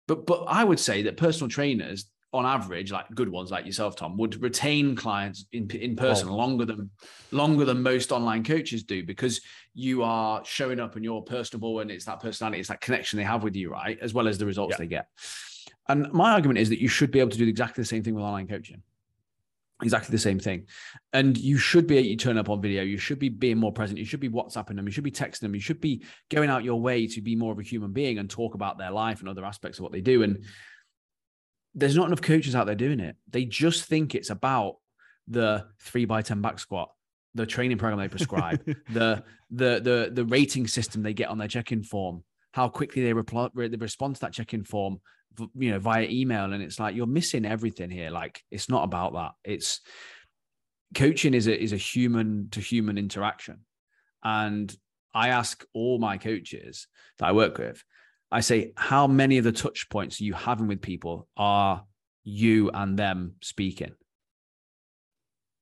but 0.09 0.27
but 0.27 0.45
i 0.49 0.63
would 0.65 0.81
say 0.81 1.03
that 1.03 1.17
personal 1.17 1.49
trainers 1.49 2.07
on 2.35 2.47
average 2.47 2.91
like 2.91 3.07
good 3.15 3.29
ones 3.29 3.51
like 3.51 3.67
yourself 3.67 3.95
tom 3.97 4.17
would 4.17 4.41
retain 4.43 4.97
clients 4.97 5.45
in, 5.53 5.69
in 5.71 5.95
person 5.97 6.29
Oh. 6.29 6.37
longer 6.37 6.65
than 6.65 6.91
longer 7.31 7.65
than 7.65 7.83
most 7.83 8.11
online 8.13 8.43
coaches 8.45 8.85
do 8.85 9.05
because 9.05 9.41
you 9.75 10.03
are 10.03 10.43
showing 10.45 10.81
up 10.81 10.97
and 10.97 11.05
you're 11.05 11.21
personable 11.23 11.81
and 11.81 11.91
it's 11.91 12.05
that 12.07 12.21
personality 12.21 12.59
it's 12.61 12.69
that 12.69 12.81
connection 12.81 13.19
they 13.19 13.25
have 13.25 13.43
with 13.43 13.55
you 13.55 13.71
right 13.71 13.99
as 14.01 14.15
well 14.15 14.29
as 14.29 14.39
the 14.39 14.47
results 14.47 14.73
Yeah. 14.75 14.79
they 14.79 14.87
get 14.87 15.07
and 15.89 16.11
my 16.13 16.33
argument 16.33 16.59
is 16.59 16.69
that 16.71 16.81
you 16.81 16.89
should 16.89 17.11
be 17.11 17.21
able 17.21 17.31
to 17.31 17.39
do 17.39 17.47
exactly 17.47 17.83
the 17.83 17.87
same 17.89 18.03
thing 18.03 18.15
with 18.15 18.25
online 18.25 18.49
coaching 18.49 18.83
exactly 19.83 20.13
the 20.13 20.19
same 20.19 20.39
thing. 20.39 20.67
And 21.13 21.37
you 21.37 21.59
should 21.59 21.87
be 21.87 22.01
you 22.01 22.17
turn 22.17 22.39
up 22.39 22.49
on 22.49 22.63
video. 22.63 22.83
You 22.83 22.99
should 22.99 23.19
be 23.19 23.29
being 23.29 23.59
more 23.59 23.73
present. 23.73 23.99
You 23.99 24.05
should 24.05 24.21
be 24.21 24.29
WhatsApping 24.29 24.77
them. 24.77 24.87
You 24.87 24.93
should 24.93 25.05
be 25.05 25.11
texting 25.11 25.41
them. 25.41 25.55
You 25.55 25.61
should 25.61 25.81
be 25.81 26.05
going 26.31 26.51
out 26.51 26.65
your 26.65 26.81
way 26.81 27.07
to 27.09 27.21
be 27.21 27.37
more 27.37 27.53
of 27.53 27.59
a 27.59 27.63
human 27.63 27.93
being 27.93 28.19
and 28.19 28.31
talk 28.31 28.55
about 28.55 28.79
their 28.79 28.91
life 28.91 29.21
and 29.21 29.29
other 29.29 29.45
aspects 29.45 29.79
of 29.79 29.83
what 29.83 29.93
they 29.93 30.01
do. 30.01 30.23
And 30.23 30.45
there's 31.75 31.97
not 31.97 32.07
enough 32.07 32.23
coaches 32.23 32.55
out 32.55 32.67
there 32.67 32.75
doing 32.75 33.01
it. 33.01 33.17
They 33.29 33.45
just 33.45 33.85
think 33.85 34.15
it's 34.15 34.31
about 34.31 34.77
the 35.29 35.67
three 35.81 36.05
by 36.05 36.23
ten 36.23 36.43
back 36.43 36.59
squat, 36.59 36.91
the 37.35 37.47
training 37.47 37.79
program 37.79 37.99
they 37.99 38.09
prescribe, 38.09 38.65
the 38.93 39.23
the 39.51 39.81
the 39.81 40.11
the 40.13 40.25
rating 40.25 40.67
system 40.67 41.03
they 41.03 41.15
get 41.15 41.29
on 41.29 41.39
their 41.39 41.49
check-in 41.49 41.83
form, 41.83 42.25
how 42.53 42.69
quickly 42.69 43.03
they 43.03 43.13
reply 43.13 43.49
they 43.55 43.69
respond 43.77 44.17
to 44.17 44.21
that 44.23 44.33
check-in 44.33 44.65
form, 44.65 45.01
you 45.55 45.71
know, 45.71 45.79
via 45.79 46.07
email. 46.09 46.53
And 46.53 46.63
it's 46.63 46.79
like 46.81 46.95
you're 46.95 47.07
missing 47.07 47.45
everything 47.45 47.91
here. 47.91 48.11
Like 48.11 48.43
it's 48.51 48.69
not 48.69 48.85
about 48.85 49.15
that. 49.15 49.33
It's 49.45 49.81
coaching 50.95 51.35
is 51.35 51.47
a 51.47 51.61
is 51.61 51.73
a 51.73 51.79
human 51.79 52.49
to 52.53 52.61
human 52.61 52.99
interaction. 52.99 53.61
And 54.23 54.75
I 55.15 55.29
ask 55.29 55.65
all 55.75 55.99
my 55.99 56.19
coaches 56.19 56.87
that 57.19 57.29
I 57.29 57.33
work 57.33 57.59
with, 57.59 57.83
I 58.31 58.41
say, 58.41 58.73
how 58.77 59.07
many 59.07 59.39
of 59.39 59.45
the 59.45 59.53
touch 59.53 59.89
points 59.91 60.21
you 60.21 60.33
having 60.33 60.69
with 60.69 60.81
people 60.81 61.29
are 61.37 61.85
you 62.25 62.71
and 62.71 62.99
them 62.99 63.35
speaking? 63.43 63.93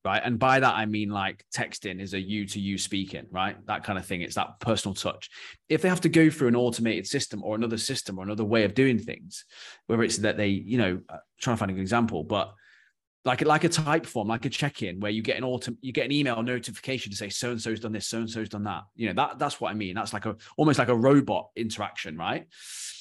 Right? 0.05 0.23
And 0.25 0.39
by 0.39 0.61
that, 0.61 0.75
I 0.75 0.87
mean 0.87 1.11
like 1.11 1.45
texting 1.55 2.01
is 2.01 2.15
a 2.15 2.21
you 2.21 2.47
to 2.47 2.61
you 2.61 2.79
speaking, 2.79 3.27
right? 3.31 3.57
That 3.67 3.85
kind 3.85 3.99
of 3.99 4.07
thing. 4.07 4.23
It's 4.23 4.37
that 4.37 4.61
personal 4.61 4.95
touch. 4.95 5.31
If 5.69 5.83
they 5.83 5.89
have 5.89 6.01
to 6.03 6.09
go 6.09 6.31
through 6.31 6.49
an 6.49 6.57
automated 6.57 7.07
system 7.07 7.43
or 7.43 7.55
another 7.55 7.79
system 7.79 8.19
or 8.19 8.23
another 8.23 8.45
way 8.45 8.65
of 8.65 8.75
doing 8.75 8.99
things, 8.99 9.45
whether 9.87 10.03
it's 10.03 10.19
that 10.19 10.37
they, 10.37 10.49
you 10.49 10.79
know, 10.79 11.01
uh, 11.09 11.19
trying 11.41 11.57
to 11.57 11.59
find 11.59 11.71
a 11.71 11.75
good 11.75 11.81
example, 11.81 12.25
but 12.25 12.55
like 13.25 13.45
like 13.45 13.65
a 13.65 13.69
type 13.69 14.07
form, 14.07 14.29
like 14.29 14.47
a 14.47 14.49
check-in 14.49 14.99
where 15.01 15.11
you 15.11 15.23
get 15.23 15.37
an 15.37 15.45
auto, 15.45 15.73
you 15.83 15.93
get 15.93 16.07
an 16.07 16.13
email 16.13 16.43
notification 16.43 17.11
to 17.11 17.17
say 17.17 17.29
so 17.29 17.51
and 17.51 17.61
so's 17.61 17.81
done 17.81 17.93
this, 17.93 18.07
so 18.07 18.19
and 18.19 18.31
so's 18.31 18.49
done 18.49 18.65
that. 18.65 18.85
You 18.97 19.09
know, 19.09 19.15
that 19.15 19.39
that's 19.39 19.61
what 19.61 19.71
I 19.71 19.75
mean. 19.75 19.95
That's 19.95 20.15
like 20.15 20.25
a 20.25 20.37
almost 20.57 20.79
like 20.79 20.89
a 20.89 20.97
robot 20.97 21.51
interaction, 21.55 22.17
right? 22.17 22.47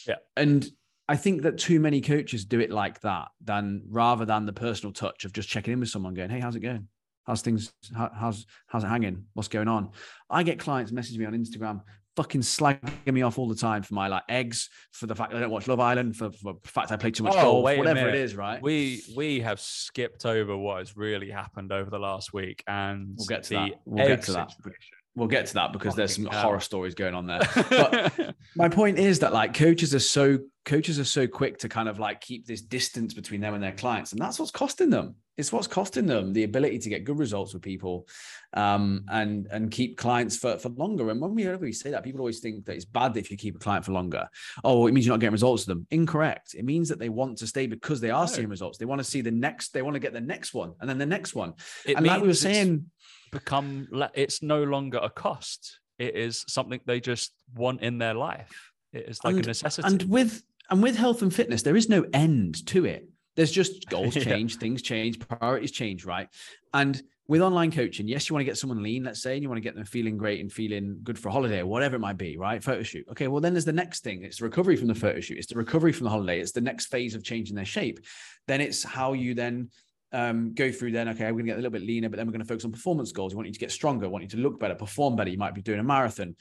Yeah. 0.06 0.16
And 0.36 0.70
I 1.10 1.16
think 1.16 1.42
that 1.42 1.58
too 1.58 1.80
many 1.80 2.02
coaches 2.02 2.46
do 2.46 2.60
it 2.60 2.70
like 2.70 3.02
that, 3.02 3.30
than 3.44 3.82
rather 3.90 4.26
than 4.26 4.46
the 4.46 4.54
personal 4.54 4.94
touch 4.94 5.26
of 5.26 5.34
just 5.34 5.50
checking 5.50 5.74
in 5.74 5.80
with 5.80 5.90
someone, 5.90 6.14
going, 6.14 6.30
"Hey, 6.30 6.40
how's 6.40 6.56
it 6.56 6.60
going? 6.62 6.88
How's 7.26 7.42
things? 7.42 7.74
How, 7.96 8.12
how's 8.14 8.46
how's 8.68 8.84
it 8.84 8.88
hanging? 8.88 9.26
What's 9.34 9.50
going 9.50 9.68
on?" 9.68 9.90
I 10.30 10.44
get 10.44 10.60
clients 10.60 10.92
message 10.92 11.18
me 11.18 11.26
on 11.26 11.34
Instagram, 11.34 11.82
fucking 12.16 12.42
slagging 12.42 13.12
me 13.12 13.24
off 13.24 13.40
all 13.40 13.48
the 13.48 13.56
time 13.56 13.82
for 13.82 13.96
my 13.96 14.08
like 14.08 14.24
eggs, 14.30 14.70
for 14.92 15.08
the 15.08 15.16
fact 15.16 15.34
I 15.34 15.40
don't 15.40 15.50
watch 15.50 15.68
Love 15.68 15.80
Island, 15.80 16.16
for, 16.16 16.30
for 16.32 16.54
the 16.62 16.70
fact 16.70 16.92
I 16.92 16.98
play 16.98 17.12
too 17.12 17.24
much 17.24 17.34
Oh, 17.38 17.42
golf, 17.42 17.64
whatever 17.64 18.08
it 18.10 18.12
minute. 18.14 18.36
right? 18.36 18.62
We 18.62 19.02
we 19.18 19.40
have 19.40 19.60
skipped 19.60 20.26
over 20.28 20.56
what 20.56 20.78
has 20.78 20.96
really 20.96 21.32
happened 21.32 21.72
over 21.72 21.90
the 21.90 22.00
last 22.00 22.34
week, 22.34 22.64
and 22.68 23.16
We'll 23.18 23.26
get 23.28 23.44
to 23.46 23.50
the 23.50 23.56
that. 23.56 23.72
We'll 23.86 24.08
get 24.08 24.22
to 24.24 24.34
that. 24.34 24.52
situation. 24.52 24.98
We'll 25.16 25.28
get 25.28 25.48
to 25.48 25.54
that 25.56 25.74
because 25.74 25.96
there's 25.96 26.16
some 26.16 26.26
horror 26.26 26.60
stories 26.60 26.96
going 26.96 27.16
on 27.16 27.26
there. 27.26 27.42
But 27.70 28.36
my 28.56 28.70
point 28.70 29.00
is 29.00 29.20
that 29.20 29.34
like 29.34 29.54
coaches 29.54 29.94
are 29.94 30.00
so 30.00 30.40
coaches 30.66 31.00
are 31.00 31.06
so 31.06 31.26
quick 31.26 31.58
to 31.60 31.70
kind 31.70 31.90
of 31.90 32.00
like 32.00 32.22
keep 32.22 32.46
this 32.46 32.62
distance 32.62 33.14
between 33.14 33.42
them 33.42 33.54
and 33.56 33.64
their 33.64 33.72
clients 33.72 34.12
and 34.12 34.22
that's 34.22 34.40
what's 34.40 34.52
costing 34.52 34.90
them. 34.90 35.16
It's 35.36 35.52
what's 35.54 35.68
costing 35.68 36.06
them 36.06 36.34
the 36.34 36.44
ability 36.44 36.80
to 36.80 36.90
get 36.90 37.06
good 37.06 37.18
results 37.18 37.54
with 37.54 37.64
people 37.64 38.08
um, 38.54 39.06
and 39.10 39.48
and 39.48 39.72
keep 39.72 39.98
clients 39.98 40.38
for, 40.38 40.58
for 40.58 40.70
longer. 40.70 41.10
And 41.10 41.20
when 41.20 41.34
we 41.34 41.50
always 41.50 41.80
say 41.80 41.92
that 41.92 42.04
people 42.04 42.20
always 42.20 42.40
think 42.40 42.66
that 42.66 42.76
it's 42.76 42.86
bad 42.86 43.18
if 43.18 43.32
you 43.32 43.38
keep 43.38 43.56
a 43.56 43.60
client 43.60 43.86
for 43.86 43.94
longer. 43.94 44.28
Oh 44.64 44.86
it 44.88 44.94
means 44.94 45.06
you're 45.06 45.14
not 45.14 45.22
getting 45.22 45.32
results 45.32 45.66
with 45.66 45.76
them. 45.76 45.88
Incorrect. 45.92 46.54
It 46.54 46.66
means 46.66 46.90
that 46.90 47.00
they 47.00 47.10
want 47.10 47.38
to 47.40 47.48
stay 47.48 47.68
because 47.68 48.00
they 48.00 48.12
are 48.12 48.26
No. 48.26 48.32
seeing 48.32 48.50
results. 48.50 48.78
They 48.78 48.86
want 48.86 49.00
to 49.00 49.06
see 49.06 49.22
the 49.22 49.32
next 49.32 49.74
they 49.74 49.82
want 49.82 49.96
to 49.96 50.00
get 50.00 50.14
the 50.14 50.22
next 50.22 50.54
one 50.54 50.74
and 50.80 50.90
then 50.90 50.98
the 50.98 51.06
next 51.06 51.34
one. 51.36 51.54
It 51.86 51.98
and 51.98 52.06
like 52.06 52.22
we 52.22 52.28
were 52.28 52.34
saying 52.34 52.86
become 53.32 53.88
it's 54.14 54.42
no 54.42 54.64
longer 54.64 55.00
a 55.02 55.10
cost. 55.10 55.80
It 55.98 56.16
is 56.16 56.46
something 56.48 56.80
they 56.86 57.00
just 57.00 57.34
want 57.56 57.82
in 57.82 57.98
their 57.98 58.14
life. 58.14 58.72
It 58.94 59.06
is 59.10 59.24
like 59.24 59.36
And- 59.36 59.46
a 59.46 59.48
necessity. 59.48 59.88
And 59.88 60.04
with 60.04 60.44
and 60.72 60.84
with 60.84 60.96
health 60.96 61.22
and 61.24 61.34
fitness, 61.34 61.64
there 61.64 61.76
is 61.76 61.90
no 61.90 62.06
end 62.14 62.66
to 62.68 62.86
it. 62.86 63.10
There's 63.36 63.52
just 63.52 63.90
goals 63.90 64.16
Yeah. 64.16 64.24
change, 64.24 64.58
things 64.58 64.82
change, 64.82 65.20
priorities 65.20 65.72
change, 65.72 66.06
right? 66.06 66.28
And 66.74 67.02
with 67.28 67.42
online 67.42 67.72
coaching, 67.72 68.08
yes, 68.08 68.28
you 68.30 68.34
want 68.34 68.42
to 68.42 68.46
get 68.46 68.58
someone 68.58 68.82
lean, 68.82 69.04
let's 69.04 69.22
say, 69.22 69.34
and 69.34 69.44
you 69.44 69.50
want 69.50 69.58
to 69.58 69.62
get 69.64 69.76
them 69.76 69.86
feeling 69.86 70.18
great 70.18 70.40
and 70.42 70.52
feeling 70.52 71.00
good 71.04 71.18
for 71.18 71.30
a 71.30 71.32
holiday 71.32 71.60
or 71.60 71.68
whatever 71.68 71.96
it 71.96 72.00
might 72.00 72.18
be, 72.18 72.38
right? 72.38 72.64
Photo 72.64 72.82
shoot. 72.82 73.06
Okay, 73.12 73.28
well, 73.28 73.40
then 73.42 73.54
there's 73.54 73.66
the 73.66 73.72
next 73.72 74.04
thing. 74.04 74.24
It's 74.24 74.38
the 74.40 74.46
recovery 74.46 74.76
from 74.76 74.88
the 74.88 74.96
photo 74.96 75.20
shoot. 75.20 75.38
It's 75.38 75.46
the 75.48 75.56
recovery 75.56 75.92
from 75.92 76.06
the 76.06 76.10
holiday. 76.10 76.40
It's 76.40 76.52
the 76.54 76.62
next 76.62 76.88
phase 76.88 77.14
of 77.14 77.24
changing 77.24 77.56
their 77.56 77.66
shape. 77.66 78.00
Then 78.48 78.62
it's 78.62 78.84
how 78.84 79.14
you 79.14 79.36
then 79.36 79.70
um, 80.12 80.54
go 80.54 80.72
through 80.72 80.92
then, 80.92 81.10
okay, 81.10 81.26
we're 81.26 81.32
going 81.32 81.46
to 81.46 81.52
get 81.52 81.54
a 81.56 81.62
little 81.62 81.72
bit 81.72 81.84
leaner, 81.84 82.10
but 82.10 82.18
then 82.18 82.26
we're 82.26 82.34
going 82.34 82.42
to 82.42 82.48
focus 82.48 82.66
on 82.66 82.72
performance 82.72 83.12
goals. 83.12 83.34
We 83.34 83.38
want 83.38 83.48
you 83.48 83.54
to 83.54 83.60
get 83.60 83.72
stronger, 83.72 84.10
want 84.10 84.24
you 84.24 84.30
to 84.30 84.38
look 84.38 84.60
better, 84.60 84.76
perform 84.76 85.16
better. 85.16 85.30
You 85.30 85.38
might 85.38 85.56
be 85.56 85.62
doing 85.62 85.80
a 85.80 85.84
marathon. 85.84 86.36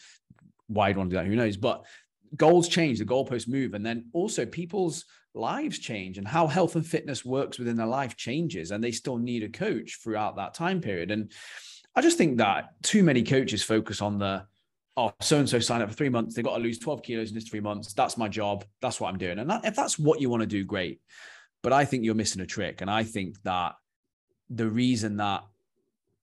Why 0.68 0.88
do 0.88 0.94
you 0.94 0.98
want 0.98 1.10
to 1.10 1.16
do 1.16 1.22
that? 1.22 1.28
Who 1.28 1.36
knows? 1.36 1.56
But 1.56 1.84
goals 2.36 2.68
change, 2.68 2.98
the 2.98 3.04
goalposts 3.04 3.48
move. 3.48 3.74
And 3.74 3.84
then 3.84 4.06
also 4.12 4.46
people's 4.46 5.04
lives 5.34 5.78
change 5.78 6.18
and 6.18 6.26
how 6.26 6.46
health 6.46 6.76
and 6.76 6.86
fitness 6.86 7.24
works 7.24 7.58
within 7.58 7.76
their 7.76 7.86
life 7.86 8.16
changes. 8.16 8.70
And 8.70 8.82
they 8.82 8.92
still 8.92 9.18
need 9.18 9.42
a 9.42 9.48
coach 9.48 9.98
throughout 10.02 10.36
that 10.36 10.54
time 10.54 10.80
period. 10.80 11.10
And 11.10 11.32
I 11.94 12.00
just 12.00 12.18
think 12.18 12.38
that 12.38 12.70
too 12.82 13.02
many 13.02 13.22
coaches 13.22 13.62
focus 13.62 14.00
on 14.00 14.18
the 14.18 14.44
oh, 14.96 15.12
so 15.20 15.38
and 15.38 15.48
so 15.48 15.58
signed 15.58 15.82
up 15.82 15.88
for 15.88 15.94
three 15.94 16.08
months. 16.08 16.34
They've 16.34 16.44
got 16.44 16.56
to 16.56 16.62
lose 16.62 16.78
12 16.78 17.02
kilos 17.02 17.28
in 17.28 17.34
this 17.34 17.48
three 17.48 17.60
months. 17.60 17.94
That's 17.94 18.16
my 18.16 18.28
job. 18.28 18.64
That's 18.82 19.00
what 19.00 19.08
I'm 19.08 19.18
doing. 19.18 19.38
And 19.38 19.48
that, 19.48 19.64
if 19.64 19.76
that's 19.76 19.98
what 19.98 20.20
you 20.20 20.28
want 20.28 20.42
to 20.42 20.46
do, 20.46 20.64
great. 20.64 21.00
But 21.62 21.72
I 21.72 21.84
think 21.84 22.04
you're 22.04 22.14
missing 22.14 22.42
a 22.42 22.46
trick. 22.46 22.80
And 22.80 22.90
I 22.90 23.04
think 23.04 23.40
that 23.42 23.74
the 24.48 24.68
reason 24.68 25.16
that 25.16 25.44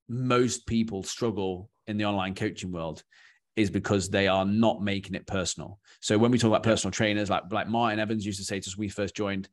most 0.08 0.66
people 0.66 1.04
struggle 1.04 1.70
in 1.88 1.98
the 1.98 2.06
online 2.06 2.36
coaching 2.36 2.72
world 2.72 3.04
is 3.56 3.70
because 3.70 4.10
they 4.10 4.28
are 4.28 4.46
not 4.46 4.82
making 4.82 5.16
it 5.16 5.26
personal. 5.26 5.80
So 6.02 6.18
when 6.18 6.32
we 6.32 6.38
talk 6.38 6.50
about 6.50 6.64
personal 6.64 6.92
trainers, 6.92 7.30
like 7.30 7.44
like 7.52 7.68
Martin 7.68 8.00
Evans 8.00 8.26
used 8.26 8.40
to 8.40 8.46
say 8.46 8.60
to 8.60 8.70
us, 8.70 8.78
we 8.78 8.90
first 8.90 9.16
joined, 9.16 9.48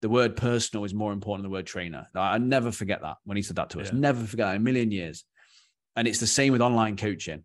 the 0.00 0.08
word 0.08 0.36
personal 0.36 0.84
is 0.84 0.94
more 0.94 1.12
important 1.12 1.44
than 1.44 1.50
the 1.50 1.54
word 1.56 1.66
trainer. 1.66 2.06
I 2.14 2.38
never 2.38 2.70
forget 2.70 3.02
that 3.02 3.16
when 3.24 3.36
he 3.36 3.42
said 3.42 3.56
that 3.56 3.70
to 3.70 3.80
us. 3.80 3.92
Yeah. 3.92 3.98
Never 3.98 4.24
forget 4.24 4.46
that 4.46 4.56
in 4.56 4.62
a 4.62 4.64
million 4.64 4.90
years. 4.90 5.24
And 5.96 6.08
it's 6.08 6.20
the 6.20 6.26
same 6.26 6.52
with 6.52 6.62
online 6.62 6.96
coaching. 6.96 7.44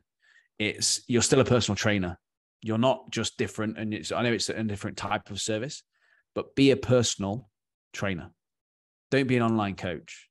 It's 0.60 1.02
you're 1.08 1.22
still 1.22 1.40
a 1.40 1.46
personal 1.46 1.76
trainer. 1.76 2.18
You're 2.62 2.78
not 2.78 3.12
just 3.12 3.38
different, 3.38 3.78
and 3.78 3.94
it's 3.94 4.12
I 4.12 4.24
know 4.24 4.34
it's 4.34 4.50
a 4.50 4.63
different 4.63 4.98
type 4.98 5.30
of 5.30 5.40
service, 5.40 5.84
but 6.34 6.56
be 6.56 6.72
a 6.72 6.78
personal 6.78 7.50
trainer. 7.98 8.32
Don't 9.12 9.28
be 9.28 9.38
an 9.38 9.44
online 9.44 9.76
coach. 9.76 10.30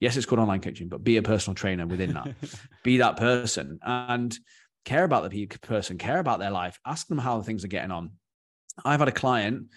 Yes, 0.00 0.16
it's 0.16 0.26
called 0.26 0.40
online 0.40 0.60
coaching, 0.60 0.88
but 0.88 1.02
be 1.02 1.16
a 1.16 1.22
personal 1.22 1.54
trainer 1.54 1.86
within 1.86 2.12
that. 2.14 2.34
be 2.82 2.98
that 2.98 3.16
person 3.16 3.78
and 3.82 4.36
care 4.84 5.04
about 5.04 5.30
the 5.30 5.46
person, 5.46 5.96
care 5.96 6.18
about 6.18 6.38
their 6.38 6.50
life, 6.50 6.78
ask 6.84 7.06
them 7.06 7.18
how 7.18 7.40
things 7.40 7.64
are 7.64 7.68
getting 7.68 7.90
on. 7.90 8.10
I've 8.84 8.98
had 8.98 9.08
a 9.08 9.12
client. 9.12 9.68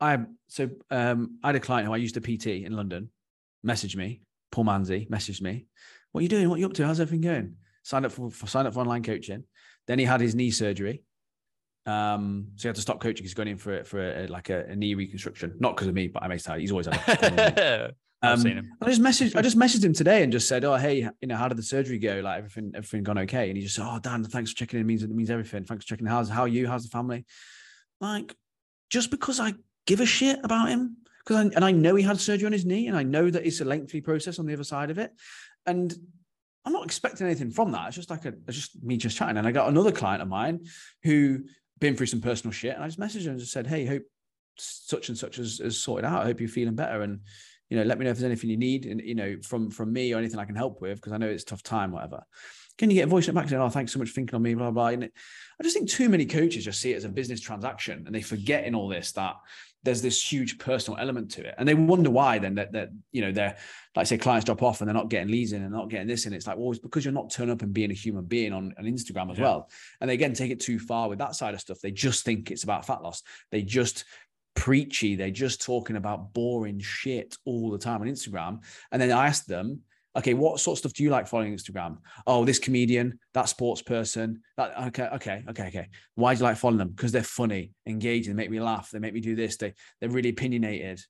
I 0.00 0.18
so 0.48 0.68
um, 0.90 1.38
I 1.42 1.48
had 1.48 1.56
a 1.56 1.60
client 1.60 1.86
who 1.86 1.94
I 1.94 1.96
used 1.96 2.16
a 2.16 2.20
PT 2.20 2.48
in 2.64 2.76
London, 2.76 3.10
message 3.64 3.96
me, 3.96 4.22
Paul 4.52 4.64
Manzi, 4.64 5.08
messaged 5.08 5.40
me. 5.40 5.66
What 6.12 6.20
are 6.20 6.22
you 6.22 6.28
doing? 6.28 6.48
What 6.48 6.56
are 6.56 6.58
you 6.58 6.66
up 6.66 6.74
to? 6.74 6.86
How's 6.86 7.00
everything 7.00 7.22
going? 7.22 7.56
Signed 7.82 8.06
up 8.06 8.12
for, 8.12 8.30
for 8.30 8.46
signed 8.46 8.68
up 8.68 8.74
for 8.74 8.80
online 8.80 9.02
coaching. 9.02 9.44
Then 9.86 9.98
he 9.98 10.04
had 10.04 10.20
his 10.20 10.34
knee 10.34 10.50
surgery. 10.50 11.02
Um, 11.86 12.48
so 12.56 12.62
he 12.62 12.68
had 12.68 12.74
to 12.76 12.82
stop 12.82 13.00
coaching. 13.00 13.24
He's 13.24 13.34
going 13.34 13.48
in 13.48 13.58
for 13.58 13.72
it 13.72 13.86
for 13.86 14.00
a, 14.00 14.26
like 14.26 14.50
a, 14.50 14.64
a, 14.66 14.74
knee 14.74 14.94
reconstruction, 14.94 15.54
not 15.60 15.76
because 15.76 15.86
of 15.86 15.94
me, 15.94 16.08
but 16.08 16.22
I 16.22 16.28
may 16.28 16.38
say 16.38 16.60
he's 16.60 16.72
always 16.72 16.86
had. 16.86 17.94
Um, 18.22 18.40
seen 18.40 18.56
him. 18.56 18.72
I 18.80 18.86
just 18.88 19.02
messaged 19.02 19.36
I 19.36 19.42
just 19.42 19.58
messaged 19.58 19.84
him 19.84 19.92
today 19.92 20.22
and 20.22 20.32
just 20.32 20.48
said, 20.48 20.64
"Oh, 20.64 20.76
hey, 20.76 21.06
you 21.20 21.28
know, 21.28 21.36
how 21.36 21.48
did 21.48 21.58
the 21.58 21.62
surgery 21.62 21.98
go? 21.98 22.20
Like 22.24 22.38
everything, 22.38 22.72
everything 22.74 23.02
gone 23.02 23.18
okay?" 23.18 23.48
And 23.48 23.56
he 23.56 23.62
just 23.62 23.76
said, 23.76 23.86
"Oh, 23.86 23.98
Dan, 23.98 24.24
thanks 24.24 24.50
for 24.52 24.56
checking 24.56 24.80
in. 24.80 24.86
It 24.86 24.88
means 24.88 25.02
it 25.02 25.10
means 25.10 25.30
everything. 25.30 25.64
Thanks 25.64 25.84
for 25.84 25.88
checking. 25.90 26.06
How's 26.06 26.30
how 26.30 26.42
are 26.42 26.48
you? 26.48 26.66
How's 26.66 26.84
the 26.84 26.88
family?" 26.88 27.26
Like, 28.00 28.34
just 28.88 29.10
because 29.10 29.38
I 29.38 29.52
give 29.86 30.00
a 30.00 30.06
shit 30.06 30.38
about 30.42 30.70
him, 30.70 30.96
because 31.24 31.36
I, 31.36 31.42
and 31.54 31.64
I 31.64 31.72
know 31.72 31.94
he 31.94 32.02
had 32.02 32.18
surgery 32.18 32.46
on 32.46 32.52
his 32.52 32.64
knee, 32.64 32.86
and 32.86 32.96
I 32.96 33.02
know 33.02 33.28
that 33.28 33.46
it's 33.46 33.60
a 33.60 33.66
lengthy 33.66 34.00
process 34.00 34.38
on 34.38 34.46
the 34.46 34.54
other 34.54 34.64
side 34.64 34.90
of 34.90 34.98
it, 34.98 35.12
and 35.66 35.94
I'm 36.64 36.72
not 36.72 36.84
expecting 36.84 37.26
anything 37.26 37.50
from 37.50 37.70
that. 37.72 37.86
It's 37.88 37.96
just 37.96 38.10
like 38.10 38.24
a, 38.24 38.32
it's 38.48 38.56
just 38.56 38.82
me 38.82 38.96
just 38.96 39.16
chatting. 39.16 39.36
And 39.36 39.46
I 39.46 39.52
got 39.52 39.68
another 39.68 39.92
client 39.92 40.22
of 40.22 40.28
mine 40.28 40.66
who 41.04 41.44
been 41.78 41.96
through 41.96 42.06
some 42.06 42.20
personal 42.20 42.52
shit, 42.52 42.74
and 42.74 42.82
I 42.82 42.86
just 42.86 43.00
messaged 43.00 43.24
him 43.24 43.32
and 43.32 43.40
just 43.40 43.52
said, 43.52 43.66
"Hey, 43.66 43.86
hope 43.86 44.02
such 44.56 45.08
and 45.08 45.18
such 45.18 45.36
has, 45.36 45.58
has 45.58 45.78
sorted 45.78 46.04
out. 46.04 46.22
I 46.22 46.24
hope 46.24 46.40
you're 46.40 46.48
feeling 46.48 46.74
better." 46.74 47.02
And 47.02 47.20
you 47.68 47.76
know, 47.76 47.82
let 47.82 47.98
me 47.98 48.04
know 48.04 48.10
if 48.10 48.18
there's 48.18 48.30
anything 48.30 48.50
you 48.50 48.56
need, 48.56 48.86
and 48.86 49.00
you 49.00 49.14
know, 49.14 49.36
from 49.42 49.70
from 49.70 49.92
me 49.92 50.12
or 50.12 50.18
anything 50.18 50.38
I 50.38 50.44
can 50.44 50.56
help 50.56 50.80
with, 50.80 50.96
because 50.96 51.12
I 51.12 51.18
know 51.18 51.28
it's 51.28 51.44
tough 51.44 51.62
time, 51.62 51.92
whatever. 51.92 52.22
Can 52.78 52.90
you 52.90 52.96
get 52.96 53.04
a 53.04 53.10
voice 53.10 53.26
note 53.26 53.34
back 53.34 53.48
saying, 53.48 53.60
"Oh, 53.60 53.68
thanks 53.68 53.92
so 53.92 53.98
much 53.98 54.08
for 54.08 54.14
thinking 54.14 54.34
on 54.34 54.42
me," 54.42 54.54
blah 54.54 54.70
blah. 54.70 54.88
And 54.88 55.04
I 55.04 55.62
just 55.62 55.76
think 55.76 55.88
too 55.88 56.08
many 56.08 56.26
coaches 56.26 56.64
just 56.64 56.80
see 56.80 56.92
it 56.92 56.96
as 56.96 57.04
a 57.04 57.08
business 57.08 57.40
transaction, 57.40 58.04
and 58.06 58.14
they 58.14 58.22
forget 58.22 58.64
in 58.64 58.74
all 58.74 58.88
this 58.88 59.12
that 59.12 59.36
there's 59.82 60.02
this 60.02 60.32
huge 60.32 60.58
personal 60.58 60.98
element 60.98 61.30
to 61.32 61.46
it, 61.46 61.54
and 61.58 61.68
they 61.68 61.74
wonder 61.74 62.10
why. 62.10 62.38
Then 62.38 62.56
that 62.56 62.72
that 62.72 62.90
you 63.12 63.22
know 63.22 63.32
they're 63.32 63.56
like 63.94 64.06
say 64.06 64.18
clients 64.18 64.44
drop 64.44 64.62
off 64.62 64.80
and 64.80 64.88
they're 64.88 64.94
not 64.94 65.10
getting 65.10 65.30
leads 65.30 65.52
in 65.52 65.62
and 65.62 65.72
not 65.72 65.90
getting 65.90 66.08
this 66.08 66.26
in. 66.26 66.32
It's 66.32 66.46
like 66.46 66.56
well, 66.56 66.70
it's 66.70 66.80
because 66.80 67.04
you're 67.04 67.12
not 67.14 67.30
turning 67.30 67.52
up 67.52 67.62
and 67.62 67.72
being 67.72 67.90
a 67.90 67.94
human 67.94 68.24
being 68.24 68.52
on, 68.52 68.74
on 68.78 68.84
Instagram 68.84 69.30
as 69.30 69.38
yeah. 69.38 69.44
well. 69.44 69.70
And 70.00 70.10
they 70.10 70.14
again 70.14 70.34
take 70.34 70.50
it 70.50 70.60
too 70.60 70.78
far 70.78 71.08
with 71.08 71.18
that 71.18 71.34
side 71.34 71.54
of 71.54 71.60
stuff. 71.60 71.80
They 71.80 71.92
just 71.92 72.24
think 72.24 72.50
it's 72.50 72.64
about 72.64 72.86
fat 72.86 73.02
loss. 73.02 73.22
They 73.50 73.62
just 73.62 74.04
preachy. 74.56 75.14
They're 75.14 75.30
just 75.30 75.62
talking 75.62 75.96
about 75.96 76.32
boring 76.32 76.80
shit 76.80 77.36
all 77.44 77.70
the 77.70 77.78
time 77.78 78.00
on 78.00 78.08
Instagram. 78.08 78.60
And 78.90 79.00
then 79.00 79.12
I 79.12 79.28
asked 79.28 79.46
them, 79.46 79.82
okay, 80.16 80.34
what 80.34 80.60
sort 80.60 80.76
of 80.76 80.78
stuff 80.78 80.92
do 80.94 81.02
you 81.02 81.10
like 81.10 81.26
following 81.26 81.54
Instagram? 81.54 81.98
Oh, 82.26 82.44
this 82.44 82.58
comedian, 82.58 83.18
that 83.34 83.48
sports 83.48 83.82
person. 83.82 84.42
That 84.56 84.76
okay, 84.88 85.08
okay, 85.14 85.44
okay, 85.50 85.68
okay. 85.68 85.88
Why 86.14 86.34
do 86.34 86.38
you 86.38 86.44
like 86.44 86.56
following 86.56 86.78
them? 86.78 86.88
Because 86.88 87.12
they're 87.12 87.22
funny, 87.22 87.72
engaging, 87.86 88.34
they 88.34 88.42
make 88.42 88.50
me 88.50 88.60
laugh, 88.60 88.90
they 88.90 88.98
make 88.98 89.14
me 89.14 89.20
do 89.20 89.36
this, 89.36 89.56
they 89.56 89.74
they're 90.00 90.10
really 90.10 90.30
opinionated. 90.30 91.00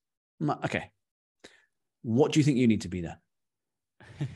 Like, 0.40 0.64
okay. 0.64 0.90
What 2.02 2.32
do 2.32 2.40
you 2.40 2.44
think 2.44 2.58
you 2.58 2.68
need 2.68 2.82
to 2.82 2.88
be 2.88 3.00
there? 3.00 3.20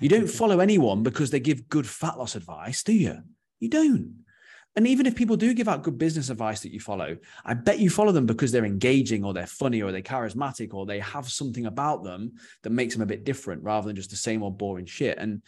You 0.00 0.08
don't 0.08 0.26
follow 0.40 0.60
anyone 0.60 1.02
because 1.02 1.30
they 1.30 1.40
give 1.40 1.68
good 1.68 1.86
fat 1.86 2.18
loss 2.18 2.34
advice, 2.34 2.82
do 2.82 2.92
you? 2.92 3.18
You 3.58 3.68
don't. 3.68 4.24
And 4.76 4.86
even 4.86 5.04
if 5.04 5.16
people 5.16 5.36
do 5.36 5.52
give 5.52 5.68
out 5.68 5.82
good 5.82 5.98
business 5.98 6.30
advice 6.30 6.60
that 6.60 6.72
you 6.72 6.78
follow, 6.78 7.16
I 7.44 7.54
bet 7.54 7.80
you 7.80 7.90
follow 7.90 8.12
them 8.12 8.26
because 8.26 8.52
they're 8.52 8.64
engaging 8.64 9.24
or 9.24 9.34
they're 9.34 9.46
funny 9.46 9.82
or 9.82 9.90
they're 9.90 10.00
charismatic 10.00 10.72
or 10.72 10.86
they 10.86 11.00
have 11.00 11.28
something 11.28 11.66
about 11.66 12.04
them 12.04 12.34
that 12.62 12.70
makes 12.70 12.94
them 12.94 13.02
a 13.02 13.06
bit 13.06 13.24
different 13.24 13.64
rather 13.64 13.88
than 13.88 13.96
just 13.96 14.10
the 14.10 14.16
same 14.16 14.42
old 14.42 14.58
boring 14.58 14.86
shit. 14.86 15.18
And 15.18 15.42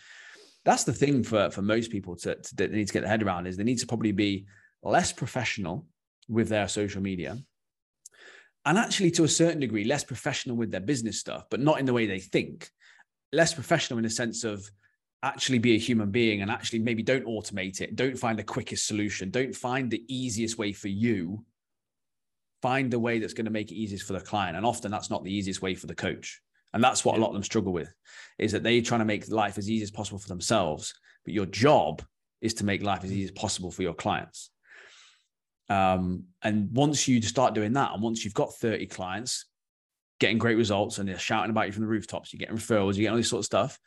that's 0.65 0.85
the 0.85 0.93
thing 0.93 1.23
for, 1.23 1.51
for 1.51 1.63
most 1.63 1.93
people 1.93 2.17
to, 2.17 2.35
to 2.35 2.57
they 2.57 2.67
need 2.67 2.89
to 2.89 2.93
get 2.93 3.01
their 3.01 3.11
head 3.11 3.23
around 3.23 3.47
is 3.47 3.57
they 3.57 3.65
need 3.65 3.79
to 3.79 3.87
probably 3.87 4.13
be 4.13 4.47
less 4.83 5.13
professional 5.13 5.87
with 6.29 6.49
their 6.49 6.67
social 6.67 7.01
media 7.01 7.39
and 8.65 8.79
actually 8.79 9.11
to 9.13 9.25
a 9.25 9.29
certain 9.29 9.61
degree 9.61 9.85
less 9.85 10.05
professional 10.05 10.57
with 10.57 10.71
their 10.71 10.81
business 10.81 11.19
stuff, 11.19 11.45
but 11.51 11.61
not 11.61 11.81
in 11.81 11.87
the 11.87 11.93
way 11.93 12.07
they 12.07 12.21
think. 12.21 12.71
Less 13.33 13.55
professional 13.55 13.99
in 13.99 14.05
the 14.05 14.11
sense 14.11 14.45
of 14.45 14.69
actually 15.23 15.59
be 15.59 15.75
a 15.75 15.79
human 15.79 16.11
being 16.11 16.43
and 16.43 16.51
actually 16.51 16.81
maybe 16.81 17.03
don't 17.03 17.27
automate 17.27 17.81
it. 17.81 17.95
Don't 17.95 18.19
find 18.19 18.39
the 18.39 18.45
quickest 18.45 18.87
solution. 18.87 19.31
Don't 19.31 19.55
find 19.55 19.91
the 19.91 20.05
easiest 20.09 20.59
way 20.59 20.73
for 20.73 20.89
you. 20.89 21.45
Find 22.61 22.91
the 22.91 22.99
way 22.99 23.19
that's 23.19 23.35
going 23.35 23.45
to 23.45 23.51
make 23.51 23.71
it 23.71 23.77
easiest 23.77 24.07
for 24.07 24.15
the 24.15 24.21
client. 24.21 24.57
And 24.57 24.67
often 24.67 24.91
that's 24.91 25.11
not 25.11 25.25
the 25.25 25.33
easiest 25.33 25.63
way 25.63 25.75
for 25.75 25.87
the 25.87 25.95
coach. 25.95 26.41
And 26.75 26.83
that's 26.83 27.05
what 27.05 27.17
a 27.17 27.21
lot 27.21 27.29
of 27.29 27.35
them 27.35 27.43
struggle 27.43 27.73
with 27.73 27.93
is 28.39 28.53
that 28.53 28.63
they're 28.63 28.83
trying 28.83 29.01
to 29.01 29.05
make 29.05 29.29
life 29.31 29.59
as 29.59 29.71
easy 29.71 29.83
as 29.83 29.91
possible 29.91 30.19
for 30.19 30.29
themselves. 30.29 30.95
But 31.25 31.35
your 31.35 31.47
job 31.47 32.03
is 32.41 32.55
to 32.55 32.65
make 32.65 32.83
life 32.83 33.05
as 33.05 33.13
easy 33.13 33.25
as 33.25 33.31
possible 33.31 33.71
for 33.71 33.83
your 33.83 33.95
clients. 33.95 34.51
Um, 35.69 36.25
and 36.43 36.71
once 36.73 37.07
you 37.07 37.23
start 37.23 37.55
doing 37.55 37.75
that, 37.75 37.93
and 37.93 38.03
once 38.03 38.25
you've 38.25 38.35
got 38.35 38.55
30 38.55 38.87
clients 38.87 39.47
getting 40.19 40.39
great 40.39 40.57
results 40.57 40.99
and 40.99 41.09
they're 41.09 41.19
shouting 41.19 41.51
about 41.51 41.67
you 41.67 41.73
from 41.73 41.83
the 41.83 41.89
rooftops, 41.89 42.33
you're 42.33 42.39
getting 42.39 42.57
referrals, 42.57 42.97
you 42.97 43.03
get 43.03 43.11
all 43.11 43.17
this 43.17 43.29
sort 43.29 43.41
of 43.41 43.47
stuff, 43.47 43.79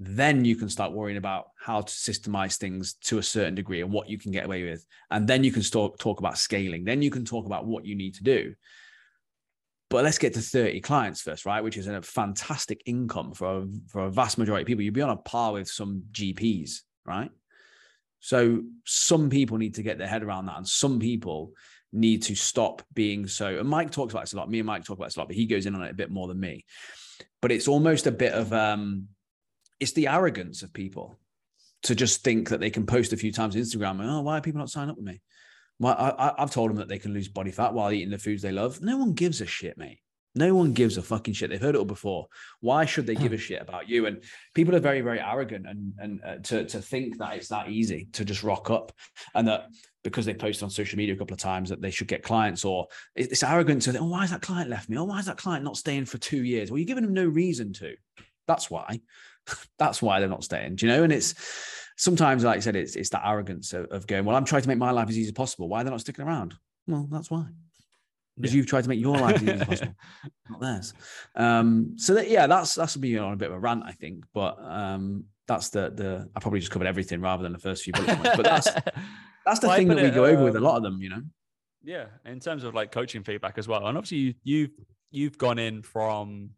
then 0.00 0.44
you 0.44 0.54
can 0.54 0.68
start 0.68 0.92
worrying 0.92 1.16
about 1.16 1.48
how 1.58 1.80
to 1.80 1.92
systemize 1.92 2.56
things 2.56 2.94
to 3.02 3.18
a 3.18 3.22
certain 3.22 3.56
degree 3.56 3.80
and 3.80 3.90
what 3.90 4.08
you 4.08 4.16
can 4.16 4.30
get 4.30 4.44
away 4.44 4.62
with. 4.62 4.86
And 5.10 5.26
then 5.26 5.42
you 5.42 5.50
can 5.50 5.62
start 5.62 5.98
talk 5.98 6.20
about 6.20 6.38
scaling. 6.38 6.84
Then 6.84 7.02
you 7.02 7.10
can 7.10 7.24
talk 7.24 7.46
about 7.46 7.66
what 7.66 7.84
you 7.84 7.96
need 7.96 8.14
to 8.14 8.22
do. 8.22 8.54
But 9.90 10.04
let's 10.04 10.18
get 10.18 10.34
to 10.34 10.40
30 10.40 10.80
clients 10.82 11.22
first, 11.22 11.46
right? 11.46 11.64
Which 11.64 11.76
is 11.76 11.88
a 11.88 12.00
fantastic 12.00 12.82
income 12.86 13.32
for 13.32 13.58
a, 13.58 13.66
for 13.88 14.04
a 14.04 14.10
vast 14.10 14.38
majority 14.38 14.62
of 14.62 14.66
people. 14.68 14.84
You'd 14.84 14.94
be 14.94 15.02
on 15.02 15.10
a 15.10 15.16
par 15.16 15.54
with 15.54 15.66
some 15.66 16.04
GPs, 16.12 16.82
right? 17.04 17.30
So 18.20 18.62
some 18.84 19.30
people 19.30 19.58
need 19.58 19.74
to 19.76 19.82
get 19.82 19.98
their 19.98 20.06
head 20.06 20.22
around 20.22 20.46
that. 20.46 20.58
And 20.58 20.68
some 20.68 21.00
people 21.00 21.54
need 21.92 22.22
to 22.24 22.36
stop 22.36 22.82
being 22.94 23.26
so. 23.26 23.58
And 23.58 23.68
Mike 23.68 23.90
talks 23.90 24.12
about 24.12 24.24
this 24.24 24.32
a 24.34 24.36
lot. 24.36 24.48
Me 24.48 24.60
and 24.60 24.66
Mike 24.66 24.84
talk 24.84 24.98
about 24.98 25.06
this 25.06 25.16
a 25.16 25.20
lot, 25.20 25.28
but 25.28 25.36
he 25.36 25.46
goes 25.46 25.66
in 25.66 25.74
on 25.74 25.82
it 25.82 25.90
a 25.90 25.94
bit 25.94 26.10
more 26.10 26.28
than 26.28 26.38
me. 26.38 26.64
But 27.40 27.50
it's 27.50 27.66
almost 27.66 28.06
a 28.06 28.12
bit 28.12 28.32
of 28.32 28.52
um, 28.52 29.08
it's 29.80 29.92
the 29.92 30.08
arrogance 30.08 30.62
of 30.62 30.72
people 30.72 31.18
to 31.84 31.94
just 31.94 32.24
think 32.24 32.48
that 32.48 32.60
they 32.60 32.70
can 32.70 32.86
post 32.86 33.12
a 33.12 33.16
few 33.16 33.32
times 33.32 33.54
on 33.54 33.62
Instagram. 33.62 34.04
Oh, 34.04 34.22
why 34.22 34.38
are 34.38 34.40
people 34.40 34.58
not 34.58 34.70
signing 34.70 34.90
up 34.90 34.96
with 34.96 35.06
me? 35.06 35.20
Well, 35.78 35.94
I, 35.96 36.34
have 36.38 36.50
told 36.50 36.70
them 36.70 36.78
that 36.78 36.88
they 36.88 36.98
can 36.98 37.14
lose 37.14 37.28
body 37.28 37.52
fat 37.52 37.72
while 37.72 37.92
eating 37.92 38.10
the 38.10 38.18
foods 38.18 38.42
they 38.42 38.50
love. 38.50 38.82
No 38.82 38.96
one 38.96 39.12
gives 39.12 39.40
a 39.40 39.46
shit, 39.46 39.78
mate. 39.78 40.00
No 40.34 40.54
one 40.54 40.72
gives 40.72 40.96
a 40.96 41.02
fucking 41.02 41.34
shit. 41.34 41.50
They've 41.50 41.60
heard 41.60 41.74
it 41.74 41.78
all 41.78 41.84
before. 41.84 42.26
Why 42.60 42.84
should 42.84 43.06
they 43.06 43.14
give 43.14 43.32
a 43.32 43.38
shit 43.38 43.62
about 43.62 43.88
you? 43.88 44.06
And 44.06 44.22
people 44.54 44.74
are 44.76 44.80
very, 44.80 45.00
very 45.00 45.20
arrogant 45.20 45.66
and 45.66 45.94
and 45.98 46.20
uh, 46.24 46.36
to 46.44 46.64
to 46.66 46.82
think 46.82 47.18
that 47.18 47.36
it's 47.36 47.48
that 47.48 47.70
easy 47.70 48.08
to 48.12 48.24
just 48.24 48.42
rock 48.42 48.70
up, 48.70 48.92
and 49.34 49.48
that 49.48 49.68
because 50.04 50.26
they 50.26 50.34
posted 50.34 50.64
on 50.64 50.70
social 50.70 50.96
media 50.96 51.14
a 51.14 51.18
couple 51.18 51.34
of 51.34 51.40
times 51.40 51.70
that 51.70 51.80
they 51.80 51.90
should 51.90 52.08
get 52.08 52.22
clients, 52.22 52.64
or 52.64 52.86
it's 53.16 53.42
arrogant 53.42 53.82
to 53.82 53.92
think, 53.92 54.02
oh, 54.02 54.08
why 54.08 54.20
has 54.20 54.30
that 54.30 54.42
client 54.42 54.70
left 54.70 54.88
me? 54.88 54.98
Oh, 54.98 55.04
why 55.04 55.18
is 55.18 55.26
that 55.26 55.38
client 55.38 55.64
not 55.64 55.76
staying 55.76 56.04
for 56.04 56.18
two 56.18 56.44
years? 56.44 56.70
Well, 56.70 56.78
you're 56.78 56.86
giving 56.86 57.04
them 57.04 57.14
no 57.14 57.26
reason 57.26 57.72
to. 57.74 57.94
That's 58.46 58.70
why. 58.70 59.00
That's 59.78 60.02
why 60.02 60.20
they're 60.20 60.28
not 60.28 60.44
staying. 60.44 60.76
Do 60.76 60.86
you 60.86 60.92
know? 60.92 61.04
And 61.04 61.12
it's 61.12 61.34
sometimes, 61.96 62.44
like 62.44 62.56
I 62.56 62.60
said, 62.60 62.76
it's 62.76 62.96
it's 62.96 63.10
that 63.10 63.22
arrogance 63.24 63.72
of, 63.72 63.86
of 63.86 64.06
going, 64.06 64.24
well, 64.24 64.36
I'm 64.36 64.44
trying 64.44 64.62
to 64.62 64.68
make 64.68 64.78
my 64.78 64.90
life 64.90 65.08
as 65.08 65.18
easy 65.18 65.28
as 65.28 65.32
possible. 65.32 65.68
Why 65.68 65.80
are 65.80 65.84
they 65.84 65.90
not 65.90 66.00
sticking 66.00 66.24
around? 66.24 66.54
Well, 66.86 67.08
that's 67.10 67.30
why. 67.30 67.44
Because 68.36 68.54
yeah. 68.54 68.58
you've 68.58 68.66
tried 68.66 68.84
to 68.84 68.88
make 68.88 69.00
your 69.00 69.16
life 69.16 69.36
as 69.36 69.42
easy 69.42 69.52
as 69.52 69.64
possible, 69.66 69.94
not 70.48 70.60
theirs. 70.60 70.94
Um, 71.34 71.94
so 71.96 72.14
that 72.14 72.30
yeah, 72.30 72.46
that's 72.46 72.74
that's 72.74 72.96
me 72.96 73.16
on 73.18 73.32
a 73.32 73.36
bit 73.36 73.50
of 73.50 73.54
a 73.54 73.58
rant, 73.58 73.82
I 73.84 73.92
think. 73.92 74.24
But 74.32 74.58
um, 74.60 75.24
that's 75.46 75.70
the 75.70 75.90
the 75.90 76.30
I 76.34 76.40
probably 76.40 76.60
just 76.60 76.70
covered 76.70 76.86
everything 76.86 77.20
rather 77.20 77.42
than 77.42 77.52
the 77.52 77.58
first 77.58 77.82
few 77.82 77.92
bullet 77.92 78.16
points. 78.16 78.36
But 78.36 78.44
that's 78.44 78.70
that's 79.44 79.60
the 79.60 79.74
thing 79.74 79.88
that 79.88 80.02
we 80.02 80.10
go 80.10 80.24
over 80.24 80.44
with 80.44 80.56
a 80.56 80.60
lot 80.60 80.76
of 80.76 80.82
them, 80.82 81.02
you 81.02 81.10
know. 81.10 81.22
Yeah, 81.82 82.06
in 82.24 82.38
terms 82.38 82.64
of 82.64 82.74
like 82.74 82.92
coaching 82.92 83.24
feedback 83.24 83.58
as 83.58 83.66
well, 83.66 83.86
and 83.86 83.96
obviously 83.96 84.18
you, 84.18 84.34
you've 84.44 84.70
you've 85.10 85.38
gone 85.38 85.58
in 85.58 85.82
from 85.82 86.50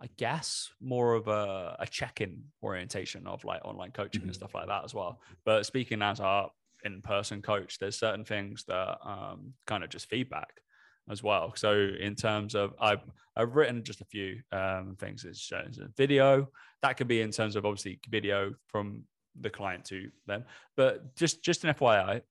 I 0.00 0.08
guess 0.16 0.70
more 0.80 1.14
of 1.14 1.28
a, 1.28 1.76
a 1.78 1.86
check-in 1.86 2.42
orientation 2.62 3.26
of 3.26 3.44
like 3.44 3.64
online 3.64 3.90
coaching 3.90 4.22
mm-hmm. 4.22 4.30
and 4.30 4.34
stuff 4.34 4.54
like 4.54 4.66
that 4.68 4.84
as 4.84 4.94
well. 4.94 5.20
But 5.44 5.66
speaking 5.66 6.00
as 6.00 6.20
our 6.20 6.50
in-person 6.84 7.42
coach. 7.42 7.78
There's 7.78 7.98
certain 7.98 8.24
things 8.24 8.64
that 8.68 8.98
um, 9.04 9.54
kind 9.66 9.84
of 9.84 9.90
just 9.90 10.08
feedback 10.08 10.60
as 11.08 11.22
well. 11.22 11.52
So 11.56 11.88
in 11.98 12.14
terms 12.14 12.54
of 12.54 12.74
I've 12.80 13.02
I've 13.36 13.56
written 13.56 13.82
just 13.82 14.00
a 14.00 14.04
few 14.04 14.40
um, 14.52 14.96
things. 14.98 15.24
It's, 15.24 15.50
it's 15.66 15.78
a 15.78 15.88
video 15.96 16.48
that 16.82 16.96
could 16.96 17.08
be 17.08 17.20
in 17.20 17.30
terms 17.30 17.56
of 17.56 17.64
obviously 17.64 18.00
video 18.08 18.52
from 18.68 19.04
the 19.40 19.50
client 19.50 19.84
to 19.86 20.10
them, 20.26 20.44
but 20.76 21.16
just 21.16 21.42
just 21.42 21.64
an 21.64 21.74
FYI. 21.74 22.22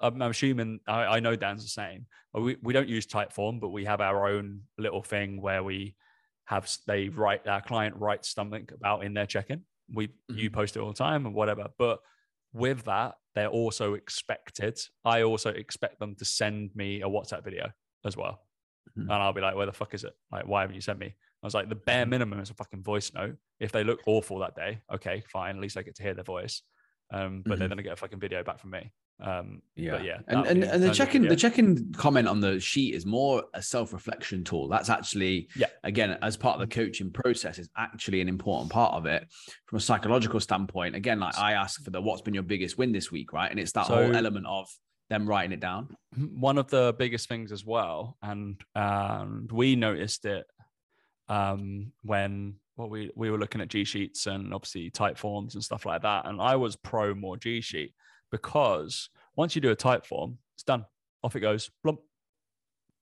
I'm, 0.00 0.20
I'm 0.20 0.30
assuming 0.30 0.80
I, 0.86 1.04
I 1.04 1.20
know 1.20 1.36
Dan's 1.36 1.62
the 1.62 1.68
same. 1.68 2.06
We 2.34 2.56
we 2.62 2.72
don't 2.72 2.88
use 2.88 3.06
Typeform, 3.06 3.60
but 3.60 3.70
we 3.70 3.84
have 3.84 4.00
our 4.00 4.28
own 4.28 4.62
little 4.78 5.02
thing 5.02 5.40
where 5.40 5.62
we 5.62 5.94
have 6.46 6.68
they 6.86 7.08
write 7.08 7.46
our 7.46 7.60
client 7.62 7.96
writes 7.96 8.28
something 8.32 8.68
about 8.72 9.04
in 9.04 9.14
their 9.14 9.26
check-in. 9.26 9.64
We 9.92 10.10
you 10.28 10.50
Mhm. 10.50 10.54
post 10.54 10.76
it 10.76 10.80
all 10.80 10.88
the 10.88 10.94
time 10.94 11.26
and 11.26 11.34
whatever, 11.34 11.68
but 11.78 12.00
with 12.52 12.84
that, 12.84 13.16
they're 13.34 13.48
also 13.48 13.94
expected. 13.94 14.78
I 15.04 15.22
also 15.22 15.50
expect 15.50 15.98
them 15.98 16.14
to 16.16 16.24
send 16.24 16.74
me 16.74 17.00
a 17.02 17.06
WhatsApp 17.08 17.44
video 17.44 17.72
as 18.04 18.16
well. 18.16 18.46
Mhm. 18.96 19.02
And 19.02 19.12
I'll 19.12 19.32
be 19.32 19.40
like, 19.40 19.54
where 19.54 19.66
the 19.66 19.72
fuck 19.72 19.94
is 19.94 20.04
it? 20.04 20.14
Like, 20.30 20.46
why 20.46 20.60
haven't 20.62 20.74
you 20.74 20.82
sent 20.82 20.98
me? 20.98 21.06
I 21.42 21.46
was 21.46 21.54
like, 21.54 21.68
the 21.68 21.74
bare 21.74 22.04
Mhm. 22.04 22.10
minimum 22.10 22.40
is 22.40 22.50
a 22.50 22.54
fucking 22.54 22.82
voice 22.82 23.12
note. 23.14 23.36
If 23.58 23.72
they 23.72 23.84
look 23.84 24.00
awful 24.06 24.38
that 24.40 24.54
day, 24.54 24.82
okay, 24.92 25.22
fine. 25.22 25.56
At 25.56 25.62
least 25.62 25.76
I 25.76 25.82
get 25.82 25.94
to 25.96 26.02
hear 26.02 26.14
their 26.14 26.24
voice. 26.24 26.62
Um, 27.12 27.42
but 27.44 27.58
they're 27.58 27.66
Mhm. 27.68 27.72
going 27.72 27.76
to 27.76 27.82
get 27.84 27.92
a 27.92 27.96
fucking 27.96 28.18
video 28.20 28.42
back 28.42 28.58
from 28.58 28.70
me. 28.70 28.90
Um, 29.20 29.62
Yeah, 29.76 29.92
but 29.92 30.04
yeah. 30.04 30.18
and 30.26 30.46
and, 30.46 30.64
and 30.64 30.82
the 30.82 30.86
terms 30.86 30.90
of 30.90 30.94
check-in 30.96 31.22
video. 31.22 31.30
the 31.34 31.40
check-in 31.40 31.92
comment 31.92 32.26
on 32.26 32.40
the 32.40 32.58
sheet 32.58 32.94
is 32.94 33.04
more 33.06 33.44
a 33.54 33.62
self-reflection 33.62 34.42
tool. 34.44 34.66
That's 34.68 34.88
actually 34.90 35.48
Yeah. 35.54 35.66
again 35.84 36.18
as 36.22 36.36
part 36.36 36.60
of 36.60 36.68
the 36.68 36.74
coaching 36.74 37.10
process 37.12 37.58
is 37.58 37.68
actually 37.76 38.20
an 38.20 38.28
important 38.28 38.72
part 38.72 38.94
of 38.94 39.06
it 39.06 39.28
from 39.66 39.76
a 39.76 39.80
psychological 39.80 40.40
standpoint. 40.40 40.96
Again, 40.96 41.20
like 41.20 41.38
I 41.38 41.52
ask 41.52 41.84
for 41.84 41.90
the 41.90 42.00
what's 42.00 42.22
been 42.22 42.34
your 42.34 42.42
biggest 42.42 42.78
win 42.78 42.90
this 42.92 43.12
week, 43.12 43.32
right? 43.32 43.50
And 43.50 43.60
it's 43.60 43.72
that 43.72 43.86
whole 43.86 44.16
element 44.16 44.46
of 44.46 44.68
them 45.10 45.28
writing 45.28 45.52
it 45.52 45.60
down. 45.60 45.94
one 46.16 46.58
of 46.58 46.68
the 46.70 46.94
biggest 46.98 47.28
things 47.28 47.52
as 47.52 47.64
well, 47.64 48.16
and 48.22 48.60
and 48.74 49.52
we 49.52 49.76
noticed 49.76 50.24
it 50.24 50.46
um, 51.28 51.92
when 52.02 52.56
well, 52.76 52.88
we 52.88 53.10
we 53.14 53.30
were 53.30 53.38
looking 53.38 53.60
at 53.60 53.68
G 53.68 53.84
sheets 53.84 54.26
and 54.26 54.54
obviously 54.54 54.90
Typeforms 54.90 55.54
and 55.54 55.62
stuff 55.62 55.86
like 55.86 56.02
that. 56.02 56.26
And 56.26 56.40
I 56.40 56.56
was 56.56 56.76
pro 56.76 57.14
more 57.14 57.36
G 57.36 57.60
sheet 57.60 57.92
because 58.30 59.10
once 59.36 59.54
you 59.54 59.60
do 59.60 59.70
a 59.70 59.76
Typeform, 59.76 60.36
it's 60.54 60.62
done. 60.64 60.84
Off 61.22 61.36
it 61.36 61.40
goes. 61.40 61.70
Blump. 61.86 61.98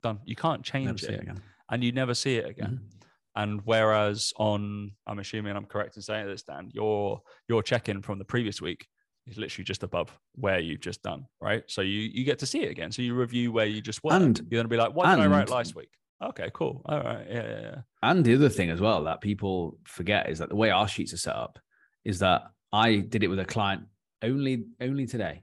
Done. 0.02 0.20
You 0.24 0.36
can't 0.36 0.62
change 0.62 1.02
it, 1.04 1.10
it 1.10 1.20
again. 1.20 1.40
and 1.70 1.84
you 1.84 1.92
never 1.92 2.14
see 2.14 2.36
it 2.36 2.48
again. 2.48 2.80
Mm-hmm. 2.82 2.96
And 3.36 3.60
whereas 3.64 4.32
on, 4.36 4.92
I'm 5.06 5.18
assuming 5.20 5.54
I'm 5.54 5.66
correct 5.66 5.96
in 5.96 6.02
saying 6.02 6.26
this, 6.26 6.42
Dan, 6.42 6.70
your 6.72 7.22
your 7.48 7.62
check-in 7.62 8.02
from 8.02 8.18
the 8.18 8.24
previous 8.24 8.60
week 8.60 8.86
is 9.26 9.38
literally 9.38 9.64
just 9.64 9.82
above 9.82 10.10
where 10.34 10.58
you've 10.58 10.80
just 10.80 11.02
done, 11.02 11.26
right? 11.40 11.62
So 11.68 11.82
you 11.82 12.00
you 12.12 12.24
get 12.24 12.40
to 12.40 12.46
see 12.46 12.62
it 12.62 12.70
again. 12.70 12.90
So 12.90 13.02
you 13.02 13.14
review 13.14 13.52
where 13.52 13.66
you 13.66 13.80
just 13.80 14.02
were. 14.02 14.12
And- 14.14 14.38
you're 14.50 14.58
gonna 14.58 14.68
be 14.68 14.76
like, 14.76 14.94
what 14.94 15.14
did 15.14 15.20
I 15.22 15.26
write 15.26 15.48
last 15.48 15.76
week? 15.76 15.90
Okay, 16.22 16.50
cool. 16.52 16.82
All 16.86 17.00
right, 17.00 17.26
yeah, 17.28 17.42
yeah, 17.48 17.60
yeah. 17.60 17.76
And 18.02 18.24
the 18.24 18.34
other 18.34 18.48
thing 18.50 18.70
as 18.70 18.80
well 18.80 19.04
that 19.04 19.20
people 19.20 19.78
forget 19.84 20.28
is 20.28 20.38
that 20.38 20.50
the 20.50 20.56
way 20.56 20.70
our 20.70 20.86
sheets 20.86 21.14
are 21.14 21.18
set 21.18 21.34
up 21.36 21.58
is 22.04 22.18
that 22.18 22.42
I 22.72 22.96
did 22.96 23.22
it 23.22 23.28
with 23.28 23.40
a 23.40 23.44
client 23.44 23.82
only 24.22 24.64
only 24.80 25.06
today. 25.06 25.42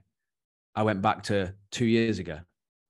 I 0.76 0.82
went 0.84 1.02
back 1.02 1.24
to 1.24 1.52
two 1.72 1.86
years 1.86 2.20
ago 2.20 2.38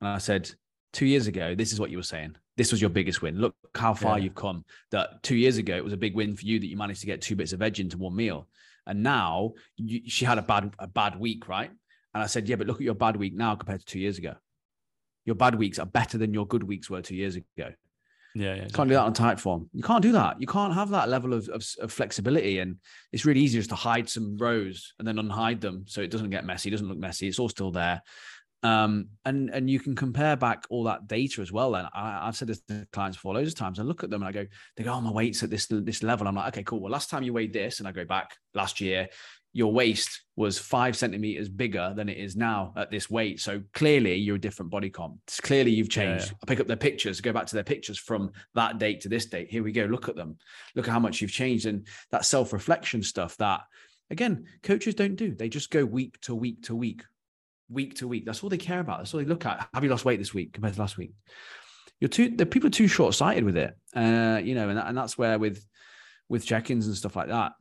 and 0.01 0.09
I 0.09 0.19
said, 0.19 0.51
two 0.93 1.07
years 1.07 1.27
ago, 1.27 1.55
this 1.55 1.73
is 1.73 1.81
what 1.81 1.91
you 1.91 1.97
were 1.97 2.03
saying. 2.03 2.37
This 2.59 2.71
was 2.73 2.81
your 2.81 2.91
biggest 2.91 3.23
win. 3.23 3.39
Look 3.39 3.55
how 3.75 3.95
far 3.95 4.19
Yeah. 4.19 4.25
you've 4.25 4.35
come. 4.35 4.65
That 4.91 5.23
two 5.23 5.37
years 5.37 5.57
ago, 5.57 5.75
it 5.77 5.85
was 5.85 5.93
a 5.95 5.97
big 5.97 6.15
win 6.15 6.37
for 6.37 6.45
you 6.45 6.59
that 6.61 6.67
you 6.67 6.77
managed 6.77 7.01
to 7.01 7.07
get 7.07 7.23
two 7.23 7.37
bits 7.37 7.53
of 7.53 7.61
veg 7.61 7.81
into 7.81 7.97
one 7.97 8.15
meal. 8.15 8.49
And 8.87 9.03
now 9.03 9.53
you, 9.77 10.03
she 10.07 10.25
had 10.25 10.39
a 10.39 10.43
bad 10.43 10.75
a 10.79 10.87
bad 10.87 11.19
week, 11.19 11.49
right? 11.49 11.71
And 12.15 12.23
I 12.23 12.27
said, 12.27 12.49
yeah, 12.49 12.57
but 12.57 12.67
look 12.67 12.77
at 12.77 12.83
your 12.83 12.95
bad 12.95 13.17
week 13.17 13.35
now 13.35 13.55
compared 13.55 13.81
to 13.81 13.87
two 13.87 14.01
years 14.01 14.19
ago. 14.19 14.35
Your 15.29 15.35
bad 15.35 15.57
weeks 15.57 15.79
are 15.79 15.85
better 15.85 16.17
than 16.17 16.33
your 16.33 16.47
good 16.47 16.63
weeks 16.63 16.89
were 16.89 17.03
two 17.03 17.15
years 17.15 17.37
ago. 17.37 17.71
Yeah, 18.35 18.55
yeah. 18.55 18.69
Can't 18.73 18.89
do 18.89 18.95
that 18.95 19.03
on 19.03 19.13
Typeform. 19.13 19.69
You 19.75 19.83
can't 19.83 20.01
do 20.01 20.13
that. 20.13 20.41
You 20.41 20.47
can't 20.47 20.73
have 20.73 20.89
that 20.89 21.11
level 21.11 21.35
of, 21.35 21.51
of, 21.51 21.63
of 21.83 21.93
flexibility. 21.93 22.61
And 22.61 22.77
it's 23.13 23.27
really 23.27 23.41
easy 23.41 23.59
just 23.59 23.69
to 23.69 23.77
hide 23.77 24.09
some 24.09 24.39
rows 24.39 24.95
and 24.99 25.07
then 25.07 25.17
unhide 25.17 25.61
them 25.61 25.85
so 25.87 26.01
it 26.01 26.11
doesn't 26.11 26.31
get 26.31 26.47
messy, 26.47 26.71
doesn't 26.71 26.89
look 26.89 26.97
messy. 26.97 27.29
It's 27.29 27.39
all 27.39 27.51
still 27.51 27.71
there. 27.71 28.01
Um, 28.63 29.09
and 29.27 29.51
and 29.51 29.69
you 29.69 29.79
can 29.79 29.95
compare 29.95 30.35
back 30.35 30.65
all 30.71 30.85
that 30.85 31.07
data 31.07 31.43
as 31.43 31.53
well. 31.53 31.75
And 31.75 31.89
I, 31.95 32.27
I've 32.27 32.37
said 32.37 32.49
this 32.49 32.63
to 32.69 32.87
clients 32.91 33.19
before 33.19 33.35
loads 33.35 33.51
of 33.51 33.55
times. 33.55 33.79
I 33.79 33.83
look 33.83 34.03
at 34.03 34.09
them 34.09 34.23
and 34.23 34.29
I 34.31 34.33
go, 34.33 34.47
they 34.77 34.85
go, 34.85 34.95
oh, 34.95 35.01
my 35.03 35.13
weight's 35.13 35.43
at 35.43 35.51
this 35.51 35.67
this 35.67 36.03
level. 36.03 36.27
I'm 36.27 36.35
like, 36.35 36.49
okay, 36.49 36.65
cool. 36.65 36.81
Well, 36.81 36.91
last 36.91 37.11
time 37.11 37.23
you 37.23 37.35
weighed 37.35 37.53
this, 37.53 37.81
and 37.81 37.87
I 37.87 37.93
go 37.93 38.07
back 38.07 38.35
last 38.55 38.81
year, 38.81 39.09
your 39.59 39.73
waist 39.73 40.23
was 40.37 40.57
five 40.57 40.97
centimeters 40.97 41.49
bigger 41.49 41.93
than 41.97 42.09
it 42.09 42.17
is 42.17 42.37
now 42.37 42.73
at 42.77 42.93
this 42.93 43.11
weight. 43.11 43.41
So 43.41 43.61
clearly 43.75 44.15
you're 44.15 44.37
a 44.37 44.41
different 44.41 44.71
body 44.71 44.89
comp. 44.89 45.19
It's 45.27 45.41
clearly 45.41 45.73
you've 45.73 45.89
Yeah, 45.89 46.03
changed. 46.03 46.27
yeah. 46.31 46.37
I 46.41 46.47
pick 46.47 46.61
up 46.61 46.69
their 46.69 46.77
pictures, 46.77 47.21
go 47.21 47.33
back 47.33 47.47
to 47.47 47.57
their 47.57 47.65
pictures 47.65 47.99
from 47.99 48.31
that 48.55 48.79
date 48.79 49.01
to 49.01 49.09
this 49.09 49.27
date. 49.27 49.51
Here 49.51 49.65
we 49.65 49.73
go. 49.73 49.87
Look 49.87 50.09
at 50.09 50.15
them. 50.15 50.39
Look 50.77 50.87
at 50.87 50.93
how 50.93 51.01
much 51.01 51.21
you've 51.21 51.33
changed. 51.33 51.67
And 51.67 51.89
that 52.13 52.25
self-reflection 52.25 53.03
stuff 53.03 53.37
that 53.39 53.63
again, 54.11 54.45
coaches 54.63 54.95
don't 54.95 55.17
do. 55.17 55.35
They 55.35 55.49
just 55.49 55.71
go 55.71 55.85
week 55.85 56.21
to 56.23 56.37
week 56.37 56.63
to 56.63 56.77
week, 56.77 57.03
week 57.69 57.97
to 57.97 58.07
week. 58.07 58.25
That's 58.25 58.45
all 58.45 58.51
they 58.51 58.59
care 58.59 58.79
about. 58.79 58.99
That's 58.99 59.13
all 59.13 59.19
they 59.19 59.27
look 59.27 59.45
at. 59.45 59.69
Have 59.75 59.83
you 59.83 59.91
lost 59.91 60.05
weight 60.05 60.21
this 60.21 60.33
week 60.33 60.53
compared 60.53 60.75
to 60.75 60.81
last 60.81 60.97
week? 60.97 61.15
You're 62.01 62.09
too 62.09 62.31
the 62.31 62.47
people 62.47 62.69
are 62.69 62.71
too 62.71 62.87
short-sighted 62.87 63.43
with 63.43 63.57
it. 63.57 63.77
Uh, 63.93 64.41
you 64.41 64.55
know, 64.55 64.69
and, 64.69 64.79
that, 64.79 64.87
and 64.87 64.97
that's 64.97 65.19
where 65.19 65.37
with 65.37 65.67
with 66.29 66.47
check-ins 66.47 66.87
and 66.87 66.95
stuff 66.97 67.17
like 67.17 67.29
that, 67.29 67.53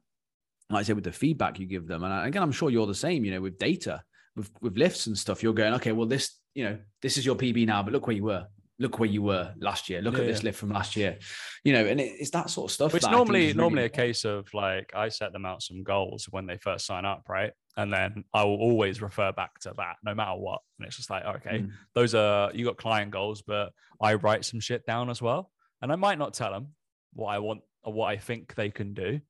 like 0.70 0.82
I 0.82 0.84
said, 0.84 0.96
with 0.96 1.06
the 1.06 1.12
feedback 1.12 1.60
you 1.60 1.66
give 1.66 1.88
them, 1.88 2.04
and 2.04 2.28
again, 2.28 2.44
I'm 2.44 2.52
sure 2.52 2.70
you're 2.70 2.88
the 2.88 2.96
same. 2.96 3.24
You 3.26 3.32
know, 3.32 3.42
with 3.42 3.58
data, 3.58 4.04
with 4.36 4.52
with 4.62 4.78
lifts 4.78 5.08
and 5.08 5.18
stuff, 5.18 5.42
you're 5.44 5.54
going, 5.54 5.74
okay, 5.76 5.92
well, 5.94 6.08
this, 6.08 6.38
you 6.54 6.64
know, 6.66 6.78
this 7.02 7.18
is 7.18 7.26
your 7.26 7.36
PB 7.36 7.66
now, 7.66 7.84
but 7.84 7.94
look 7.94 8.08
where 8.08 8.16
you 8.16 8.24
were. 8.24 8.46
Look 8.80 9.00
where 9.00 9.10
you 9.10 9.24
were 9.24 9.56
last 9.60 9.90
year. 9.90 10.02
Look 10.04 10.16
Yeah, 10.16 10.20
at 10.22 10.28
this 10.28 10.42
yeah. 10.44 10.50
lift 10.50 10.60
from 10.60 10.70
last 10.70 10.96
year. 10.96 11.18
You 11.64 11.74
know, 11.74 11.84
and 11.88 12.00
it, 12.00 12.14
it's 12.20 12.30
that 12.32 12.52
sort 12.52 12.70
of 12.70 12.74
stuff. 12.74 12.94
It's 12.94 13.08
normally 13.08 13.40
really 13.48 13.54
normally 13.56 13.84
a 13.86 13.90
case 13.90 14.24
of 14.24 14.54
like 14.54 14.92
I 14.96 15.10
set 15.10 15.34
them 15.34 15.46
out 15.48 15.64
some 15.64 15.82
goals 15.82 16.28
when 16.30 16.46
they 16.46 16.58
first 16.58 16.86
sign 16.86 17.04
up, 17.04 17.24
right? 17.28 17.54
And 17.76 17.92
then 17.92 18.24
I 18.36 18.44
will 18.44 18.58
always 18.58 19.02
refer 19.02 19.32
back 19.32 19.58
to 19.62 19.74
that 19.78 19.96
no 20.04 20.14
matter 20.14 20.38
what. 20.40 20.60
And 20.78 20.86
it's 20.88 20.96
just 20.98 21.10
like, 21.10 21.26
okay, 21.26 21.60
Mm. 21.62 21.72
those 21.96 22.14
are 22.14 22.52
you 22.54 22.66
got 22.66 22.78
client 22.78 23.10
goals, 23.10 23.42
but 23.42 23.72
I 24.00 24.14
write 24.14 24.46
some 24.46 24.60
shit 24.60 24.86
down 24.86 25.10
as 25.10 25.24
well. 25.24 25.52
And 25.82 25.92
I 25.92 25.96
might 25.96 26.20
not 26.20 26.36
tell 26.36 26.52
them 26.52 26.68
what 27.14 27.30
I 27.30 27.40
want 27.40 27.62
or 27.84 27.94
what 27.94 28.08
I 28.12 28.18
think 28.18 28.54
they 28.54 28.70
can 28.70 28.94
do. 28.94 29.22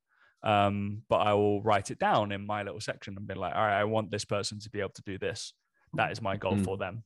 Um, 0.48 1.02
but 1.10 1.18
I 1.18 1.34
will 1.34 1.62
write 1.62 1.92
it 1.92 2.00
down 2.00 2.32
in 2.32 2.46
my 2.46 2.64
little 2.64 2.80
section 2.80 3.16
and 3.18 3.28
be 3.28 3.34
like, 3.34 3.54
all 3.54 3.62
right, 3.68 3.80
I 3.80 3.84
want 3.84 4.12
this 4.12 4.24
person 4.26 4.60
to 4.62 4.70
be 4.70 4.80
able 4.80 4.92
to 4.92 5.02
do 5.04 5.18
this. 5.18 5.54
That 5.94 6.12
is 6.12 6.22
my 6.22 6.38
goal 6.38 6.56
Mm. 6.56 6.64
for 6.64 6.78
them. 6.78 7.04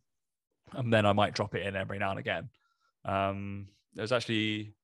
And 0.74 0.94
then 0.94 1.06
I 1.06 1.14
might 1.14 1.34
drop 1.34 1.56
it 1.56 1.66
in 1.66 1.76
every 1.76 1.98
now 1.98 2.12
and 2.12 2.20
again. 2.20 2.50
Um, 3.04 3.68
there's 3.96 4.12
actually 4.12 4.76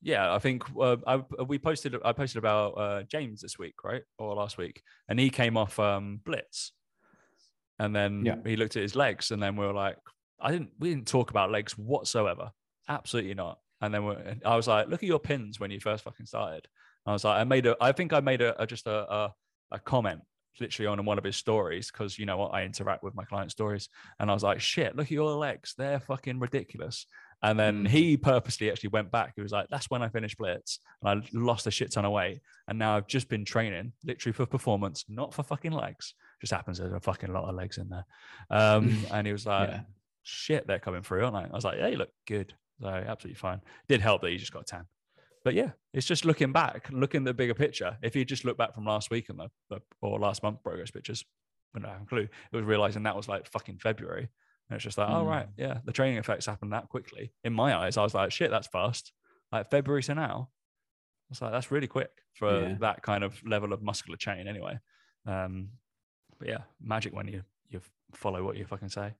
yeah, 0.00 0.32
I 0.32 0.38
think 0.38 0.62
uh, 0.78 0.96
I, 1.06 1.16
we 1.44 1.58
posted. 1.58 1.96
I 2.04 2.12
posted 2.12 2.38
about 2.38 2.70
uh, 2.78 3.02
James 3.02 3.40
this 3.40 3.58
week, 3.58 3.82
right, 3.82 4.02
or 4.18 4.34
last 4.34 4.56
week, 4.56 4.82
and 5.08 5.18
he 5.18 5.28
came 5.28 5.56
off 5.56 5.78
um, 5.80 6.20
blitz, 6.24 6.72
and 7.80 7.94
then 7.96 8.24
Yeah. 8.24 8.36
he 8.46 8.54
looked 8.56 8.76
at 8.76 8.82
his 8.82 8.94
legs, 8.94 9.32
and 9.32 9.42
then 9.42 9.56
we 9.56 9.66
were 9.66 9.72
like, 9.72 9.96
I 10.40 10.52
didn't. 10.52 10.70
We 10.78 10.90
didn't 10.90 11.08
talk 11.08 11.30
about 11.30 11.50
legs 11.50 11.76
whatsoever. 11.76 12.52
Absolutely 12.88 13.34
not. 13.34 13.58
And 13.80 13.92
then 13.92 14.04
we're, 14.04 14.36
I 14.44 14.54
was 14.56 14.68
like, 14.68 14.88
look 14.88 15.02
at 15.02 15.08
your 15.08 15.18
pins 15.18 15.58
when 15.58 15.70
you 15.72 15.80
first 15.80 16.04
fucking 16.04 16.26
started. 16.26 16.68
I 17.08 17.12
was 17.12 17.24
like, 17.24 17.40
I 17.40 17.44
made 17.44 17.66
a. 17.66 17.76
I 17.80 17.92
think 17.92 18.12
I 18.12 18.20
made 18.20 18.40
a, 18.42 18.60
a 18.62 18.66
just 18.66 18.86
a, 18.86 19.12
a 19.12 19.34
a 19.72 19.78
comment 19.78 20.20
literally 20.60 20.86
on 20.88 21.04
one 21.04 21.18
of 21.18 21.24
his 21.24 21.36
stories 21.36 21.90
because 21.90 22.18
you 22.18 22.26
know 22.26 22.36
what 22.36 22.52
I 22.52 22.64
interact 22.64 23.02
with 23.04 23.14
my 23.14 23.24
client 23.24 23.50
stories, 23.52 23.88
and 24.18 24.30
I 24.30 24.34
was 24.34 24.42
like, 24.42 24.60
shit, 24.60 24.96
look 24.96 25.06
at 25.06 25.10
your 25.12 25.30
legs. 25.36 25.74
They're 25.78 26.00
fucking 26.00 26.38
ridiculous. 26.40 27.06
And 27.44 27.56
then 27.56 27.84
Mm. 27.84 27.88
he 27.88 28.16
purposely 28.16 28.68
actually 28.68 28.88
went 28.88 29.12
back. 29.12 29.34
He 29.36 29.42
was 29.42 29.52
like, 29.52 29.68
that's 29.70 29.88
when 29.88 30.02
I 30.02 30.08
finished 30.08 30.36
Blitz. 30.38 30.80
And 31.00 31.22
I 31.22 31.28
lost 31.38 31.68
a 31.68 31.70
shit 31.70 31.92
ton 31.92 32.04
of 32.04 32.10
weight. 32.10 32.40
And 32.66 32.76
now 32.80 32.96
I've 32.96 33.06
just 33.06 33.28
been 33.28 33.44
training 33.44 33.92
literally 34.04 34.32
for 34.32 34.44
performance, 34.44 35.04
not 35.08 35.32
for 35.32 35.44
fucking 35.44 35.70
legs. 35.70 36.14
Just 36.40 36.52
happens 36.52 36.78
there's 36.78 36.92
a 36.92 36.98
fucking 36.98 37.32
lot 37.32 37.48
of 37.48 37.54
legs 37.54 37.78
in 37.78 37.88
there. 37.90 38.04
Um, 38.50 39.06
and 39.12 39.24
he 39.24 39.32
was 39.32 39.46
like, 39.46 39.68
Yeah. 39.70 39.80
shit, 40.24 40.66
they're 40.66 40.80
coming 40.80 41.02
through, 41.02 41.24
aren't 41.26 41.36
they? 41.36 41.48
I 41.52 41.54
was 41.54 41.64
like, 41.64 41.78
yeah, 41.78 41.86
you 41.86 41.98
look 41.98 42.10
good. 42.26 42.52
So 42.82 42.88
absolutely 42.88 43.38
fine. 43.38 43.60
Did 43.86 44.00
help 44.00 44.22
that 44.22 44.32
you 44.32 44.38
just 44.38 44.52
got 44.52 44.66
tan. 44.66 44.86
But 45.48 45.54
yeah, 45.54 45.70
it's 45.94 46.04
just 46.06 46.26
looking 46.26 46.52
back, 46.52 46.90
looking 46.92 47.22
at 47.22 47.24
the 47.24 47.32
bigger 47.32 47.54
picture. 47.54 47.96
If 48.02 48.14
you 48.14 48.22
just 48.26 48.44
look 48.44 48.58
back 48.58 48.74
from 48.74 48.84
last 48.84 49.10
week 49.10 49.30
and 49.30 49.38
the, 49.38 49.48
the 49.70 49.80
or 50.02 50.18
last 50.18 50.42
month 50.42 50.62
progress 50.62 50.90
pictures, 50.90 51.24
I 51.74 51.88
have 51.88 52.02
a 52.02 52.04
clue, 52.04 52.28
it 52.52 52.54
was 52.56 52.66
realizing 52.66 53.04
that 53.04 53.16
was 53.16 53.28
like 53.28 53.50
fucking 53.50 53.78
February. 53.78 54.28
And 54.68 54.76
it's 54.76 54.84
just 54.84 54.98
like, 54.98 55.08
oh 55.08 55.24
Mm. 55.24 55.26
right, 55.26 55.48
yeah, 55.56 55.78
the 55.86 55.92
training 55.92 56.18
effects 56.18 56.44
happened 56.44 56.74
that 56.74 56.90
quickly. 56.90 57.32
In 57.44 57.54
my 57.54 57.74
eyes, 57.74 57.96
I 57.96 58.02
was 58.02 58.12
like, 58.12 58.30
shit, 58.30 58.50
that's 58.50 58.66
fast. 58.66 59.14
Like 59.50 59.70
February 59.70 60.02
to 60.02 60.14
now. 60.16 60.50
It's 61.30 61.40
like 61.40 61.52
that's 61.52 61.70
really 61.70 61.86
quick 61.86 62.10
for 62.34 62.52
Yeah. 62.68 62.76
that 62.80 63.00
kind 63.02 63.24
of 63.24 63.42
level 63.46 63.72
of 63.72 63.80
muscular 63.80 64.18
chain 64.18 64.48
anyway. 64.48 64.78
Um, 65.24 65.70
but 66.38 66.48
yeah, 66.48 66.64
magic 66.78 67.14
when 67.14 67.26
you 67.28 67.42
you 67.70 67.80
follow 68.12 68.44
what 68.44 68.58
you 68.58 68.66
fucking 68.66 68.90
say. 68.90 69.14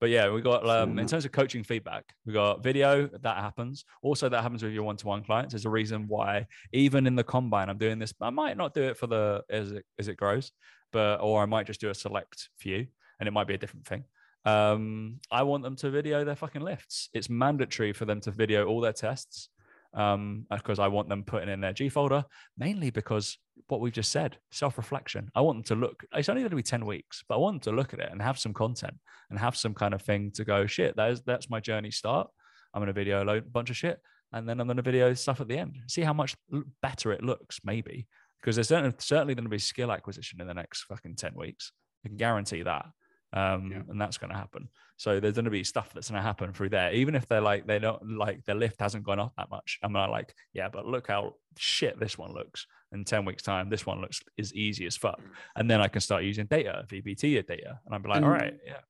But 0.00 0.10
yeah, 0.10 0.30
we 0.30 0.42
got 0.42 0.68
um, 0.68 0.98
in 0.98 1.06
terms 1.06 1.24
of 1.24 1.32
coaching 1.32 1.64
feedback, 1.64 2.04
we 2.26 2.32
got 2.32 2.62
video 2.62 3.06
that 3.06 3.36
happens. 3.38 3.84
Also, 4.02 4.28
that 4.28 4.42
happens 4.42 4.62
with 4.62 4.72
your 4.72 4.82
one-to-one 4.82 5.24
clients. 5.24 5.52
There's 5.52 5.64
a 5.64 5.70
reason 5.70 6.06
why 6.08 6.46
even 6.72 7.06
in 7.06 7.14
the 7.14 7.24
combine, 7.24 7.68
I'm 7.68 7.78
doing 7.78 7.98
this. 7.98 8.12
I 8.20 8.30
might 8.30 8.56
not 8.56 8.74
do 8.74 8.82
it 8.82 8.98
for 8.98 9.06
the 9.06 9.42
as 9.48 9.72
it 9.72 9.84
as 9.98 10.08
it 10.08 10.16
grows, 10.16 10.52
but 10.92 11.20
or 11.20 11.42
I 11.42 11.46
might 11.46 11.66
just 11.66 11.80
do 11.80 11.90
a 11.90 11.94
select 11.94 12.48
few, 12.58 12.86
and 13.18 13.28
it 13.28 13.32
might 13.32 13.46
be 13.46 13.54
a 13.54 13.58
different 13.58 13.86
thing. 13.86 14.04
Um, 14.44 15.20
I 15.30 15.42
want 15.42 15.62
them 15.62 15.76
to 15.76 15.90
video 15.90 16.24
their 16.24 16.36
fucking 16.36 16.62
lifts. 16.62 17.08
It's 17.14 17.30
mandatory 17.30 17.92
for 17.92 18.04
them 18.04 18.20
to 18.22 18.30
video 18.30 18.66
all 18.66 18.80
their 18.80 18.92
tests 18.92 19.48
um, 19.94 20.46
because 20.50 20.78
I 20.78 20.88
want 20.88 21.08
them 21.08 21.22
putting 21.22 21.48
in 21.48 21.60
their 21.60 21.72
G 21.72 21.88
folder, 21.88 22.24
mainly 22.58 22.90
because 22.90 23.38
what 23.68 23.80
we've 23.80 23.92
just 23.92 24.12
said, 24.12 24.38
self-reflection. 24.50 25.30
I 25.34 25.40
want 25.40 25.58
them 25.58 25.76
to 25.78 25.86
look. 25.86 26.04
It's 26.14 26.28
only 26.28 26.42
going 26.42 26.50
to 26.50 26.56
be 26.56 26.62
ten 26.62 26.84
weeks, 26.86 27.22
but 27.28 27.36
I 27.36 27.38
want 27.38 27.62
them 27.62 27.72
to 27.72 27.76
look 27.76 27.94
at 27.94 28.00
it 28.00 28.10
and 28.10 28.20
have 28.20 28.38
some 28.38 28.52
content 28.52 28.94
and 29.30 29.38
have 29.38 29.56
some 29.56 29.74
kind 29.74 29.94
of 29.94 30.02
thing 30.02 30.30
to 30.32 30.44
go. 30.44 30.66
Shit, 30.66 30.96
that 30.96 31.10
is 31.10 31.22
that's 31.22 31.50
my 31.50 31.60
journey 31.60 31.90
start. 31.90 32.28
I'm 32.72 32.80
going 32.80 32.88
to 32.88 32.92
video 32.92 33.22
a 33.22 33.24
load, 33.24 33.52
bunch 33.52 33.70
of 33.70 33.76
shit, 33.76 34.00
and 34.32 34.48
then 34.48 34.60
I'm 34.60 34.66
going 34.66 34.76
to 34.78 34.82
video 34.82 35.14
stuff 35.14 35.40
at 35.40 35.48
the 35.48 35.58
end. 35.58 35.76
See 35.86 36.02
how 36.02 36.12
much 36.12 36.34
better 36.82 37.12
it 37.12 37.22
looks, 37.22 37.60
maybe 37.64 38.06
because 38.40 38.56
there's 38.56 38.68
certainly 38.68 38.94
certainly 38.98 39.34
going 39.34 39.44
to 39.44 39.50
be 39.50 39.58
skill 39.58 39.90
acquisition 39.92 40.40
in 40.40 40.46
the 40.46 40.54
next 40.54 40.82
fucking 40.82 41.16
ten 41.16 41.32
weeks. 41.34 41.72
I 42.04 42.08
can 42.08 42.16
guarantee 42.16 42.62
that. 42.62 42.86
Um, 43.32 43.72
Yeah. 43.72 43.82
and 43.88 44.00
that's 44.00 44.16
going 44.16 44.30
to 44.30 44.36
happen. 44.38 44.68
So 44.96 45.18
there's 45.18 45.34
going 45.34 45.46
to 45.46 45.50
be 45.50 45.64
stuff 45.64 45.92
that's 45.92 46.08
going 46.08 46.20
to 46.20 46.22
happen 46.22 46.52
through 46.52 46.68
there, 46.68 46.92
even 46.92 47.16
if 47.16 47.26
they're 47.26 47.40
like 47.40 47.66
they 47.66 47.80
don't 47.80 48.16
like 48.16 48.44
their 48.44 48.54
lift 48.54 48.80
hasn't 48.80 49.02
gone 49.02 49.18
up 49.18 49.32
that 49.36 49.50
much. 49.50 49.78
I'm 49.82 49.92
not 49.92 50.10
like, 50.10 50.32
yeah, 50.52 50.68
but 50.68 50.86
look 50.86 51.08
how 51.08 51.34
shit 51.58 51.98
this 51.98 52.16
one 52.16 52.32
looks. 52.32 52.66
In 52.94 53.04
ten 53.04 53.24
weeks' 53.24 53.42
time, 53.42 53.68
this 53.68 53.84
one 53.84 54.00
looks 54.00 54.20
is 54.36 54.54
easy 54.54 54.86
as 54.86 54.96
fuck, 54.96 55.20
mm. 55.20 55.26
and 55.56 55.70
then 55.70 55.80
I 55.80 55.88
can 55.88 56.00
start 56.00 56.22
using 56.24 56.46
data, 56.46 56.84
VBT 56.88 57.46
data, 57.46 57.78
and 57.84 57.94
i'm 57.94 58.02
like, 58.02 58.16
And- 58.16 58.24
all 58.24 58.30
right, 58.30 58.54
yeah, 58.64 58.80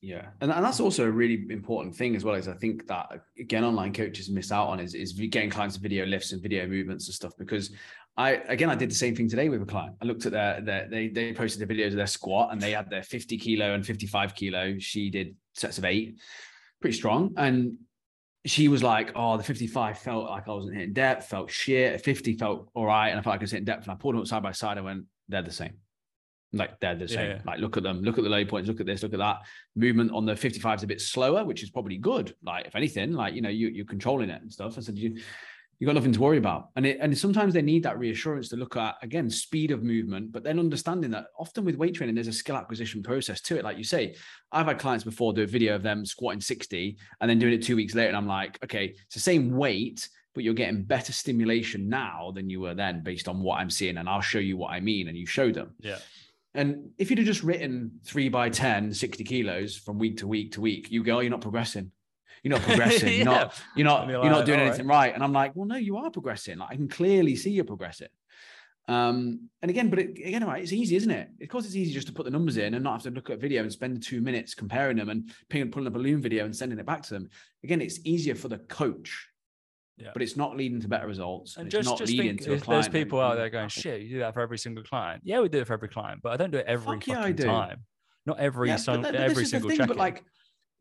Yeah, 0.00 0.26
and, 0.40 0.52
and 0.52 0.64
that's 0.64 0.78
also 0.78 1.04
a 1.04 1.10
really 1.10 1.44
important 1.50 1.94
thing 1.96 2.14
as 2.14 2.24
well. 2.24 2.36
Is 2.36 2.48
I 2.48 2.54
think 2.54 2.86
that 2.86 3.20
again, 3.38 3.64
online 3.64 3.92
coaches 3.92 4.30
miss 4.30 4.52
out 4.52 4.68
on 4.68 4.80
is 4.80 4.94
is 4.94 5.12
getting 5.12 5.50
clients 5.50 5.76
video 5.76 6.06
lifts 6.06 6.32
and 6.32 6.40
video 6.40 6.66
movements 6.66 7.08
and 7.08 7.14
stuff. 7.14 7.32
Because 7.36 7.72
I 8.16 8.30
again, 8.48 8.70
I 8.70 8.74
did 8.74 8.90
the 8.90 8.94
same 8.94 9.14
thing 9.14 9.28
today 9.28 9.48
with 9.48 9.62
a 9.62 9.66
client. 9.66 9.96
I 10.00 10.04
looked 10.04 10.26
at 10.26 10.32
their, 10.32 10.60
their 10.60 10.88
they 10.88 11.08
they 11.08 11.32
posted 11.32 11.66
the 11.66 11.72
videos 11.72 11.88
of 11.88 11.96
their 11.96 12.06
squat 12.06 12.50
and 12.52 12.60
they 12.60 12.72
had 12.72 12.90
their 12.90 13.02
50 13.02 13.38
kilo 13.38 13.74
and 13.74 13.84
55 13.84 14.34
kilo. 14.34 14.78
She 14.78 15.10
did 15.10 15.34
sets 15.54 15.78
of 15.78 15.84
eight, 15.84 16.18
pretty 16.80 16.96
strong, 16.96 17.34
and 17.36 17.76
she 18.46 18.68
was 18.68 18.82
like, 18.82 19.12
"Oh, 19.14 19.36
the 19.36 19.42
55 19.42 19.98
felt 19.98 20.30
like 20.30 20.48
I 20.48 20.52
wasn't 20.52 20.76
hitting 20.76 20.92
depth, 20.92 21.26
felt 21.28 21.50
shit. 21.50 22.00
50 22.02 22.34
felt 22.34 22.70
all 22.74 22.86
right, 22.86 23.08
and 23.08 23.18
I 23.18 23.22
felt 23.22 23.34
like 23.34 23.40
I 23.40 23.44
was 23.44 23.50
hitting 23.50 23.64
depth." 23.64 23.84
And 23.84 23.92
I 23.92 23.94
pulled 23.96 24.14
them 24.14 24.20
up 24.20 24.26
side 24.26 24.42
by 24.42 24.52
side. 24.52 24.78
I 24.78 24.82
went, 24.82 25.04
"They're 25.28 25.42
the 25.42 25.50
same." 25.52 25.74
Like 26.52 26.80
they're 26.80 26.94
the 26.94 27.08
same. 27.08 27.30
yeah. 27.30 27.42
Like 27.44 27.60
look 27.60 27.76
at 27.76 27.82
them, 27.82 28.00
look 28.00 28.16
at 28.16 28.24
the 28.24 28.30
low 28.30 28.44
points, 28.44 28.68
look 28.68 28.80
at 28.80 28.86
this, 28.86 29.02
look 29.02 29.12
at 29.12 29.18
that. 29.18 29.40
Movement 29.76 30.12
on 30.12 30.24
the 30.24 30.34
55 30.34 30.78
is 30.78 30.82
a 30.82 30.86
bit 30.86 31.00
slower, 31.00 31.44
which 31.44 31.62
is 31.62 31.68
probably 31.68 31.98
good. 31.98 32.34
Like 32.42 32.66
if 32.66 32.74
anything, 32.74 33.12
like 33.12 33.34
you 33.34 33.42
know, 33.42 33.50
you, 33.50 33.68
you're 33.68 33.84
controlling 33.84 34.30
it 34.30 34.40
and 34.40 34.50
stuff. 34.50 34.78
I 34.78 34.80
said 34.80 34.96
you 34.96 35.20
you 35.78 35.86
got 35.86 35.94
nothing 35.94 36.12
to 36.12 36.20
worry 36.20 36.38
about. 36.38 36.70
And 36.76 36.84
it, 36.84 36.98
and 37.00 37.16
sometimes 37.16 37.54
they 37.54 37.62
need 37.62 37.84
that 37.84 37.98
reassurance 37.98 38.48
to 38.48 38.56
look 38.56 38.76
at 38.76 38.96
again 39.02 39.30
speed 39.30 39.70
of 39.70 39.84
movement, 39.84 40.32
but 40.32 40.42
then 40.42 40.58
understanding 40.58 41.10
that 41.12 41.26
often 41.38 41.64
with 41.64 41.76
weight 41.76 41.94
training, 41.94 42.16
there's 42.16 42.26
a 42.26 42.32
skill 42.32 42.56
acquisition 42.56 43.02
process 43.02 43.40
to 43.42 43.56
it. 43.56 43.64
Like 43.64 43.78
you 43.78 43.84
say, 43.84 44.16
I've 44.50 44.66
had 44.66 44.78
clients 44.78 45.04
before 45.04 45.32
do 45.32 45.42
a 45.42 45.46
video 45.46 45.76
of 45.76 45.82
them 45.82 46.04
squatting 46.04 46.40
60 46.40 46.98
and 47.20 47.30
then 47.30 47.38
doing 47.38 47.52
it 47.52 47.62
two 47.62 47.76
weeks 47.76 47.94
later, 47.94 48.08
and 48.08 48.16
I'm 48.16 48.26
like, 48.26 48.58
okay, 48.64 48.94
it's 49.06 49.14
the 49.14 49.20
same 49.20 49.56
weight, 49.56 50.08
but 50.34 50.42
you're 50.42 50.54
getting 50.54 50.82
better 50.82 51.12
stimulation 51.12 51.88
now 51.88 52.32
than 52.34 52.50
you 52.50 52.60
were 52.60 52.74
then 52.74 53.02
based 53.02 53.28
on 53.28 53.40
what 53.40 53.60
I'm 53.60 53.70
seeing, 53.70 53.98
and 53.98 54.08
I'll 54.08 54.20
show 54.20 54.40
you 54.40 54.56
what 54.56 54.72
I 54.72 54.80
mean, 54.80 55.08
and 55.08 55.16
you 55.16 55.26
show 55.26 55.52
them. 55.52 55.74
yeah, 55.78 55.98
And 56.54 56.90
if 56.98 57.08
you'd 57.08 57.18
have 57.18 57.26
just 57.26 57.44
written 57.44 58.00
three 58.04 58.28
by 58.28 58.50
10, 58.50 58.92
60 58.92 59.22
kilos 59.22 59.76
from 59.76 59.98
week 59.98 60.16
to 60.18 60.26
week 60.26 60.52
to 60.52 60.60
week, 60.60 60.90
you 60.90 61.04
go, 61.04 61.18
oh, 61.18 61.20
you're 61.20 61.30
not 61.30 61.40
progressing. 61.40 61.92
You're 62.42 62.52
not 62.58 62.62
progressing. 62.66 63.14
You're 63.16 63.24
not, 63.24 63.60
you're 63.76 63.84
not, 63.84 64.08
you're 64.08 64.22
you're 64.22 64.30
not 64.30 64.46
doing 64.46 64.60
anything 64.60 64.86
right. 64.86 65.12
And 65.14 65.22
I'm 65.22 65.32
like, 65.32 65.54
well, 65.54 65.66
no, 65.66 65.76
you 65.76 65.96
are 65.96 66.10
progressing. 66.10 66.58
Like, 66.58 66.70
I 66.70 66.76
can 66.76 66.88
clearly 66.88 67.36
see 67.36 67.50
you're 67.50 67.64
progressing. 67.64 68.08
Um, 68.86 69.50
and 69.60 69.70
again, 69.70 69.90
but 69.90 69.98
it, 69.98 70.10
again, 70.24 70.44
right, 70.46 70.62
it's 70.62 70.72
easy, 70.72 70.96
isn't 70.96 71.10
it? 71.10 71.28
Of 71.42 71.48
course, 71.50 71.66
it's 71.66 71.76
easy 71.76 71.92
just 71.92 72.06
to 72.06 72.12
put 72.12 72.24
the 72.24 72.30
numbers 72.30 72.56
in 72.56 72.72
and 72.72 72.82
not 72.82 72.92
have 72.94 73.02
to 73.02 73.10
look 73.10 73.28
at 73.28 73.36
a 73.36 73.38
video 73.38 73.62
and 73.62 73.70
spend 73.70 74.02
two 74.02 74.22
minutes 74.22 74.54
comparing 74.54 74.96
them 74.96 75.10
and 75.10 75.30
ping- 75.50 75.70
pulling 75.70 75.88
a 75.88 75.90
balloon 75.90 76.22
video 76.22 76.46
and 76.46 76.56
sending 76.56 76.78
it 76.78 76.86
back 76.86 77.02
to 77.02 77.14
them. 77.14 77.28
Again, 77.62 77.82
it's 77.82 78.00
easier 78.04 78.34
for 78.34 78.48
the 78.48 78.56
coach, 78.56 79.28
Yeah. 79.98 80.08
but 80.14 80.22
it's 80.22 80.38
not 80.38 80.56
leading 80.56 80.80
to 80.80 80.88
better 80.88 81.06
results. 81.06 81.58
And 81.58 81.66
it's 81.66 81.74
just, 81.74 81.86
not 81.86 81.98
just 81.98 82.10
leading 82.12 82.38
think, 82.38 82.42
to 82.44 82.52
a 82.52 82.54
if 82.54 82.62
client. 82.64 82.84
there's 82.90 83.04
people 83.04 83.20
out 83.20 83.36
there 83.36 83.50
going, 83.50 83.68
shit, 83.68 84.00
you 84.00 84.08
do 84.08 84.18
that 84.20 84.32
for 84.32 84.40
every 84.40 84.56
single 84.56 84.82
client. 84.84 85.20
Yeah, 85.22 85.40
we 85.40 85.50
do 85.50 85.58
it 85.58 85.66
for 85.66 85.74
every 85.74 85.88
client, 85.90 86.20
but 86.22 86.32
I 86.32 86.38
don't 86.38 86.50
do 86.50 86.58
it 86.58 86.66
every 86.66 86.96
Fuck 86.96 87.06
yeah, 87.08 87.18
I 87.18 87.20
fucking 87.22 87.36
do. 87.36 87.44
time. 87.44 87.84
Not 88.24 88.38
every 88.38 88.68
Yeah, 88.68 88.78
but, 88.86 89.02
but 89.02 89.14
every 89.14 89.44
single 89.44 89.68
thing, 89.68 89.78
check. 89.78 89.88
But 89.88 89.98
like, 89.98 90.24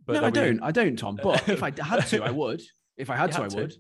but 0.08 0.14
no, 0.14 0.28
I 0.28 0.30
don't. 0.30 0.60
I 0.62 0.72
don't, 0.72 0.97
Tom. 0.97 1.20
But 1.24 1.47
if 1.49 1.62
I 1.62 1.72
had 1.80 2.08
to, 2.08 2.24
I 2.24 2.32
would. 2.32 2.62
If 2.95 3.10
I 3.10 3.16
had 3.16 3.32
to, 3.34 3.39
I 3.39 3.41
have 3.43 3.51
to. 3.51 3.58
would. 3.58 3.74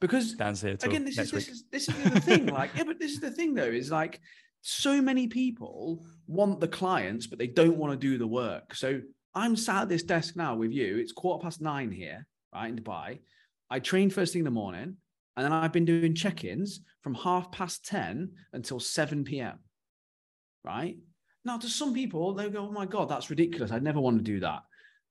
Because 0.00 0.34
Dan's 0.34 0.60
here 0.60 0.76
again, 0.82 1.04
this 1.04 1.18
is, 1.18 1.30
this 1.30 1.48
is 1.48 1.64
this 1.72 1.88
is 1.88 1.94
the 2.04 2.20
thing. 2.20 2.46
Like, 2.58 2.70
yeah, 2.76 2.84
but 2.84 3.00
this 3.00 3.12
is 3.12 3.20
the 3.20 3.30
thing 3.30 3.54
though, 3.54 3.64
is 3.64 3.90
like 3.90 4.20
so 4.60 5.00
many 5.00 5.26
people 5.26 6.04
want 6.26 6.60
the 6.60 6.68
clients, 6.68 7.26
but 7.26 7.38
they 7.38 7.46
don't 7.46 7.78
want 7.78 7.92
to 7.92 7.96
do 7.96 8.18
the 8.18 8.26
work. 8.26 8.74
So 8.74 9.00
I'm 9.34 9.56
sat 9.56 9.82
at 9.82 9.88
this 9.88 10.02
desk 10.02 10.36
now 10.36 10.54
with 10.54 10.72
you. 10.72 10.98
It's 10.98 11.12
quarter 11.12 11.42
past 11.42 11.62
nine 11.62 11.90
here, 11.90 12.26
right 12.54 12.68
in 12.68 12.76
Dubai. 12.76 13.20
I 13.70 13.80
train 13.80 14.10
first 14.10 14.32
thing 14.32 14.40
in 14.40 14.44
the 14.44 14.50
morning, 14.50 14.96
and 15.36 15.44
then 15.44 15.52
I've 15.52 15.72
been 15.72 15.84
doing 15.84 16.14
check-ins 16.14 16.80
from 17.02 17.14
half 17.14 17.50
past 17.50 17.84
10 17.86 18.30
until 18.52 18.80
7 18.80 19.24
p.m. 19.24 19.58
Right? 20.64 20.96
Now, 21.44 21.58
to 21.58 21.68
some 21.68 21.94
people, 21.94 22.34
they 22.34 22.48
go, 22.48 22.66
Oh 22.68 22.72
my 22.72 22.86
God, 22.86 23.08
that's 23.08 23.30
ridiculous. 23.30 23.70
I'd 23.70 23.82
never 23.82 24.00
want 24.00 24.18
to 24.18 24.24
do 24.24 24.40
that. 24.40 24.62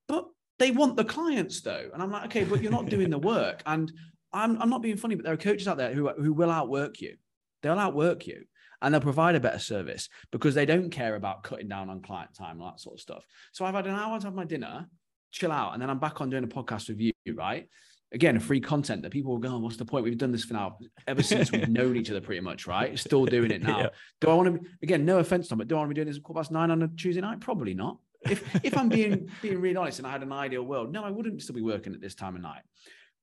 But 0.07 0.25
they 0.59 0.71
want 0.71 0.95
the 0.95 1.05
clients 1.05 1.61
though. 1.61 1.89
And 1.93 2.01
I'm 2.01 2.11
like, 2.11 2.25
okay, 2.25 2.43
but 2.43 2.61
you're 2.61 2.71
not 2.71 2.89
doing 2.89 3.09
the 3.09 3.19
work. 3.19 3.61
And 3.65 3.91
I'm, 4.33 4.61
I'm 4.61 4.69
not 4.69 4.81
being 4.81 4.97
funny, 4.97 5.15
but 5.15 5.23
there 5.23 5.33
are 5.33 5.37
coaches 5.37 5.67
out 5.67 5.77
there 5.77 5.93
who, 5.93 6.09
who 6.09 6.33
will 6.33 6.51
outwork 6.51 6.99
you. 6.99 7.15
They'll 7.63 7.79
outwork 7.79 8.27
you 8.27 8.43
and 8.81 8.93
they'll 8.93 9.01
provide 9.01 9.35
a 9.35 9.39
better 9.39 9.59
service 9.59 10.09
because 10.31 10.53
they 10.55 10.65
don't 10.65 10.89
care 10.89 11.15
about 11.15 11.43
cutting 11.43 11.67
down 11.67 11.89
on 11.89 12.01
client 12.01 12.33
time 12.33 12.59
and 12.59 12.69
that 12.69 12.79
sort 12.79 12.95
of 12.95 13.01
stuff. 13.01 13.25
So 13.53 13.65
I've 13.65 13.73
had 13.73 13.87
an 13.87 13.95
hour 13.95 14.19
to 14.19 14.25
have 14.25 14.35
my 14.35 14.45
dinner, 14.45 14.87
chill 15.31 15.51
out, 15.51 15.73
and 15.73 15.81
then 15.81 15.89
I'm 15.89 15.99
back 15.99 16.21
on 16.21 16.29
doing 16.29 16.43
a 16.43 16.47
podcast 16.47 16.89
with 16.89 16.99
you, 16.99 17.13
right? 17.33 17.67
Again, 18.11 18.39
free 18.39 18.59
content 18.59 19.01
that 19.01 19.11
people 19.11 19.31
will 19.31 19.39
go, 19.39 19.55
oh, 19.55 19.59
what's 19.59 19.77
the 19.77 19.85
point? 19.85 20.03
We've 20.03 20.17
done 20.17 20.31
this 20.31 20.45
for 20.45 20.53
now 20.53 20.77
ever 21.07 21.23
since 21.23 21.51
we've 21.51 21.67
known 21.69 21.97
each 21.97 22.11
other 22.11 22.21
pretty 22.21 22.41
much, 22.41 22.67
right? 22.67 22.97
Still 22.97 23.25
doing 23.25 23.51
it 23.51 23.63
now. 23.63 23.79
Yeah. 23.79 23.89
Do 24.21 24.29
I 24.29 24.33
want 24.35 24.61
to 24.61 24.69
again, 24.83 25.05
no 25.05 25.17
offense, 25.17 25.47
Tom, 25.47 25.57
but 25.57 25.67
do 25.67 25.75
I 25.75 25.79
want 25.79 25.89
to 25.89 25.93
be 25.93 25.95
doing 25.95 26.07
this 26.07 26.17
at 26.17 26.23
quarter 26.23 26.39
past 26.39 26.51
nine 26.51 26.71
on 26.71 26.83
a 26.83 26.87
Tuesday 26.87 27.21
night? 27.21 27.41
Probably 27.41 27.73
not. 27.73 27.97
If 28.29 28.65
if 28.65 28.77
I'm 28.77 28.89
being 28.89 29.29
being 29.41 29.59
really 29.59 29.75
honest 29.75 29.99
and 29.99 30.07
I 30.07 30.11
had 30.11 30.23
an 30.23 30.31
ideal 30.31 30.63
world, 30.63 30.91
no, 30.91 31.03
I 31.03 31.11
wouldn't 31.11 31.41
still 31.41 31.55
be 31.55 31.61
working 31.61 31.93
at 31.93 32.01
this 32.01 32.15
time 32.15 32.35
of 32.35 32.41
night. 32.41 32.61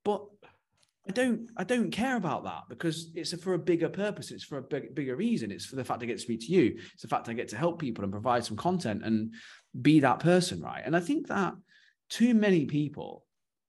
But 0.05 0.25
I 1.09 1.13
don't 1.13 1.51
I 1.57 1.65
don't 1.65 1.91
care 1.91 2.17
about 2.17 2.45
that 2.45 2.63
because 2.69 3.11
it's 3.15 3.35
for 3.43 3.55
a 3.55 3.59
bigger 3.59 3.89
purpose. 3.89 4.31
It's 4.31 4.45
for 4.45 4.59
a 4.59 4.63
big, 4.63 4.95
bigger 4.95 5.17
reason. 5.17 5.51
It's 5.51 5.67
for 5.67 5.77
the 5.77 5.85
fact 5.85 6.03
I 6.03 6.07
get 6.07 6.19
to 6.19 6.23
speak 6.23 6.41
to 6.41 6.53
you. 6.53 6.79
It's 6.93 7.03
the 7.03 7.09
fact 7.09 7.29
I 7.29 7.33
get 7.33 7.49
to 7.49 7.57
help 7.57 7.81
people 7.81 8.05
and 8.05 8.13
provide 8.13 8.45
some 8.45 8.57
content 8.57 9.05
and 9.05 9.35
be 9.81 10.01
that 10.01 10.21
person, 10.21 10.61
right? 10.61 10.83
And 10.85 10.95
I 10.95 11.01
think 11.01 11.27
that 11.29 11.55
too 12.09 12.35
many 12.35 12.67
people 12.67 13.25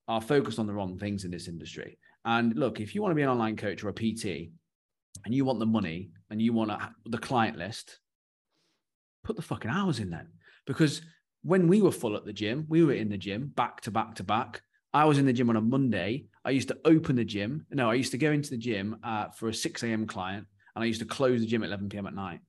are 0.08 0.22
focused 0.22 0.60
on 0.60 0.68
the 0.68 0.74
wrong 0.74 1.00
things 1.00 1.24
in 1.26 1.32
this 1.32 1.48
industry. 1.48 1.98
And 2.26 2.56
look, 2.56 2.80
if 2.80 2.94
you 2.94 3.02
want 3.02 3.12
to 3.12 3.16
be 3.16 3.22
an 3.24 3.30
online 3.30 3.56
coach 3.56 3.84
or 3.84 3.90
a 3.90 3.94
PT 3.94 4.52
and 5.26 5.34
you 5.34 5.46
want 5.46 5.60
the 5.60 5.66
money 5.66 6.12
and 6.30 6.42
you 6.42 6.54
want 6.54 6.72
a, 6.72 6.92
the 7.06 7.18
client 7.18 7.58
list, 7.58 8.00
put 9.24 9.36
the 9.36 9.42
fucking 9.42 9.72
hours 9.72 10.00
in 10.00 10.10
then. 10.10 10.28
Because 10.68 11.02
when 11.44 11.68
we 11.68 11.82
were 11.82 11.92
full 11.92 12.16
at 12.16 12.26
the 12.26 12.34
gym, 12.34 12.66
we 12.70 12.84
were 12.84 12.94
in 12.94 13.10
the 13.10 13.18
gym 13.18 13.52
back 13.56 13.82
to 13.82 13.92
back 13.92 14.16
to 14.16 14.24
back. 14.24 14.62
I 14.94 15.06
was 15.06 15.18
in 15.18 15.26
the 15.26 15.34
gym 15.34 15.50
on 15.50 15.56
a 15.56 15.62
Monday. 15.62 16.26
I 16.46 16.52
used 16.52 16.70
to 16.70 16.78
open 16.86 17.16
the 17.16 17.26
gym. 17.26 17.66
No, 17.72 17.90
I 17.90 17.96
used 17.96 18.12
to 18.12 18.18
go 18.18 18.32
into 18.32 18.50
the 18.50 18.58
gym 18.58 18.98
uh, 19.04 19.30
for 19.30 19.50
a 19.50 19.54
6 19.54 19.84
a.m. 19.84 20.08
client 20.08 20.48
and 20.76 20.84
I 20.84 20.88
used 20.88 21.02
to 21.02 21.06
close 21.06 21.42
the 21.42 21.48
gym 21.48 21.64
at 21.64 21.68
11 21.68 21.90
p.m. 21.90 22.08
at 22.08 22.16
night. 22.16 22.40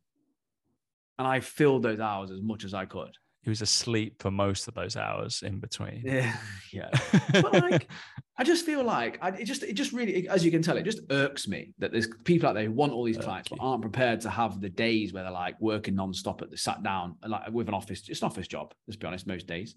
And 1.19 1.27
I 1.27 1.41
filled 1.41 1.83
those 1.83 2.01
hours 2.01 2.31
as 2.31 2.43
much 2.43 2.65
as 2.65 2.75
I 2.75 2.87
could. 2.87 3.17
He 3.45 3.51
was 3.51 3.61
asleep 3.61 4.21
for 4.23 4.31
most 4.31 4.69
of 4.69 4.75
those 4.75 4.97
hours 4.97 5.43
in 5.43 5.61
between. 5.61 6.03
Yeah. 6.05 6.37
Yeah. 6.73 6.91
but 7.31 7.53
like 7.53 7.89
I 8.37 8.43
just 8.43 8.67
feel 8.67 8.83
like 8.83 9.17
I, 9.23 9.29
it 9.29 9.45
just 9.45 9.63
it 9.63 9.75
just 9.75 9.93
really 9.93 10.29
as 10.29 10.45
you 10.45 10.51
can 10.51 10.61
tell 10.61 10.77
it 10.77 10.83
just 10.83 11.03
irks 11.11 11.47
me 11.47 11.73
that 11.79 11.93
there's 11.93 12.09
people 12.25 12.49
out 12.49 12.55
there 12.55 12.65
who 12.65 12.73
want 12.73 12.93
all 12.93 13.05
these 13.05 13.17
clients 13.17 13.49
but 13.49 13.61
aren't 13.61 13.81
prepared 13.83 14.21
to 14.23 14.31
have 14.31 14.61
the 14.61 14.69
days 14.69 15.13
where 15.13 15.23
they're 15.23 15.31
like 15.31 15.55
working 15.61 15.95
non-stop 15.95 16.43
at 16.43 16.51
the 16.51 16.57
sat 16.57 16.83
down 16.83 17.15
like 17.25 17.49
with 17.53 17.69
an 17.69 17.75
office 17.75 18.09
it's 18.09 18.23
an 18.23 18.27
office 18.27 18.49
job 18.49 18.75
let's 18.89 18.97
be 18.97 19.07
honest 19.07 19.29
most 19.29 19.47
days 19.47 19.77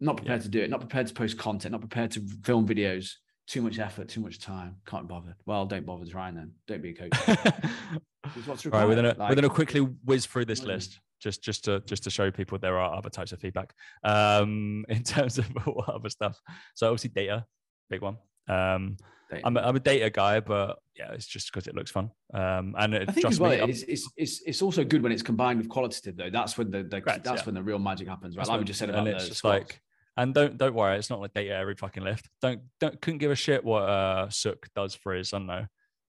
not 0.00 0.16
prepared 0.16 0.40
to 0.40 0.48
do 0.48 0.60
it 0.62 0.70
not 0.70 0.80
prepared 0.80 1.06
to 1.06 1.12
post 1.12 1.36
content 1.36 1.72
not 1.72 1.82
prepared 1.82 2.10
to 2.10 2.26
film 2.44 2.66
videos 2.66 3.12
too 3.46 3.60
much 3.60 3.78
effort 3.78 4.08
too 4.08 4.20
much 4.22 4.38
time 4.40 4.76
can't 4.86 5.06
bother 5.06 5.36
well 5.44 5.66
don't 5.66 5.84
bother 5.84 6.06
trying 6.06 6.34
then 6.34 6.52
don't 6.66 6.80
be 6.80 6.90
a 6.90 6.94
coach 6.94 7.12
All 7.28 8.70
right, 8.72 8.88
we're 8.88 8.94
gonna 8.96 9.08
required. 9.10 9.28
we're 9.28 9.34
gonna 9.34 9.50
quickly 9.50 9.80
whiz 9.80 10.24
through 10.24 10.46
this 10.46 10.62
list 10.62 10.98
just 11.20 11.42
just 11.42 11.64
to 11.64 11.80
just 11.80 12.04
to 12.04 12.10
show 12.10 12.30
people 12.30 12.58
there 12.58 12.78
are 12.78 12.94
other 12.94 13.10
types 13.10 13.32
of 13.32 13.40
feedback 13.40 13.74
um 14.04 14.84
in 14.88 15.02
terms 15.02 15.38
of 15.38 15.46
what 15.64 15.88
other 15.88 16.10
stuff. 16.10 16.40
So 16.74 16.88
obviously 16.88 17.10
data, 17.10 17.44
big 17.90 18.02
one. 18.02 18.18
Um. 18.48 18.96
I'm 19.44 19.56
a, 19.56 19.60
I'm 19.60 19.74
a 19.74 19.80
data 19.80 20.08
guy, 20.08 20.38
but 20.38 20.78
yeah, 20.96 21.10
it's 21.10 21.26
just 21.26 21.52
because 21.52 21.66
it 21.66 21.74
looks 21.74 21.90
fun. 21.90 22.12
Um, 22.32 22.76
and 22.78 22.94
it, 22.94 23.08
I 23.08 23.12
think 23.12 23.26
as 23.26 23.40
well, 23.40 23.50
it's, 23.50 23.82
it's 23.82 24.08
it's 24.16 24.40
it's 24.46 24.62
also 24.62 24.84
good 24.84 25.02
when 25.02 25.10
it's 25.10 25.22
combined 25.22 25.58
with 25.58 25.68
qualitative 25.68 26.16
though. 26.16 26.30
That's 26.30 26.56
when 26.56 26.70
the, 26.70 26.84
the 26.84 27.00
Correct, 27.00 27.24
that's 27.24 27.40
yeah. 27.40 27.46
when 27.46 27.56
the 27.56 27.62
real 27.64 27.80
magic 27.80 28.06
happens, 28.06 28.36
right? 28.36 28.42
That's 28.42 28.50
like 28.50 28.60
we 28.60 28.66
just 28.66 28.78
said 28.78 28.90
and 28.90 28.98
about 28.98 29.08
it's 29.08 29.26
just 29.26 29.38
squats. 29.38 29.72
like 29.72 29.80
And 30.16 30.32
don't 30.32 30.56
don't 30.56 30.74
worry, 30.74 30.96
it's 30.96 31.10
not 31.10 31.20
like 31.20 31.34
data 31.34 31.56
every 31.56 31.74
fucking 31.74 32.04
lift. 32.04 32.28
Don't 32.40 32.60
don't 32.78 33.00
couldn't 33.00 33.18
give 33.18 33.32
a 33.32 33.34
shit 33.34 33.64
what 33.64 33.82
uh 33.82 34.30
Sook 34.30 34.68
does 34.76 34.94
for 34.94 35.12
his 35.12 35.32
I 35.32 35.38
don't 35.38 35.48
know 35.48 35.66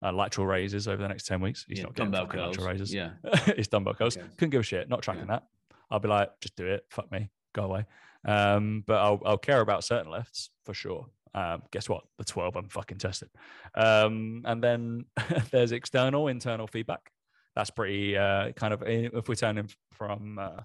uh, 0.03 0.11
lateral 0.11 0.47
raises 0.47 0.87
over 0.87 1.01
the 1.01 1.07
next 1.07 1.25
ten 1.27 1.41
weeks. 1.41 1.65
He's 1.67 1.77
Yeah, 1.79 1.83
not 1.85 1.95
getting 1.95 2.11
dumbbell 2.11 2.27
curls. 2.27 2.57
lateral 2.57 2.67
raises. 2.67 2.93
Yeah. 2.93 3.11
his 3.55 3.67
dumbbell 3.67 3.93
curls. 3.93 4.17
Okay. 4.17 4.25
Couldn't 4.37 4.49
give 4.51 4.61
a 4.61 4.63
shit. 4.63 4.89
Not 4.89 5.01
tracking 5.01 5.23
Yeah. 5.27 5.39
that. 5.39 5.43
I'll 5.89 5.99
be 5.99 6.07
like, 6.07 6.29
just 6.41 6.55
do 6.55 6.65
it. 6.67 6.85
Fuck 6.89 7.11
me. 7.11 7.29
Go 7.53 7.63
away. 7.65 7.85
Um, 8.25 8.83
but 8.87 8.97
I'll 8.99 9.21
I'll 9.25 9.37
care 9.37 9.61
about 9.61 9.83
certain 9.83 10.11
lifts 10.11 10.49
for 10.65 10.73
sure. 10.73 11.07
Um, 11.33 11.63
guess 11.71 11.87
what? 11.87 12.03
The 12.17 12.25
12 12.25 12.55
I'm 12.57 12.67
fucking 12.69 12.97
tested. 12.97 13.29
Um, 13.73 14.41
and 14.45 14.61
then 14.61 15.05
there's 15.51 15.71
external, 15.71 16.27
internal 16.27 16.67
feedback. 16.67 17.09
That's 17.55 17.69
pretty 17.69 18.17
uh, 18.17 18.51
kind 18.51 18.73
of 18.73 18.83
if 18.85 19.27
we're 19.29 19.35
turning 19.35 19.69
from 19.93 20.39
uh, 20.39 20.61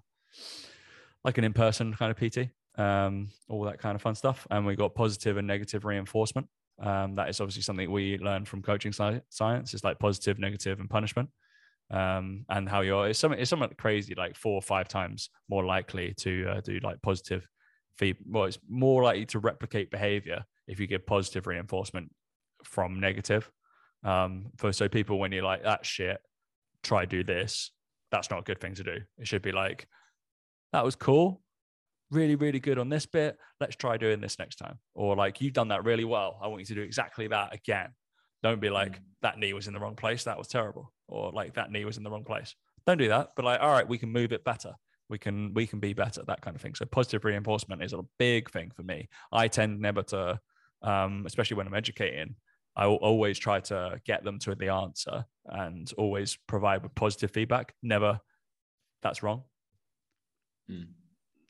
like 1.24 1.38
an 1.38 1.44
in-person 1.44 1.94
kind 1.94 2.10
of 2.10 2.16
PT, 2.18 2.50
um, 2.80 3.28
all 3.48 3.62
that 3.64 3.78
kind 3.78 3.94
of 3.96 4.02
fun 4.02 4.14
stuff. 4.14 4.46
And 4.50 4.66
we 4.66 4.76
got 4.76 4.94
positive 4.94 5.36
and 5.36 5.46
negative 5.46 5.84
reinforcement. 5.84 6.48
Um, 6.78 7.14
that 7.14 7.28
is 7.28 7.40
obviously 7.40 7.62
something 7.62 7.90
we 7.90 8.18
learn 8.18 8.44
from 8.44 8.62
coaching 8.62 8.92
sci- 8.92 9.22
science. 9.30 9.72
It's 9.72 9.84
like 9.84 9.98
positive, 9.98 10.38
negative, 10.38 10.80
and 10.80 10.90
punishment. 10.90 11.30
Um, 11.90 12.44
and 12.48 12.68
how 12.68 12.80
you're 12.80 13.08
it's 13.08 13.22
it's 13.22 13.50
something 13.50 13.70
crazy, 13.78 14.14
like 14.16 14.36
four 14.36 14.54
or 14.54 14.62
five 14.62 14.88
times 14.88 15.30
more 15.48 15.64
likely 15.64 16.14
to 16.18 16.46
uh, 16.48 16.60
do 16.60 16.78
like 16.82 17.00
positive 17.00 17.46
feed. 17.96 18.16
Well, 18.26 18.44
it's 18.44 18.58
more 18.68 19.02
likely 19.02 19.26
to 19.26 19.38
replicate 19.38 19.90
behavior 19.90 20.44
if 20.66 20.80
you 20.80 20.86
give 20.86 21.06
positive 21.06 21.46
reinforcement 21.46 22.10
from 22.64 23.00
negative. 23.00 23.50
Um, 24.04 24.46
for 24.56 24.72
so 24.72 24.88
people 24.88 25.18
when 25.18 25.32
you're 25.32 25.44
like 25.44 25.62
that 25.62 25.86
shit, 25.86 26.18
try 26.82 27.04
do 27.04 27.24
this. 27.24 27.70
That's 28.10 28.30
not 28.30 28.40
a 28.40 28.42
good 28.42 28.60
thing 28.60 28.74
to 28.74 28.84
do. 28.84 28.98
It 29.18 29.28
should 29.28 29.42
be 29.42 29.52
like 29.52 29.86
that 30.72 30.84
was 30.84 30.96
cool 30.96 31.40
really, 32.10 32.36
really 32.36 32.60
good 32.60 32.78
on 32.78 32.88
this 32.88 33.06
bit. 33.06 33.38
Let's 33.60 33.76
try 33.76 33.96
doing 33.96 34.20
this 34.20 34.38
next 34.38 34.56
time. 34.56 34.78
Or 34.94 35.16
like, 35.16 35.40
you've 35.40 35.52
done 35.52 35.68
that 35.68 35.84
really 35.84 36.04
well. 36.04 36.38
I 36.42 36.48
want 36.48 36.60
you 36.60 36.66
to 36.66 36.74
do 36.74 36.82
exactly 36.82 37.28
that 37.28 37.54
again. 37.54 37.88
Don't 38.42 38.60
be 38.60 38.70
like, 38.70 39.00
that 39.22 39.38
knee 39.38 39.52
was 39.52 39.66
in 39.66 39.74
the 39.74 39.80
wrong 39.80 39.96
place. 39.96 40.24
That 40.24 40.38
was 40.38 40.48
terrible. 40.48 40.92
Or 41.08 41.32
like, 41.32 41.54
that 41.54 41.70
knee 41.70 41.84
was 41.84 41.96
in 41.96 42.04
the 42.04 42.10
wrong 42.10 42.24
place. 42.24 42.54
Don't 42.86 42.98
do 42.98 43.08
that. 43.08 43.30
But 43.34 43.44
like, 43.44 43.60
all 43.60 43.72
right, 43.72 43.88
we 43.88 43.98
can 43.98 44.12
move 44.12 44.32
it 44.32 44.44
better. 44.44 44.74
We 45.08 45.18
can 45.18 45.54
we 45.54 45.66
can 45.68 45.78
be 45.78 45.92
better. 45.92 46.22
That 46.26 46.40
kind 46.40 46.56
of 46.56 46.62
thing. 46.62 46.74
So 46.74 46.84
positive 46.84 47.24
reinforcement 47.24 47.82
is 47.82 47.92
a 47.92 48.02
big 48.18 48.50
thing 48.50 48.72
for 48.74 48.82
me. 48.82 49.08
I 49.30 49.46
tend 49.46 49.80
never 49.80 50.02
to, 50.04 50.40
um, 50.82 51.24
especially 51.26 51.56
when 51.56 51.66
I'm 51.66 51.74
educating. 51.74 52.34
I 52.74 52.86
will 52.88 52.96
always 52.96 53.38
try 53.38 53.60
to 53.60 54.00
get 54.04 54.24
them 54.24 54.38
to 54.40 54.54
the 54.54 54.68
answer 54.68 55.24
and 55.46 55.90
always 55.96 56.36
provide 56.46 56.82
with 56.82 56.94
positive 56.94 57.30
feedback. 57.30 57.72
Never, 57.82 58.20
that's 59.02 59.22
wrong 59.22 59.44
Mm. 60.70 60.88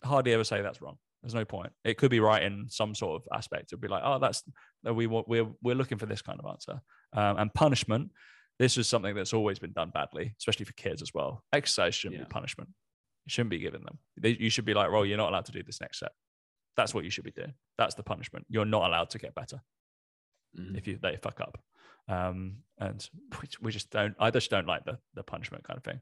Hardly 0.07 0.33
ever 0.33 0.45
say 0.45 0.63
that's 0.63 0.81
wrong. 0.83 0.97
There's 1.23 1.35
no 1.35 1.45
point. 1.45 1.73
It 1.85 1.97
could 1.99 2.11
be 2.11 2.21
right 2.21 2.43
in 2.43 2.67
some 2.69 2.95
sort 2.95 3.21
of 3.23 3.29
aspect. 3.37 3.73
It'd 3.73 3.81
be 3.81 3.89
like, 3.89 4.03
oh, 4.05 4.19
that's 4.19 4.43
that 4.85 4.95
we 4.95 5.07
want. 5.07 5.29
We're 5.29 5.49
we're 5.63 5.75
looking 5.75 5.99
for 5.99 6.07
this 6.07 6.23
kind 6.23 6.39
of 6.41 6.47
answer. 6.51 6.81
Um, 7.13 7.39
and 7.39 7.53
punishment. 7.55 8.11
This 8.59 8.79
is 8.79 8.89
something 8.89 9.15
that's 9.15 9.35
always 9.35 9.59
been 9.59 9.73
done 9.73 9.91
badly, 9.93 10.35
especially 10.39 10.65
for 10.65 10.73
kids 10.75 11.03
as 11.03 11.13
well. 11.13 11.43
Exercise 11.53 11.95
shouldn't 11.95 12.21
Yeah. 12.21 12.25
be 12.25 12.31
punishment. 12.31 12.71
You 13.27 13.31
shouldn't 13.31 13.51
be 13.51 13.59
giving 13.59 13.83
them. 13.85 13.99
They, 14.17 14.31
you 14.31 14.49
should 14.49 14.65
be 14.65 14.73
like, 14.73 14.91
well, 14.91 15.05
you're 15.05 15.19
not 15.19 15.29
allowed 15.31 15.45
to 15.47 15.53
do 15.53 15.63
this 15.63 15.79
next 15.81 15.99
set. 15.99 16.13
That's 16.75 16.95
what 16.95 17.05
you 17.05 17.11
should 17.11 17.25
be 17.25 17.33
doing. 17.33 17.53
That's 17.77 17.95
the 17.97 18.03
punishment. 18.03 18.47
You're 18.49 18.65
not 18.65 18.89
allowed 18.89 19.11
to 19.11 19.19
get 19.19 19.35
better 19.35 19.61
Mhm. 20.59 20.79
if 20.79 20.87
you 20.87 20.99
they 21.03 21.17
fuck 21.17 21.41
up. 21.43 21.59
Um, 22.09 22.59
and 22.79 23.07
we, 23.43 23.49
we 23.61 23.73
just 23.73 23.91
don't. 23.91 24.15
I 24.19 24.31
just 24.31 24.51
don't 24.51 24.67
like 24.67 24.85
the 24.85 24.99
the 25.15 25.23
punishment 25.25 25.65
kind 25.65 25.77
of 25.77 25.85
thing. 25.85 26.01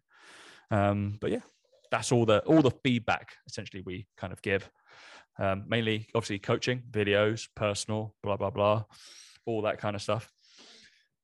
Um, 0.71 1.19
but 1.21 1.31
yeah, 1.33 1.41
that's 1.95 2.11
all 2.11 2.27
the 2.27 2.41
all 2.41 2.61
the 2.61 2.73
feedback 2.83 3.37
essentially 3.47 3.83
we 3.87 4.07
kind 4.17 4.33
of 4.33 4.43
give. 4.43 4.69
Um, 5.39 5.65
mainly, 5.69 6.09
obviously, 6.15 6.39
coaching, 6.41 6.83
videos, 6.91 7.49
personal, 7.55 8.15
blah 8.23 8.37
blah 8.37 8.51
blah, 8.51 8.85
all 9.47 9.63
that 9.63 9.79
kind 9.79 9.95
of 9.95 10.03
stuff. 10.03 10.33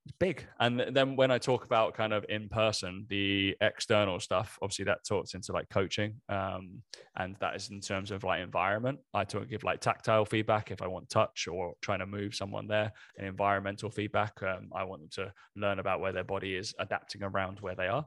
It's 0.07 0.16
big. 0.18 0.47
And 0.61 0.81
then 0.93 1.14
when 1.16 1.31
I 1.31 1.39
talk 1.39 1.64
about 1.64 1.95
kind 1.95 2.12
of 2.12 2.25
in 2.29 2.49
person, 2.49 3.05
the 3.09 3.57
external 3.61 4.18
stuff, 4.18 4.59
obviously 4.62 4.87
that 4.87 5.05
talks 5.05 5.35
into 5.35 5.53
like 5.53 5.68
coaching, 5.68 6.14
um, 6.29 6.83
and 7.16 7.37
that 7.41 7.55
is 7.57 7.71
in 7.71 7.81
terms 7.81 8.11
of 8.11 8.25
like 8.25 8.41
environment. 8.41 9.01
I 9.12 9.25
talk 9.25 9.49
give 9.49 9.64
like 9.64 9.81
tactile 9.81 10.25
feedback 10.25 10.71
if 10.71 10.83
I 10.83 10.87
want 10.87 11.11
touch 11.11 11.49
or 11.49 11.75
trying 11.83 11.99
to 11.99 12.07
move 12.07 12.35
someone 12.35 12.68
there, 12.68 12.93
and 13.18 13.27
environmental 13.27 13.91
feedback. 13.91 14.41
Um, 14.43 14.71
I 14.75 14.85
want 14.85 15.03
them 15.03 15.25
to 15.25 15.33
learn 15.57 15.81
about 15.81 16.01
where 16.01 16.12
their 16.12 16.25
body 16.25 16.55
is 16.55 16.75
adapting 16.79 17.23
around 17.25 17.59
where 17.61 17.75
they 17.75 17.89
are. 17.89 18.07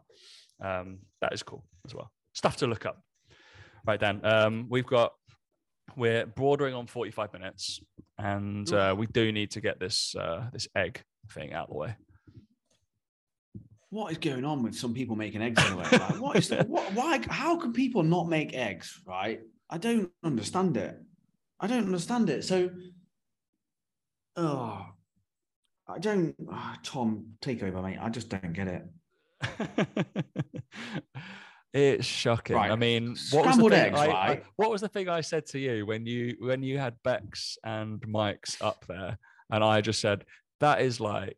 Um, 0.61 0.99
that 1.21 1.33
is 1.33 1.43
cool 1.43 1.65
as 1.85 1.93
well. 1.93 2.11
Stuff 2.33 2.57
to 2.57 2.67
look 2.67 2.85
up. 2.85 3.01
Right, 3.85 3.99
Dan. 3.99 4.21
Um, 4.23 4.67
we've 4.69 4.85
got 4.85 5.13
we're 5.95 6.25
bordering 6.25 6.73
on 6.73 6.87
45 6.87 7.33
minutes, 7.33 7.79
and 8.17 8.71
uh, 8.73 8.95
we 8.97 9.07
do 9.07 9.31
need 9.31 9.51
to 9.51 9.61
get 9.61 9.79
this 9.79 10.15
uh, 10.15 10.49
this 10.51 10.67
egg 10.75 11.03
thing 11.31 11.53
out 11.53 11.69
of 11.69 11.73
the 11.73 11.79
way. 11.79 11.95
What 13.89 14.11
is 14.11 14.17
going 14.17 14.43
on 14.43 14.63
with 14.63 14.75
some 14.75 14.93
people 14.93 15.15
making 15.15 15.43
eggs 15.43 15.63
anyway? 15.63 15.85
Like, 15.91 16.19
what 16.19 16.35
is 16.35 16.49
the, 16.49 16.63
what, 16.67 16.91
why? 16.93 17.21
How 17.29 17.57
can 17.57 17.73
people 17.73 18.01
not 18.01 18.27
make 18.27 18.55
eggs? 18.55 18.99
Right? 19.05 19.41
I 19.69 19.77
don't 19.77 20.09
understand 20.23 20.77
it. 20.77 20.99
I 21.59 21.67
don't 21.67 21.85
understand 21.85 22.29
it. 22.29 22.43
So, 22.43 22.71
oh, 24.35 24.85
I 25.87 25.99
don't. 25.99 26.35
ah, 26.51 26.77
Tom, 26.81 27.33
take 27.41 27.61
over, 27.61 27.81
mate. 27.81 27.99
I 28.01 28.09
just 28.09 28.29
don't 28.29 28.53
get 28.53 28.67
it. 28.67 28.83
it's 31.73 32.05
shocking. 32.05 32.55
I 32.55 32.75
mean, 32.75 33.15
what 33.31 33.45
was 33.45 33.57
the 33.57 33.63
Scrambled 33.63 33.71
thing 33.71 33.81
eggs, 33.81 33.99
I- 33.99 34.05
I- 34.05 34.27
right? 34.27 34.43
what 34.57 34.69
was 34.69 34.81
the 34.81 34.87
thing 34.87 35.09
I 35.09 35.21
said 35.21 35.45
to 35.47 35.59
you 35.59 35.85
when 35.85 36.05
you 36.05 36.35
when 36.39 36.61
you 36.61 36.77
had 36.77 36.95
Bex 37.03 37.57
and 37.63 38.05
Mike's 38.07 38.61
up 38.61 38.85
there, 38.87 39.17
and 39.51 39.63
I 39.63 39.81
just 39.81 39.99
said 39.99 40.23
that 40.59 40.81
is 40.81 40.99
like 40.99 41.37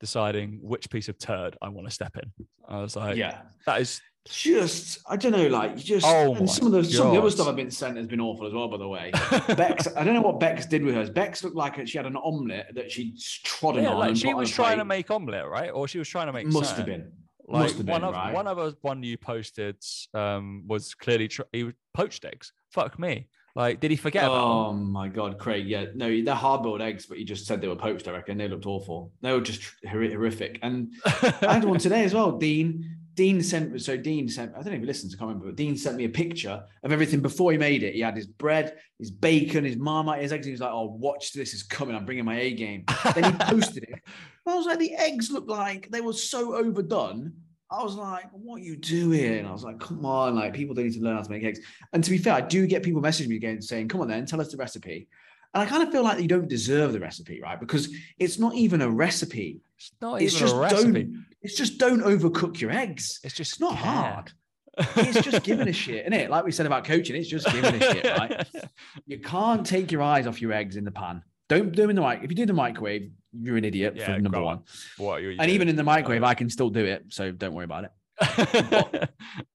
deciding 0.00 0.58
which 0.62 0.90
piece 0.90 1.08
of 1.08 1.18
turd 1.18 1.56
I 1.62 1.68
want 1.68 1.86
to 1.86 1.92
step 1.94 2.16
in. 2.16 2.32
I 2.68 2.80
was 2.80 2.96
like, 2.96 3.16
yeah. 3.16 3.42
that 3.66 3.80
is 3.80 4.00
Just, 4.26 4.98
I 5.06 5.16
don't 5.16 5.32
know, 5.32 5.48
like 5.48 5.76
just. 5.76 6.06
Oh 6.06 6.34
and 6.34 6.48
some 6.48 6.66
of 6.66 6.72
the 6.72 6.82
some 6.82 7.08
of 7.08 7.12
the 7.12 7.18
other 7.18 7.30
stuff 7.30 7.46
I've 7.46 7.56
been 7.56 7.70
sent 7.70 7.98
has 7.98 8.06
been 8.06 8.20
awful 8.22 8.46
as 8.46 8.54
well. 8.54 8.68
By 8.68 8.78
the 8.78 8.88
way, 8.88 9.10
Bex. 9.54 9.86
I 9.94 10.02
don't 10.02 10.14
know 10.14 10.22
what 10.22 10.40
Bex 10.40 10.64
did 10.64 10.82
with 10.82 10.94
hers. 10.94 11.10
Bex 11.10 11.44
looked 11.44 11.56
like 11.56 11.86
she 11.86 11.98
had 11.98 12.06
an 12.06 12.16
omelette 12.16 12.74
that 12.74 12.90
she'd 12.90 13.18
trodden 13.44 13.84
yeah, 13.84 13.90
on. 13.90 13.98
like 13.98 14.16
she 14.16 14.32
was 14.32 14.50
trying 14.50 14.78
to 14.78 14.84
make 14.86 15.10
omelette, 15.10 15.46
right? 15.46 15.68
Or 15.70 15.86
she 15.86 15.98
was 15.98 16.08
trying 16.08 16.26
to 16.28 16.32
make 16.32 16.46
Must 16.46 16.74
have 16.74 16.86
been. 16.86 17.12
Like 17.46 17.72
one 17.72 17.84
been, 17.84 18.04
of 18.04 18.14
right? 18.14 18.32
one 18.32 18.46
of 18.46 18.58
us, 18.58 18.74
one 18.80 19.02
you 19.02 19.18
posted 19.18 19.76
um, 20.14 20.64
was 20.66 20.94
clearly 20.94 21.28
tr- 21.28 21.42
he 21.52 21.64
was 21.64 21.74
poached 21.92 22.24
eggs. 22.24 22.52
Fuck 22.70 22.98
me. 22.98 23.28
Like, 23.56 23.78
did 23.78 23.92
he 23.92 23.96
forget 23.96 24.24
about 24.24 24.36
Oh 24.36 24.72
my 24.72 25.06
god, 25.08 25.38
Craig! 25.38 25.68
Yeah, 25.68 25.86
no, 25.94 26.08
they're 26.22 26.34
hard-boiled 26.34 26.80
eggs, 26.80 27.06
but 27.06 27.18
you 27.18 27.24
just 27.24 27.46
said 27.46 27.60
they 27.60 27.68
were 27.68 27.76
poached. 27.76 28.08
I 28.08 28.12
reckon 28.12 28.36
they 28.36 28.48
looked 28.48 28.66
awful. 28.66 29.12
They 29.20 29.32
were 29.32 29.40
just 29.40 29.62
hor- 29.88 30.08
horrific. 30.08 30.58
And? 30.62 30.92
I 31.04 31.54
had 31.54 31.64
one 31.64 31.78
today 31.78 32.02
as 32.02 32.12
well. 32.12 32.32
Dean, 32.36 32.96
Dean 33.14 33.40
sent. 33.42 33.80
So 33.80 33.96
Dean 33.96 34.28
sent. 34.28 34.52
I 34.52 34.56
don't 34.56 34.66
know 34.66 34.72
if 34.72 34.80
he 34.80 34.86
listens. 34.86 35.14
I 35.14 35.18
can't 35.18 35.28
remember. 35.28 35.46
But 35.46 35.56
Dean 35.56 35.76
sent 35.76 35.96
me 35.96 36.04
a 36.04 36.08
picture 36.08 36.64
of 36.82 36.90
everything 36.90 37.20
before 37.20 37.52
he 37.52 37.58
made 37.58 37.84
it. 37.84 37.94
He 37.94 38.00
had 38.00 38.16
his 38.16 38.26
bread, 38.26 38.76
his 38.98 39.12
bacon, 39.12 39.64
his 39.64 39.76
marmite, 39.76 40.22
his 40.22 40.32
eggs. 40.32 40.46
He 40.46 40.52
was 40.52 40.60
like, 40.60 40.72
"Oh, 40.72 40.96
watch 40.98 41.32
this 41.32 41.54
is 41.54 41.62
coming. 41.62 41.94
I'm 41.94 42.06
bringing 42.06 42.24
my 42.24 42.40
A 42.40 42.50
game." 42.54 42.84
Then 43.14 43.24
he 43.24 43.38
posted 43.38 43.84
it. 43.84 44.00
I 44.46 44.54
was 44.54 44.66
like, 44.66 44.78
the 44.78 44.94
eggs 44.94 45.30
look 45.30 45.48
like 45.48 45.90
they 45.90 46.00
were 46.00 46.12
so 46.12 46.54
overdone. 46.54 47.32
I 47.70 47.82
was 47.82 47.94
like, 47.94 48.24
what 48.32 48.56
are 48.60 48.64
you 48.64 48.76
doing? 48.76 49.46
I 49.46 49.50
was 49.52 49.64
like, 49.64 49.80
come 49.80 50.04
on, 50.04 50.34
like 50.36 50.52
people 50.52 50.74
don't 50.74 50.84
need 50.84 50.94
to 50.94 51.00
learn 51.00 51.16
how 51.16 51.22
to 51.22 51.30
make 51.30 51.42
eggs. 51.44 51.60
And 51.92 52.04
to 52.04 52.10
be 52.10 52.18
fair, 52.18 52.34
I 52.34 52.40
do 52.42 52.66
get 52.66 52.82
people 52.82 53.00
messaging 53.02 53.28
me 53.28 53.36
again 53.36 53.60
saying, 53.62 53.88
come 53.88 54.00
on 54.02 54.08
then, 54.08 54.26
tell 54.26 54.40
us 54.40 54.50
the 54.50 54.56
recipe. 54.58 55.08
And 55.54 55.62
I 55.62 55.66
kind 55.66 55.82
of 55.82 55.90
feel 55.90 56.02
like 56.04 56.20
you 56.20 56.28
don't 56.28 56.48
deserve 56.48 56.92
the 56.92 57.00
recipe, 57.00 57.40
right? 57.40 57.58
Because 57.58 57.88
it's 58.18 58.38
not 58.38 58.54
even 58.54 58.82
a 58.82 58.88
recipe. 58.90 59.60
it's 59.78 59.92
not 60.00 60.20
It's 60.20 60.34
even 60.34 60.46
just 60.46 60.56
a 60.56 60.58
recipe. 60.58 60.92
don't 61.04 61.26
it's 61.42 61.56
just 61.56 61.78
don't 61.78 62.00
overcook 62.02 62.60
your 62.60 62.70
eggs. 62.70 63.20
It's 63.24 63.34
just 63.34 63.52
It's 63.52 63.60
not 63.60 63.76
care. 63.76 63.92
hard. 63.92 64.32
It's 64.96 65.22
just 65.22 65.44
giving 65.44 65.68
a 65.68 65.72
shit, 65.72 66.00
isn't 66.02 66.12
it? 66.12 66.30
Like 66.30 66.44
we 66.44 66.50
said 66.52 66.66
about 66.66 66.84
coaching, 66.84 67.14
it's 67.16 67.28
just 67.28 67.46
giving 67.52 67.76
a 67.76 67.80
shit, 67.80 68.04
right? 68.04 68.46
You 69.06 69.18
can't 69.20 69.64
take 69.64 69.90
your 69.92 70.02
eyes 70.02 70.26
off 70.26 70.40
your 70.42 70.52
eggs 70.52 70.76
in 70.76 70.84
the 70.84 70.90
pan. 70.90 71.22
Don't 71.48 71.72
do 71.72 71.82
them 71.82 71.90
in 71.90 71.96
the 71.96 72.02
mic. 72.02 72.20
If 72.22 72.30
you 72.30 72.36
do 72.36 72.46
the 72.46 72.52
microwave, 72.54 73.10
you're 73.32 73.56
an 73.56 73.64
idiot 73.64 73.94
Yeah, 73.96 74.14
for 74.14 74.20
number 74.20 74.40
one. 74.40 74.58
on. 74.58 74.62
what 74.96 75.18
are 75.18 75.20
you? 75.20 75.36
And 75.38 75.50
even 75.50 75.68
in 75.68 75.76
the 75.76 75.82
microwave, 75.82 76.22
I 76.24 76.34
can 76.34 76.48
still 76.48 76.70
do 76.70 76.84
it. 76.84 77.04
So 77.08 77.30
don't 77.32 77.52
worry 77.54 77.64
about 77.64 77.84
it. 77.84 77.90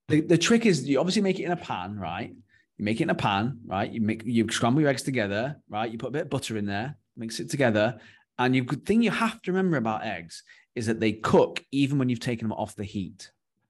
The, 0.08 0.22
the 0.22 0.40
trick 0.40 0.66
is 0.66 0.90
you 0.90 1.00
obviously 1.00 1.22
make 1.22 1.40
it 1.40 1.44
in 1.44 1.52
a 1.52 1.56
pan, 1.56 1.96
right? 2.00 2.32
You 2.78 2.84
make 2.86 3.00
it 3.00 3.04
in 3.04 3.10
a 3.12 3.16
pan, 3.16 3.60
right? 3.68 3.92
You 3.92 4.02
make 4.02 4.24
you 4.26 4.48
scramble 4.50 4.82
your 4.82 4.90
eggs 4.90 5.04
together, 5.04 5.58
right? 5.70 5.92
You 5.92 6.00
put 6.00 6.08
a 6.08 6.12
bit 6.12 6.22
of 6.24 6.30
butter 6.32 6.58
in 6.58 6.66
there, 6.66 6.98
mix 7.16 7.40
it 7.40 7.52
together. 7.52 8.00
And 8.40 8.56
you 8.56 8.64
good 8.64 8.88
thing 8.88 9.04
you 9.04 9.12
have 9.12 9.40
to 9.44 9.52
remember 9.52 9.78
about 9.78 10.04
eggs 10.04 10.42
is 10.76 10.88
that 10.88 11.00
they 11.00 11.12
cook 11.14 11.64
even 11.72 12.00
when 12.00 12.10
you've 12.10 12.20
taken 12.20 12.48
them 12.48 12.58
off 12.58 12.76
the 12.76 12.84
heat, 12.86 13.30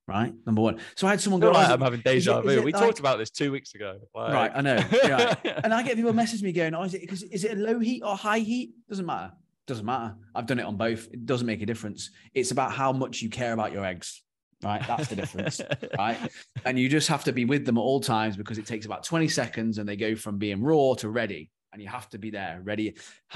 right? 0.09 0.33
Number 0.45 0.61
one. 0.61 0.79
So 0.95 1.07
I 1.07 1.11
had 1.11 1.21
someone 1.21 1.39
go, 1.39 1.47
feel 1.51 1.57
"Oh, 1.57 1.61
like 1.61 1.69
I'm 1.71 1.81
having 1.81 2.01
deja 2.01 2.41
vu. 2.41 2.61
We 2.63 2.73
like- 2.73 2.81
talked 2.83 2.99
about 2.99 3.17
this 3.19 3.29
two 3.29 3.51
weeks 3.51 3.75
ago. 3.75 3.99
Right, 4.15 4.51
I 4.53 4.61
know. 4.61 4.83
Yeah. 4.91 5.35
and 5.63 5.73
I 5.73 5.83
get 5.83 5.95
people 5.95 6.11
message 6.13 6.41
me 6.41 6.51
going, 6.51 6.73
"Oh, 6.73 6.83
is 6.83 6.93
it 6.95 7.01
because 7.01 7.23
is 7.23 7.43
it 7.45 7.53
a 7.53 7.55
low 7.55 7.79
heat 7.79 8.01
or 8.03 8.17
high 8.17 8.39
heat? 8.39 8.71
Doesn't 8.89 9.05
matter. 9.05 9.31
Doesn't 9.67 9.85
matter. 9.85 10.15
I've 10.33 10.47
done 10.47 10.59
it 10.59 10.65
on 10.65 10.77
both. 10.77 11.07
It 11.13 11.25
doesn't 11.25 11.45
make 11.47 11.61
a 11.61 11.65
difference. 11.65 12.09
It's 12.33 12.51
about 12.51 12.71
how 12.71 12.91
much 12.91 13.21
you 13.21 13.29
care 13.29 13.53
about 13.53 13.71
your 13.71 13.85
eggs. 13.85 14.23
right? 14.63 14.81
That's 14.87 15.07
the 15.07 15.15
difference, 15.15 15.61
right? 15.97 16.17
And 16.65 16.77
you 16.79 16.89
just 16.89 17.07
have 17.09 17.23
to 17.25 17.31
be 17.31 17.45
with 17.45 17.65
them 17.65 17.77
at 17.77 17.81
all 17.81 18.01
times 18.01 18.35
because 18.35 18.57
it 18.57 18.65
takes 18.65 18.85
about 18.87 19.03
20 19.03 19.27
seconds 19.27 19.77
and 19.77 19.87
they 19.87 19.95
go 19.95 20.15
from 20.15 20.37
being 20.39 20.63
raw 20.63 20.95
to 20.95 21.07
ready. 21.09 21.51
And 21.71 21.81
you 21.83 21.87
have 21.87 22.09
to 22.09 22.17
be 22.17 22.31
there, 22.31 22.59
ready. 22.63 22.95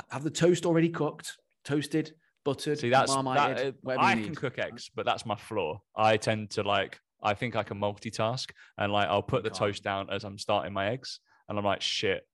Have 0.09 0.23
the 0.23 0.31
toast 0.31 0.65
already 0.65 0.89
cooked, 0.89 1.37
toasted, 1.63 2.13
buttered, 2.43 2.79
See, 2.79 2.89
that's 2.89 3.13
that, 3.13 3.75
uh, 3.87 3.89
I 3.97 4.13
can 4.13 4.23
need. 4.23 4.37
cook 4.37 4.59
eggs, 4.59 4.89
but 4.95 5.05
that's 5.05 5.25
my 5.25 5.35
flaw. 5.35 5.81
I 5.95 6.17
tend 6.17 6.51
to 6.51 6.63
like. 6.63 6.99
I 7.21 7.33
think 7.35 7.55
I 7.55 7.63
can 7.63 7.79
multitask, 7.79 8.51
and 8.77 8.91
like 8.91 9.07
I'll 9.07 9.23
put 9.23 9.43
the 9.43 9.49
can't. 9.49 9.59
toast 9.59 9.83
down 9.83 10.09
as 10.09 10.23
I'm 10.25 10.37
starting 10.37 10.73
my 10.73 10.89
eggs, 10.89 11.19
and 11.47 11.57
I'm 11.57 11.65
like, 11.65 11.81
shit. 11.81 12.27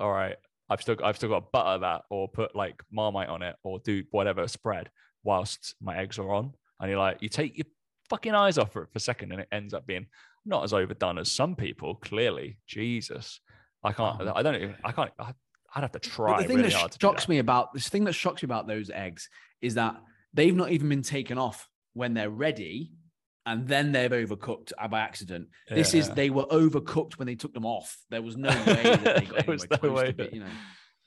All 0.00 0.10
right, 0.10 0.36
I've 0.68 0.80
still 0.80 0.96
I've 1.02 1.16
still 1.16 1.28
got 1.28 1.40
to 1.40 1.46
butter 1.52 1.80
that, 1.80 2.02
or 2.10 2.28
put 2.28 2.56
like 2.56 2.82
marmite 2.90 3.28
on 3.28 3.42
it, 3.42 3.56
or 3.62 3.78
do 3.80 4.02
whatever 4.10 4.46
spread 4.48 4.90
whilst 5.22 5.74
my 5.80 5.96
eggs 5.98 6.18
are 6.18 6.32
on. 6.32 6.52
And 6.80 6.90
you're 6.90 6.98
like, 6.98 7.18
you 7.20 7.28
take 7.28 7.56
your 7.56 7.66
fucking 8.10 8.34
eyes 8.34 8.58
off 8.58 8.68
it 8.70 8.72
for 8.72 8.96
a 8.96 9.00
second, 9.00 9.32
and 9.32 9.40
it 9.40 9.48
ends 9.52 9.74
up 9.74 9.86
being 9.86 10.06
not 10.44 10.64
as 10.64 10.72
overdone 10.72 11.18
as 11.18 11.30
some 11.30 11.54
people. 11.54 11.94
Clearly, 11.96 12.58
Jesus, 12.66 13.40
I 13.84 13.92
can't. 13.92 14.20
Oh. 14.20 14.32
I 14.34 14.42
don't 14.42 14.56
even. 14.56 14.74
I 14.84 14.92
can't. 14.92 15.12
I, 15.18 15.32
I'd 15.74 15.82
have 15.82 15.92
to 15.92 15.98
But 15.98 16.02
try 16.02 16.42
the 16.42 16.48
thing 16.48 16.56
really 16.58 16.68
that 16.70 16.76
hard 16.78 16.92
to 16.92 16.98
do 16.98 17.06
shocks 17.06 17.24
that. 17.24 17.28
me 17.30 17.38
about 17.38 17.72
this 17.72 17.88
thing 17.88 18.04
that 18.04 18.12
shocks 18.14 18.42
me 18.42 18.46
about 18.46 18.66
those 18.66 18.90
eggs 18.90 19.28
is 19.60 19.74
that 19.74 19.96
they've 20.34 20.54
not 20.54 20.70
even 20.70 20.88
been 20.88 21.02
taken 21.02 21.38
off 21.38 21.68
when 21.94 22.14
they're 22.14 22.30
ready 22.30 22.92
and 23.46 23.66
then 23.66 23.92
they've 23.92 24.10
overcooked 24.10 24.72
uh, 24.78 24.88
by 24.88 25.00
accident. 25.00 25.48
This 25.68 25.94
is 25.94 26.10
they 26.10 26.30
were 26.30 26.44
overcooked 26.46 27.14
when 27.14 27.26
they 27.26 27.34
took 27.34 27.52
them 27.54 27.66
off. 27.66 27.96
There 28.10 28.22
was 28.22 28.36
no 28.36 28.48
way 28.66 28.82
that 28.82 29.02
they 29.16 29.24
got 29.24 29.48
anywhere 29.48 29.58
no 29.70 29.76
close 29.78 29.92
way 29.92 30.12
to 30.12 30.22
it, 30.24 30.34
you 30.34 30.40
know. 30.40 30.50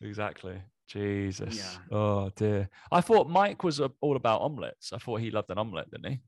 Exactly. 0.01 0.61
Jesus. 0.87 1.57
Yeah. 1.57 1.97
Oh 1.97 2.29
dear. 2.35 2.69
I 2.91 3.01
thought 3.01 3.29
Mike 3.29 3.63
was 3.63 3.79
uh, 3.81 3.87
all 4.01 4.15
about 4.15 4.41
omelets. 4.41 4.93
I 4.93 4.97
thought 4.97 5.21
he 5.21 5.31
loved 5.31 5.49
an 5.49 5.57
omelet, 5.57 5.89
didn't 5.91 6.11
he? 6.11 6.19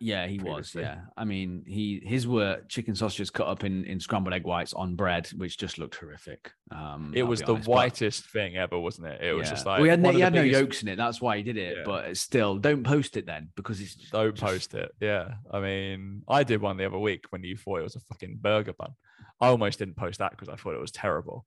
Yeah, 0.00 0.26
he 0.28 0.38
was. 0.38 0.74
Yeah, 0.74 1.00
I 1.16 1.24
mean, 1.24 1.64
he 1.66 2.00
his 2.04 2.26
were 2.26 2.62
chicken 2.68 2.94
sausages 2.94 3.30
cut 3.30 3.48
up 3.48 3.64
in 3.64 3.84
in 3.84 3.98
scrambled 3.98 4.32
egg 4.32 4.44
whites 4.44 4.72
on 4.72 4.94
bread, 4.94 5.26
which 5.36 5.58
just 5.58 5.76
looked 5.76 5.96
horrific. 5.96 6.52
Um, 6.70 7.12
It 7.16 7.22
I'll 7.22 7.26
was 7.28 7.40
the 7.40 7.52
honest, 7.54 7.66
but- 7.66 7.72
whitest 7.72 8.30
thing 8.30 8.56
ever, 8.56 8.78
wasn't 8.78 9.08
it? 9.08 9.22
It 9.22 9.32
was 9.32 9.46
yeah. 9.48 9.54
just 9.54 9.66
like 9.66 9.82
he 9.82 9.88
had, 9.88 10.00
no, 10.00 10.10
he 10.10 10.20
had 10.20 10.34
no 10.34 10.42
yolks 10.42 10.82
in 10.82 10.88
it. 10.88 10.96
That's 10.96 11.20
why 11.20 11.36
he 11.38 11.42
did 11.42 11.56
it. 11.56 11.78
Yeah. 11.78 11.82
But 11.84 12.16
still, 12.16 12.58
don't 12.58 12.84
post 12.84 13.16
it 13.16 13.26
then 13.26 13.50
because 13.56 13.80
it's 13.80 13.96
just- 13.96 14.12
Don't 14.12 14.36
just- 14.36 14.46
post 14.46 14.74
it. 14.74 14.92
Yeah. 15.00 15.34
I 15.50 15.58
mean, 15.60 16.22
I 16.28 16.44
did 16.44 16.60
one 16.62 16.76
the 16.76 16.86
other 16.86 16.98
week 16.98 17.24
when 17.30 17.42
you 17.42 17.56
thought 17.56 17.80
it 17.80 17.82
was 17.82 17.96
a 17.96 18.00
fucking 18.00 18.38
burger 18.40 18.74
bun. 18.74 18.92
I 19.40 19.48
almost 19.48 19.78
didn't 19.80 19.96
post 19.96 20.20
that 20.20 20.30
because 20.30 20.48
I 20.48 20.54
thought 20.56 20.74
it 20.74 20.80
was 20.80 20.92
terrible. 20.92 21.44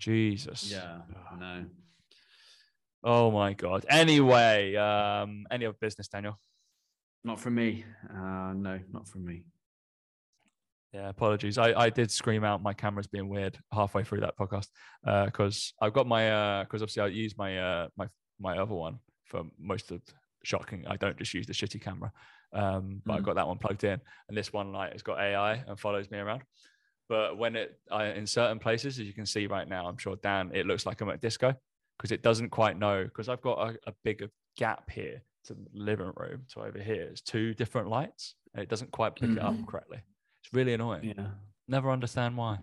Jesus. 0.00 0.70
Yeah, 0.72 1.02
no. 1.38 1.66
Oh 3.04 3.30
my 3.30 3.52
god. 3.52 3.86
Anyway, 3.88 4.74
um, 4.74 5.46
any 5.50 5.66
other 5.66 5.76
business, 5.80 6.08
Daniel? 6.08 6.38
Not 7.24 7.40
from 7.40 7.56
me. 7.56 7.84
Uh, 8.08 8.52
no, 8.54 8.78
not 8.92 9.08
from 9.08 9.24
me. 9.24 9.44
Yeah, 10.92 11.10
apologies. 11.10 11.58
I, 11.58 11.74
I 11.74 11.90
did 11.90 12.10
scream 12.10 12.44
out 12.44 12.62
my 12.62 12.72
camera's 12.72 13.06
being 13.06 13.28
weird 13.28 13.58
halfway 13.72 14.04
through 14.04 14.20
that 14.20 14.38
podcast 14.38 14.68
because 15.26 15.74
I've 15.82 15.92
got 15.92 16.06
my 16.06 16.30
uh 16.30 16.64
because 16.64 16.80
obviously 16.80 17.02
I 17.02 17.06
use 17.08 17.36
my 17.36 17.58
uh, 17.58 17.88
my 17.96 18.06
my 18.40 18.56
other 18.56 18.74
one 18.74 18.98
for 19.24 19.44
most 19.58 19.90
of 19.90 20.00
shocking. 20.44 20.86
I 20.86 20.96
don't 20.96 21.18
just 21.18 21.34
use 21.34 21.46
the 21.46 21.52
shitty 21.52 21.82
camera, 21.82 22.10
um, 22.54 23.02
but 23.04 23.14
I've 23.14 23.22
Mm. 23.22 23.26
got 23.26 23.34
that 23.36 23.46
one 23.46 23.58
plugged 23.58 23.84
in, 23.84 24.00
and 24.28 24.38
this 24.38 24.52
one 24.52 24.72
like 24.72 24.92
has 24.92 25.02
got 25.02 25.20
AI 25.20 25.62
and 25.66 25.78
follows 25.78 26.10
me 26.10 26.18
around. 26.18 26.42
But 27.08 27.36
when 27.36 27.54
it 27.56 27.78
I, 27.90 28.06
in 28.06 28.26
certain 28.26 28.58
places, 28.58 28.98
as 28.98 29.06
you 29.06 29.12
can 29.12 29.26
see 29.26 29.46
right 29.46 29.68
now, 29.68 29.86
I'm 29.86 29.98
sure 29.98 30.16
Dan, 30.16 30.52
it 30.54 30.64
looks 30.66 30.86
like 30.86 31.02
I'm 31.02 31.10
at 31.10 31.20
disco 31.20 31.54
because 31.98 32.12
it 32.12 32.22
doesn't 32.22 32.48
quite 32.48 32.78
know 32.78 33.04
because 33.04 33.28
I've 33.28 33.42
got 33.42 33.58
a, 33.58 33.78
a 33.90 33.92
bigger 34.04 34.30
gap 34.56 34.88
here 34.90 35.22
to 35.48 35.54
the 35.54 35.66
living 35.72 36.12
room 36.16 36.44
to 36.54 36.60
over 36.60 36.78
here. 36.78 37.02
It's 37.02 37.20
two 37.20 37.54
different 37.54 37.88
lights, 37.88 38.34
and 38.54 38.62
it 38.62 38.68
doesn't 38.68 38.92
quite 38.92 39.16
pick 39.16 39.30
it 39.30 39.38
up 39.38 39.54
Mhm. 39.54 39.66
correctly. 39.66 40.02
It's 40.42 40.52
really 40.52 40.74
annoying. 40.74 41.04
Yeah, 41.04 41.32
Never 41.66 41.90
understand 41.90 42.36
why. 42.36 42.60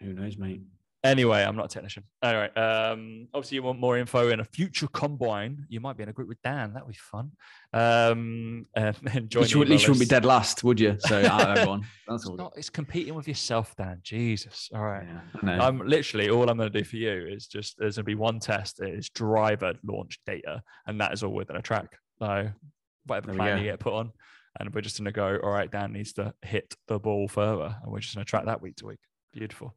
who 0.00 0.12
knows, 0.12 0.36
mate? 0.36 0.62
Anyway, 1.06 1.42
I'm 1.42 1.56
not 1.56 1.66
a 1.66 1.68
technician. 1.68 2.04
All 2.22 2.34
right. 2.34 2.56
Um, 2.56 3.28
obviously, 3.32 3.56
you 3.56 3.62
want 3.62 3.78
more 3.78 3.96
info 3.96 4.28
in 4.28 4.40
a 4.40 4.44
future 4.44 4.88
combine. 4.88 5.64
You 5.68 5.80
might 5.80 5.96
be 5.96 6.02
in 6.02 6.08
a 6.08 6.12
group 6.12 6.28
with 6.28 6.40
Dan. 6.42 6.72
That'd 6.72 6.88
be 6.88 6.94
fun. 6.94 7.32
Um, 7.72 8.66
and 8.74 8.96
join 9.02 9.14
At 9.14 9.34
least, 9.34 9.54
you, 9.54 9.62
at 9.62 9.68
least 9.68 9.86
you 9.86 9.92
wouldn't 9.92 10.08
be 10.08 10.14
dead 10.14 10.24
last, 10.24 10.64
would 10.64 10.80
you? 10.80 10.96
So 11.00 11.24
out 11.30 11.48
of 11.48 11.56
everyone, 11.56 11.86
that's 12.08 12.26
list. 12.26 12.28
all. 12.28 12.34
It's, 12.34 12.38
not, 12.38 12.52
it's 12.56 12.70
competing 12.70 13.14
with 13.14 13.28
yourself, 13.28 13.74
Dan. 13.76 14.00
Jesus. 14.02 14.70
All 14.74 14.84
right. 14.84 15.06
Yeah. 15.42 15.62
I'm 15.62 15.86
literally 15.86 16.28
all 16.30 16.48
I'm 16.48 16.56
going 16.56 16.70
to 16.70 16.78
do 16.78 16.84
for 16.84 16.96
you 16.96 17.26
is 17.28 17.46
just 17.46 17.78
there's 17.78 17.96
going 17.96 18.04
to 18.04 18.06
be 18.06 18.14
one 18.14 18.40
test. 18.40 18.80
It 18.80 18.94
is 18.94 19.08
driver 19.08 19.74
launch 19.84 20.20
data, 20.26 20.62
and 20.86 21.00
that 21.00 21.12
is 21.12 21.22
all 21.22 21.30
we're 21.30 21.44
going 21.44 21.60
to 21.60 21.66
track. 21.66 21.96
So 22.18 22.50
whatever 23.06 23.28
There 23.28 23.36
plan 23.36 23.58
you 23.58 23.64
get 23.64 23.80
put 23.80 23.92
on, 23.92 24.12
and 24.58 24.74
we're 24.74 24.80
just 24.80 24.98
going 24.98 25.06
to 25.06 25.12
go. 25.12 25.38
All 25.42 25.50
right, 25.50 25.70
Dan 25.70 25.92
needs 25.92 26.12
to 26.14 26.34
hit 26.42 26.74
the 26.88 26.98
ball 26.98 27.28
further, 27.28 27.76
and 27.82 27.92
we're 27.92 28.00
just 28.00 28.14
going 28.14 28.24
to 28.24 28.28
track 28.28 28.46
that 28.46 28.62
week 28.62 28.76
to 28.76 28.86
week. 28.86 28.98
Beautiful. 29.32 29.74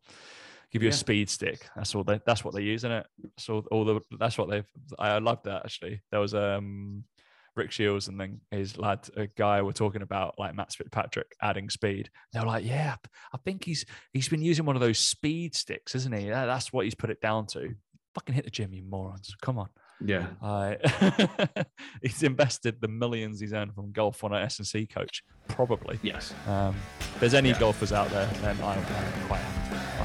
Give 0.71 0.83
you 0.83 0.89
a 0.89 0.93
speed 0.93 1.29
stick. 1.29 1.67
That's 1.75 1.95
all 1.95 2.03
they. 2.03 2.19
That's 2.25 2.43
what 2.45 2.53
they 2.53 2.61
use 2.61 2.83
in 2.83 2.91
it. 2.91 3.05
So 3.37 3.65
all 3.71 3.85
the. 3.85 3.99
That's 4.19 4.37
what 4.37 4.49
they've. 4.49 4.65
I 4.99 5.17
love 5.19 5.41
that 5.43 5.63
actually. 5.65 6.01
There 6.11 6.19
was 6.19 6.33
um. 6.33 7.03
Rick 7.55 7.71
Shields 7.71 8.07
and 8.07 8.17
then 8.17 8.39
his 8.51 8.77
lad, 8.77 9.09
a 9.17 9.27
guy, 9.27 9.61
were 9.61 9.73
talking 9.73 10.01
about 10.01 10.35
like 10.37 10.55
Matt 10.55 10.71
Fitzpatrick 10.71 11.35
adding 11.41 11.69
speed. 11.69 12.09
They 12.31 12.39
were 12.39 12.45
like, 12.45 12.63
"Yeah, 12.63 12.95
I 13.33 13.37
think 13.43 13.65
he's 13.65 13.85
he's 14.13 14.29
been 14.29 14.41
using 14.43 14.63
one 14.65 14.77
of 14.77 14.81
those 14.81 14.99
speed 14.99 15.55
sticks, 15.55 15.93
isn't 15.95 16.13
he? 16.15 16.27
Yeah, 16.27 16.45
that's 16.45 16.71
what 16.71 16.85
he's 16.85 16.95
put 16.95 17.09
it 17.09 17.19
down 17.19 17.47
to. 17.47 17.73
Fucking 18.15 18.33
hit 18.35 18.45
the 18.45 18.51
gym, 18.51 18.71
you 18.73 18.83
morons! 18.83 19.35
Come 19.41 19.57
on." 19.57 19.67
yeah, 20.05 20.27
I 20.41 20.77
he's 22.01 22.23
invested 22.23 22.79
the 22.79 22.87
millions 22.87 23.41
he's 23.41 23.51
earned 23.51 23.73
from 23.73 23.91
golf 23.91 24.23
on 24.23 24.31
an 24.33 24.41
S 24.43 24.59
and 24.59 24.67
C 24.67 24.85
coach, 24.85 25.23
probably. 25.49 25.99
yes. 26.01 26.33
Um, 26.47 26.75
if 26.99 27.19
there's 27.19 27.33
any 27.33 27.49
Yeah. 27.49 27.59
golfers 27.59 27.91
out 27.91 28.09
there, 28.09 28.27
then 28.41 28.55
I'm, 28.57 28.63
I'm. 28.63 28.85
Quite 29.27 29.39
happy. 29.39 29.98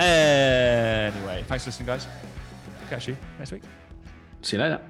Anyway, 0.00 1.44
thanks 1.46 1.64
for 1.64 1.68
listening, 1.68 1.86
guys. 1.86 2.06
Catch 2.88 3.08
you 3.08 3.16
next 3.38 3.52
week. 3.52 3.62
See 4.42 4.56
you 4.56 4.62
later. 4.62 4.80